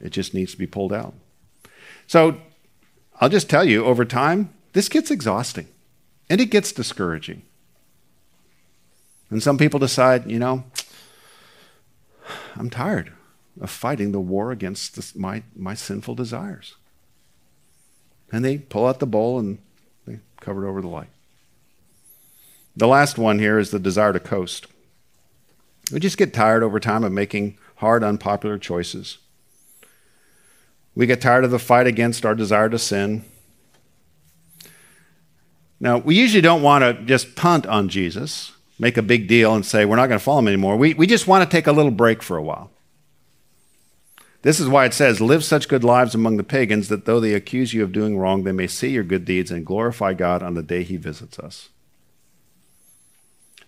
It 0.00 0.10
just 0.10 0.32
needs 0.32 0.52
to 0.52 0.58
be 0.58 0.68
pulled 0.68 0.92
out. 0.92 1.12
So 2.06 2.40
I'll 3.20 3.28
just 3.28 3.50
tell 3.50 3.64
you 3.64 3.84
over 3.84 4.04
time, 4.04 4.54
this 4.74 4.88
gets 4.88 5.10
exhausting 5.10 5.66
and 6.30 6.40
it 6.40 6.52
gets 6.52 6.70
discouraging. 6.70 7.42
And 9.28 9.42
some 9.42 9.58
people 9.58 9.80
decide, 9.80 10.30
you 10.30 10.38
know, 10.38 10.66
I'm 12.54 12.70
tired 12.70 13.12
of 13.60 13.70
fighting 13.70 14.12
the 14.12 14.20
war 14.20 14.52
against 14.52 14.94
this, 14.94 15.16
my, 15.16 15.42
my 15.56 15.74
sinful 15.74 16.14
desires. 16.14 16.76
And 18.30 18.44
they 18.44 18.58
pull 18.58 18.86
out 18.86 19.00
the 19.00 19.04
bowl 19.06 19.40
and 19.40 19.58
they 20.06 20.20
cover 20.40 20.64
it 20.64 20.70
over 20.70 20.80
the 20.80 20.86
light. 20.86 21.10
The 22.76 22.86
last 22.86 23.18
one 23.18 23.40
here 23.40 23.58
is 23.58 23.72
the 23.72 23.80
desire 23.80 24.12
to 24.12 24.20
coast. 24.20 24.68
We 25.92 26.00
just 26.00 26.18
get 26.18 26.34
tired 26.34 26.62
over 26.62 26.80
time 26.80 27.04
of 27.04 27.12
making 27.12 27.58
hard, 27.76 28.02
unpopular 28.02 28.58
choices. 28.58 29.18
We 30.94 31.06
get 31.06 31.20
tired 31.20 31.44
of 31.44 31.50
the 31.50 31.58
fight 31.58 31.86
against 31.86 32.24
our 32.24 32.34
desire 32.34 32.68
to 32.70 32.78
sin. 32.78 33.24
Now, 35.78 35.98
we 35.98 36.16
usually 36.16 36.40
don't 36.40 36.62
want 36.62 36.82
to 36.82 37.04
just 37.04 37.36
punt 37.36 37.66
on 37.66 37.88
Jesus, 37.88 38.52
make 38.78 38.96
a 38.96 39.02
big 39.02 39.28
deal, 39.28 39.54
and 39.54 39.64
say 39.64 39.84
we're 39.84 39.96
not 39.96 40.06
going 40.06 40.18
to 40.18 40.24
follow 40.24 40.38
him 40.38 40.48
anymore. 40.48 40.76
We, 40.76 40.94
we 40.94 41.06
just 41.06 41.26
want 41.26 41.48
to 41.48 41.54
take 41.54 41.66
a 41.66 41.72
little 41.72 41.90
break 41.90 42.22
for 42.22 42.38
a 42.38 42.42
while. 42.42 42.70
This 44.40 44.58
is 44.58 44.68
why 44.68 44.86
it 44.86 44.94
says, 44.94 45.20
Live 45.20 45.44
such 45.44 45.68
good 45.68 45.84
lives 45.84 46.14
among 46.14 46.38
the 46.38 46.44
pagans 46.44 46.88
that 46.88 47.04
though 47.04 47.20
they 47.20 47.34
accuse 47.34 47.74
you 47.74 47.82
of 47.82 47.92
doing 47.92 48.16
wrong, 48.16 48.44
they 48.44 48.52
may 48.52 48.66
see 48.66 48.88
your 48.88 49.04
good 49.04 49.24
deeds 49.24 49.50
and 49.50 49.66
glorify 49.66 50.14
God 50.14 50.42
on 50.42 50.54
the 50.54 50.62
day 50.62 50.82
he 50.82 50.96
visits 50.96 51.38
us. 51.38 51.68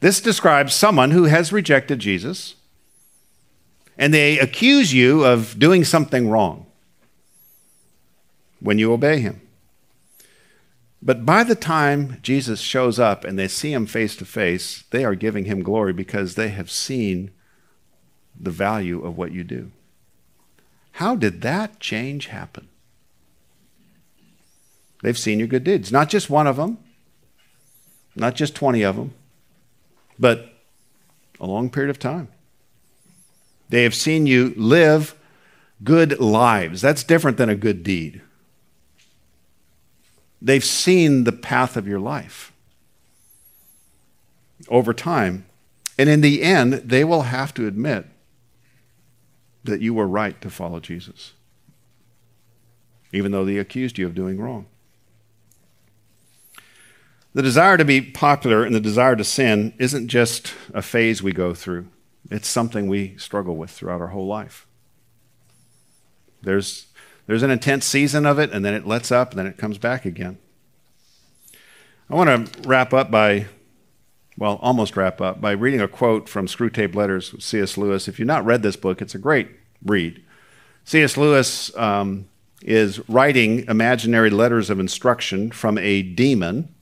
This 0.00 0.20
describes 0.20 0.74
someone 0.74 1.10
who 1.10 1.24
has 1.24 1.52
rejected 1.52 1.98
Jesus 1.98 2.54
and 3.96 4.14
they 4.14 4.38
accuse 4.38 4.94
you 4.94 5.24
of 5.24 5.58
doing 5.58 5.84
something 5.84 6.30
wrong 6.30 6.66
when 8.60 8.78
you 8.78 8.92
obey 8.92 9.18
him. 9.18 9.40
But 11.02 11.24
by 11.24 11.44
the 11.44 11.54
time 11.54 12.18
Jesus 12.22 12.60
shows 12.60 12.98
up 12.98 13.24
and 13.24 13.38
they 13.38 13.48
see 13.48 13.72
him 13.72 13.86
face 13.86 14.16
to 14.16 14.24
face, 14.24 14.84
they 14.90 15.04
are 15.04 15.14
giving 15.14 15.44
him 15.44 15.62
glory 15.62 15.92
because 15.92 16.34
they 16.34 16.48
have 16.48 16.70
seen 16.70 17.30
the 18.38 18.50
value 18.50 19.04
of 19.04 19.16
what 19.16 19.32
you 19.32 19.44
do. 19.44 19.72
How 20.92 21.14
did 21.14 21.42
that 21.42 21.78
change 21.80 22.26
happen? 22.26 22.68
They've 25.02 25.18
seen 25.18 25.38
your 25.38 25.48
good 25.48 25.64
deeds. 25.64 25.92
Not 25.92 26.08
just 26.08 26.28
one 26.28 26.48
of 26.48 26.56
them, 26.56 26.78
not 28.16 28.34
just 28.34 28.56
20 28.56 28.82
of 28.82 28.96
them, 28.96 29.14
but 30.18 30.52
a 31.40 31.46
long 31.46 31.70
period 31.70 31.90
of 31.90 31.98
time. 31.98 32.28
They 33.68 33.82
have 33.82 33.94
seen 33.94 34.26
you 34.26 34.54
live 34.56 35.14
good 35.84 36.18
lives. 36.18 36.80
That's 36.80 37.04
different 37.04 37.36
than 37.36 37.48
a 37.48 37.54
good 37.54 37.82
deed. 37.82 38.22
They've 40.40 40.64
seen 40.64 41.24
the 41.24 41.32
path 41.32 41.76
of 41.76 41.86
your 41.86 42.00
life 42.00 42.52
over 44.68 44.92
time. 44.92 45.46
And 45.98 46.08
in 46.08 46.20
the 46.20 46.42
end, 46.42 46.74
they 46.74 47.04
will 47.04 47.22
have 47.22 47.52
to 47.54 47.66
admit 47.66 48.06
that 49.64 49.80
you 49.80 49.92
were 49.92 50.06
right 50.06 50.40
to 50.40 50.48
follow 50.48 50.80
Jesus, 50.80 51.32
even 53.12 53.32
though 53.32 53.44
they 53.44 53.58
accused 53.58 53.98
you 53.98 54.06
of 54.06 54.14
doing 54.14 54.40
wrong. 54.40 54.66
The 57.34 57.42
desire 57.42 57.76
to 57.76 57.84
be 57.84 58.00
popular 58.00 58.64
and 58.64 58.74
the 58.74 58.80
desire 58.80 59.14
to 59.14 59.24
sin 59.24 59.74
isn't 59.78 60.08
just 60.08 60.54
a 60.72 60.82
phase 60.82 61.22
we 61.22 61.32
go 61.32 61.54
through, 61.54 61.88
it's 62.30 62.48
something 62.48 62.88
we 62.88 63.16
struggle 63.16 63.56
with 63.56 63.70
throughout 63.70 64.00
our 64.00 64.08
whole 64.08 64.26
life. 64.26 64.66
There's, 66.42 66.86
there's 67.26 67.42
an 67.42 67.50
intense 67.50 67.84
season 67.84 68.26
of 68.26 68.38
it, 68.38 68.50
and 68.52 68.64
then 68.64 68.74
it 68.74 68.86
lets 68.86 69.10
up, 69.10 69.30
and 69.30 69.38
then 69.38 69.46
it 69.46 69.58
comes 69.58 69.78
back 69.78 70.04
again. 70.04 70.38
I 72.10 72.14
want 72.14 72.52
to 72.52 72.68
wrap 72.68 72.94
up 72.94 73.10
by, 73.10 73.46
well, 74.36 74.58
almost 74.62 74.96
wrap 74.96 75.20
up 75.20 75.40
by 75.40 75.52
reading 75.52 75.80
a 75.80 75.88
quote 75.88 76.28
from 76.28 76.46
Screwtape 76.46 76.94
Letters 76.94 77.34
C.S. 77.42 77.76
Lewis. 77.76 78.08
If 78.08 78.18
you've 78.18 78.26
not 78.26 78.44
read 78.44 78.62
this 78.62 78.76
book, 78.76 79.02
it's 79.02 79.14
a 79.14 79.18
great 79.18 79.48
read. 79.84 80.22
C.S. 80.84 81.18
Lewis 81.18 81.76
um, 81.76 82.28
is 82.62 83.06
writing 83.08 83.64
imaginary 83.68 84.30
letters 84.30 84.70
of 84.70 84.80
instruction 84.80 85.50
from 85.50 85.76
a 85.76 86.02
demon, 86.02 86.74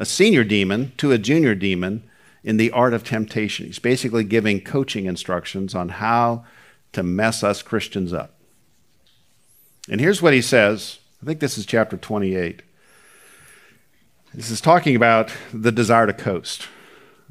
a 0.00 0.06
senior 0.06 0.42
demon, 0.42 0.92
to 0.96 1.12
a 1.12 1.18
junior 1.18 1.54
demon 1.54 2.02
in 2.42 2.56
the 2.56 2.70
art 2.70 2.94
of 2.94 3.04
temptation. 3.04 3.66
He's 3.66 3.78
basically 3.78 4.24
giving 4.24 4.62
coaching 4.62 5.04
instructions 5.04 5.74
on 5.74 5.90
how 5.90 6.46
to 6.92 7.02
mess 7.02 7.44
us 7.44 7.60
Christians 7.60 8.12
up. 8.12 8.34
And 9.90 10.00
here's 10.00 10.22
what 10.22 10.32
he 10.32 10.40
says 10.40 10.98
I 11.22 11.26
think 11.26 11.38
this 11.38 11.58
is 11.58 11.66
chapter 11.66 11.98
28. 11.98 12.62
This 14.32 14.50
is 14.50 14.60
talking 14.62 14.96
about 14.96 15.30
the 15.52 15.70
desire 15.70 16.06
to 16.06 16.14
coast. 16.14 16.66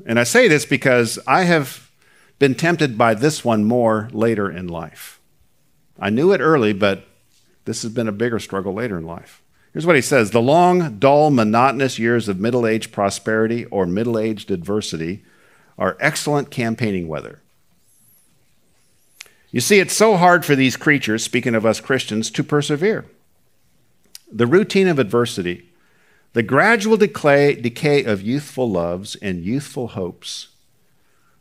And 0.06 0.20
I 0.20 0.24
say 0.24 0.48
this 0.48 0.66
because 0.66 1.18
I 1.26 1.44
have 1.44 1.90
been 2.38 2.54
tempted 2.54 2.98
by 2.98 3.16
this 3.16 3.44
one 3.44 3.64
more 3.64 4.10
later 4.12 4.50
in 4.50 4.68
life. 4.68 5.20
I 6.00 6.12
knew 6.12 6.32
it 6.34 6.40
early, 6.40 6.74
but 6.74 7.06
this 7.66 7.82
has 7.82 7.92
been 7.92 8.08
a 8.08 8.14
bigger 8.14 8.38
struggle 8.38 8.74
later 8.74 8.98
in 8.98 9.06
life. 9.06 9.42
Here's 9.74 9.86
what 9.86 9.96
he 9.96 10.02
says 10.02 10.32
The 10.32 10.42
long, 10.42 10.98
dull, 10.98 11.30
monotonous 11.32 12.00
years 12.00 12.28
of 12.28 12.40
middle 12.40 12.66
aged 12.66 12.92
prosperity 12.92 13.66
or 13.66 13.86
middle 13.86 14.18
aged 14.18 14.52
adversity 14.52 15.24
are 15.78 15.98
excellent 16.00 16.52
campaigning 16.52 17.08
weather. 17.08 17.42
You 19.52 19.62
see, 19.62 19.80
it's 19.80 19.96
so 19.96 20.18
hard 20.18 20.46
for 20.46 20.56
these 20.56 20.78
creatures, 20.78 21.24
speaking 21.24 21.56
of 21.56 21.66
us 21.66 21.80
Christians, 21.80 22.30
to 22.32 22.44
persevere. 22.44 23.06
The 24.32 24.46
routine 24.46 24.88
of 24.88 25.00
adversity, 25.00 25.70
the 26.34 26.44
gradual 26.44 26.98
decay, 26.98 28.04
of 28.04 28.22
youthful 28.22 28.70
loves 28.70 29.16
and 29.16 29.44
youthful 29.44 29.90
hopes, 29.90 30.50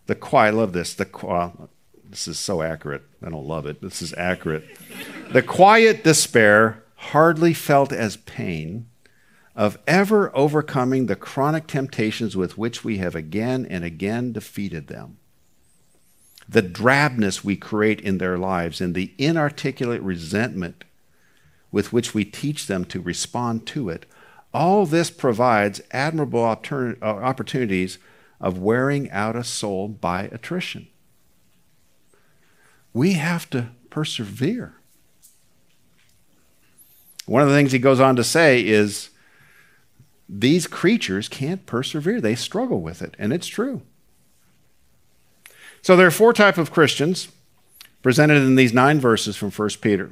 the 0.06 0.14
quiet, 0.14 0.54
I 0.54 0.56
love 0.56 0.72
this, 0.72 0.94
the 0.94 1.06
well, 1.22 1.68
this 2.08 2.26
is 2.26 2.38
so 2.38 2.62
accurate. 2.62 3.02
I 3.22 3.28
don't 3.28 3.46
love 3.46 3.66
it. 3.66 3.82
This 3.82 4.00
is 4.00 4.14
accurate. 4.14 4.64
the 5.30 5.42
quiet 5.42 6.02
despair, 6.02 6.82
hardly 7.12 7.54
felt 7.54 7.92
as 7.92 8.16
pain, 8.16 8.86
of 9.56 9.78
ever 9.86 10.34
overcoming 10.36 11.06
the 11.06 11.16
chronic 11.16 11.66
temptations 11.66 12.36
with 12.36 12.56
which 12.56 12.84
we 12.84 12.98
have 12.98 13.14
again 13.14 13.66
and 13.68 13.84
again 13.84 14.32
defeated 14.32 14.86
them 14.86 15.18
the 16.48 16.62
drabness 16.62 17.44
we 17.44 17.56
create 17.56 18.00
in 18.00 18.18
their 18.18 18.38
lives 18.38 18.80
and 18.80 18.94
the 18.94 19.12
inarticulate 19.18 20.02
resentment 20.02 20.84
with 21.70 21.92
which 21.92 22.14
we 22.14 22.24
teach 22.24 22.66
them 22.66 22.84
to 22.86 23.02
respond 23.02 23.66
to 23.66 23.90
it, 23.90 24.06
all 24.54 24.86
this 24.86 25.10
provides 25.10 25.82
admirable 25.90 26.42
uh, 26.42 26.94
opportunities 27.02 27.98
of 28.40 28.58
wearing 28.58 29.10
out 29.10 29.36
a 29.36 29.44
soul 29.44 29.88
by 29.88 30.22
attrition. 30.32 30.88
We 32.94 33.12
have 33.14 33.50
to 33.50 33.68
persevere. 33.90 34.77
One 37.28 37.42
of 37.42 37.48
the 37.48 37.54
things 37.54 37.72
he 37.72 37.78
goes 37.78 38.00
on 38.00 38.16
to 38.16 38.24
say 38.24 38.66
is 38.66 39.10
these 40.28 40.66
creatures 40.66 41.28
can't 41.28 41.66
persevere. 41.66 42.22
They 42.22 42.34
struggle 42.34 42.80
with 42.80 43.02
it, 43.02 43.14
and 43.18 43.34
it's 43.34 43.46
true. 43.46 43.82
So 45.82 45.94
there 45.94 46.06
are 46.06 46.10
four 46.10 46.32
types 46.32 46.56
of 46.56 46.70
Christians 46.70 47.28
presented 48.02 48.38
in 48.38 48.56
these 48.56 48.72
nine 48.72 48.98
verses 48.98 49.36
from 49.36 49.50
1 49.50 49.68
Peter. 49.82 50.10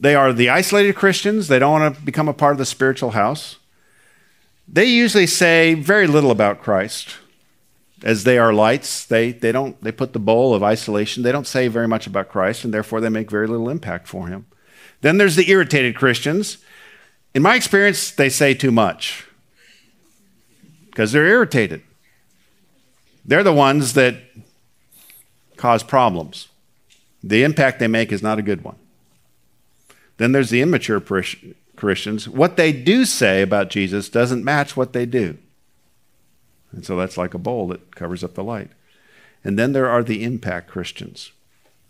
They 0.00 0.16
are 0.16 0.32
the 0.32 0.50
isolated 0.50 0.96
Christians. 0.96 1.46
They 1.46 1.60
don't 1.60 1.80
want 1.80 1.94
to 1.94 2.02
become 2.02 2.28
a 2.28 2.34
part 2.34 2.52
of 2.52 2.58
the 2.58 2.66
spiritual 2.66 3.12
house. 3.12 3.56
They 4.66 4.86
usually 4.86 5.28
say 5.28 5.74
very 5.74 6.08
little 6.08 6.32
about 6.32 6.60
Christ. 6.60 7.18
As 8.02 8.24
they 8.24 8.36
are 8.36 8.52
lights, 8.52 9.06
they, 9.06 9.30
they 9.30 9.52
don't 9.52 9.80
they 9.82 9.92
put 9.92 10.12
the 10.12 10.18
bowl 10.18 10.54
of 10.54 10.62
isolation. 10.62 11.22
They 11.22 11.32
don't 11.32 11.46
say 11.46 11.68
very 11.68 11.86
much 11.86 12.06
about 12.08 12.28
Christ, 12.28 12.64
and 12.64 12.74
therefore 12.74 13.00
they 13.00 13.08
make 13.08 13.30
very 13.30 13.46
little 13.46 13.70
impact 13.70 14.08
for 14.08 14.26
him. 14.26 14.46
Then 15.04 15.18
there's 15.18 15.36
the 15.36 15.50
irritated 15.50 15.94
Christians. 15.96 16.56
In 17.34 17.42
my 17.42 17.56
experience, 17.56 18.10
they 18.10 18.30
say 18.30 18.54
too 18.54 18.70
much 18.70 19.26
because 20.86 21.12
they're 21.12 21.26
irritated. 21.26 21.82
They're 23.22 23.42
the 23.42 23.52
ones 23.52 23.92
that 23.92 24.16
cause 25.58 25.82
problems. 25.82 26.48
The 27.22 27.42
impact 27.42 27.80
they 27.80 27.86
make 27.86 28.12
is 28.12 28.22
not 28.22 28.38
a 28.38 28.42
good 28.42 28.64
one. 28.64 28.76
Then 30.16 30.32
there's 30.32 30.48
the 30.48 30.62
immature 30.62 31.02
Christians. 31.76 32.26
What 32.26 32.56
they 32.56 32.72
do 32.72 33.04
say 33.04 33.42
about 33.42 33.68
Jesus 33.68 34.08
doesn't 34.08 34.42
match 34.42 34.74
what 34.74 34.94
they 34.94 35.04
do. 35.04 35.36
And 36.72 36.86
so 36.86 36.96
that's 36.96 37.18
like 37.18 37.34
a 37.34 37.38
bowl 37.38 37.68
that 37.68 37.94
covers 37.94 38.24
up 38.24 38.32
the 38.32 38.42
light. 38.42 38.70
And 39.44 39.58
then 39.58 39.74
there 39.74 39.90
are 39.90 40.02
the 40.02 40.24
impact 40.24 40.70
Christians. 40.70 41.30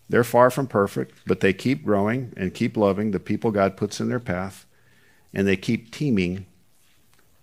They're 0.09 0.25
far 0.25 0.51
from 0.51 0.67
perfect, 0.67 1.19
but 1.27 1.41
they 1.41 1.53
keep 1.53 1.85
growing 1.85 2.33
and 2.37 2.55
keep 2.55 2.77
loving 2.77 3.11
the 3.11 3.21
people 3.21 3.51
God 3.51 3.77
puts 3.77 4.01
in 4.01 4.09
their 4.09 4.21
path, 4.21 4.67
and 5.33 5.47
they 5.47 5.57
keep 5.57 5.91
teaming 5.91 6.47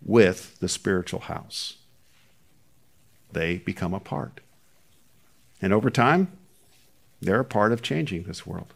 with 0.04 0.60
the 0.60 0.70
spiritual 0.70 1.22
house 1.22 1.78
they 3.34 3.58
become 3.58 3.94
a 3.94 4.00
part. 4.00 4.42
And 5.62 5.74
over 5.74 5.90
time, 5.90 6.32
they're 7.22 7.40
a 7.40 7.46
part 7.46 7.72
of 7.72 7.82
changing 7.82 8.24
this 8.24 8.46
world. 8.46 8.74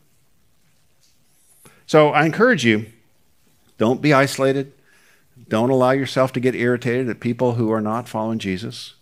So 1.87 2.09
I 2.09 2.25
encourage 2.25 2.65
you 2.65 2.87
don't 3.77 4.01
be 4.01 4.13
isolated. 4.13 4.71
Don't 5.49 5.69
allow 5.69 5.91
yourself 5.91 6.31
to 6.33 6.39
get 6.39 6.55
irritated 6.55 7.09
at 7.09 7.19
people 7.19 7.55
who 7.55 7.71
are 7.71 7.81
not 7.81 8.07
following 8.07 8.39
Jesus. 8.39 8.93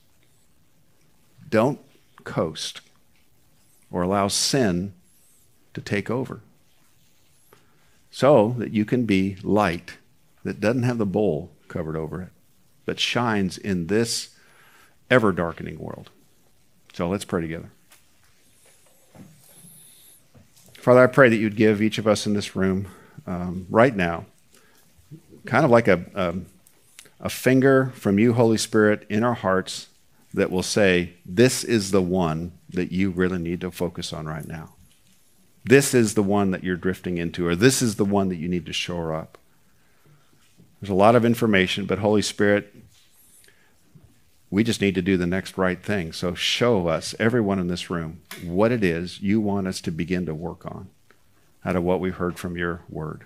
Don't 1.48 1.80
coast 2.24 2.82
or 3.94 4.02
allow 4.02 4.28
sin 4.28 4.92
to 5.74 5.80
take 5.80 6.10
over 6.10 6.42
so 8.12 8.56
that 8.58 8.74
you 8.74 8.84
can 8.84 9.06
be 9.06 9.38
light 9.44 9.94
that 10.44 10.60
doesn't 10.60 10.84
have 10.84 10.98
the 10.98 11.06
bowl 11.06 11.52
covered 11.68 11.96
over 11.96 12.22
it, 12.22 12.30
but 12.86 13.00
shines 13.00 13.58
in 13.58 13.88
this 13.88 14.36
ever 15.10 15.32
darkening 15.32 15.80
world. 15.80 16.10
So 16.94 17.08
let's 17.08 17.24
pray 17.24 17.42
together. 17.42 17.70
Father, 20.74 21.04
I 21.04 21.08
pray 21.08 21.30
that 21.30 21.38
you'd 21.38 21.56
give 21.56 21.82
each 21.82 21.98
of 21.98 22.08
us 22.08 22.26
in 22.26 22.34
this 22.34 22.56
room 22.56 22.88
um, 23.26 23.68
right 23.70 23.96
now, 23.96 24.26
kind 25.46 25.64
of 25.64 25.72
like 25.72 25.88
a, 25.88 26.04
a, 26.14 26.36
a 27.22 27.30
finger 27.30 27.94
from 27.96 28.20
you, 28.20 28.34
Holy 28.34 28.58
Spirit, 28.58 29.06
in 29.08 29.24
our 29.24 29.36
hearts 29.36 29.88
that 30.34 30.52
will 30.52 30.64
say, 30.64 31.14
This 31.26 31.64
is 31.64 31.92
the 31.92 32.02
one 32.02 32.52
that 32.74 32.92
you 32.92 33.12
really 33.12 33.40
need 33.40 33.62
to 33.62 33.72
focus 33.72 34.12
on 34.12 34.26
right 34.26 34.48
now. 34.48 34.74
This 35.64 35.94
is 35.94 36.16
the 36.16 36.24
one 36.24 36.52
that 36.52 36.64
you're 36.64 36.76
drifting 36.76 37.18
into, 37.18 37.48
or 37.48 37.56
this 37.56 37.82
is 37.82 37.96
the 37.96 38.06
one 38.06 38.30
that 38.30 38.36
you 38.36 38.50
need 38.50 38.66
to 38.66 38.74
shore 38.74 39.14
up. 39.14 39.38
There's 40.82 40.90
a 40.90 40.96
lot 40.96 41.16
of 41.16 41.24
information, 41.24 41.86
but 41.86 42.00
Holy 42.00 42.22
Spirit, 42.22 42.76
we 44.50 44.64
just 44.64 44.82
need 44.82 44.96
to 44.96 45.02
do 45.02 45.16
the 45.16 45.26
next 45.26 45.58
right 45.58 45.82
thing. 45.82 46.12
So 46.12 46.34
show 46.34 46.88
us, 46.88 47.16
everyone 47.18 47.60
in 47.60 47.68
this 47.68 47.90
room, 47.90 48.22
what 48.44 48.72
it 48.74 48.84
is 48.84 49.22
you 49.22 49.40
want 49.40 49.68
us 49.68 49.80
to 49.82 49.92
begin 49.92 50.26
to 50.26 50.36
work 50.36 50.66
on 50.66 50.90
out 51.64 51.78
of 51.78 51.84
what 51.84 52.02
we've 52.02 52.16
heard 52.16 52.38
from 52.38 52.58
your 52.58 52.82
word. 52.90 53.24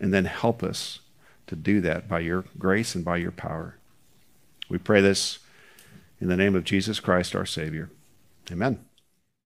And 0.00 0.12
then 0.12 0.24
help 0.24 0.64
us 0.64 1.00
to 1.46 1.54
do 1.54 1.80
that 1.82 2.08
by 2.08 2.20
your 2.20 2.44
grace 2.58 2.94
and 2.94 3.04
by 3.04 3.18
your 3.18 3.30
power. 3.30 3.76
We 4.68 4.78
pray 4.78 5.00
this 5.00 5.38
in 6.20 6.28
the 6.28 6.36
name 6.36 6.56
of 6.56 6.64
Jesus 6.64 6.98
Christ, 6.98 7.36
our 7.36 7.46
Savior. 7.46 7.90
Amen. 8.50 8.87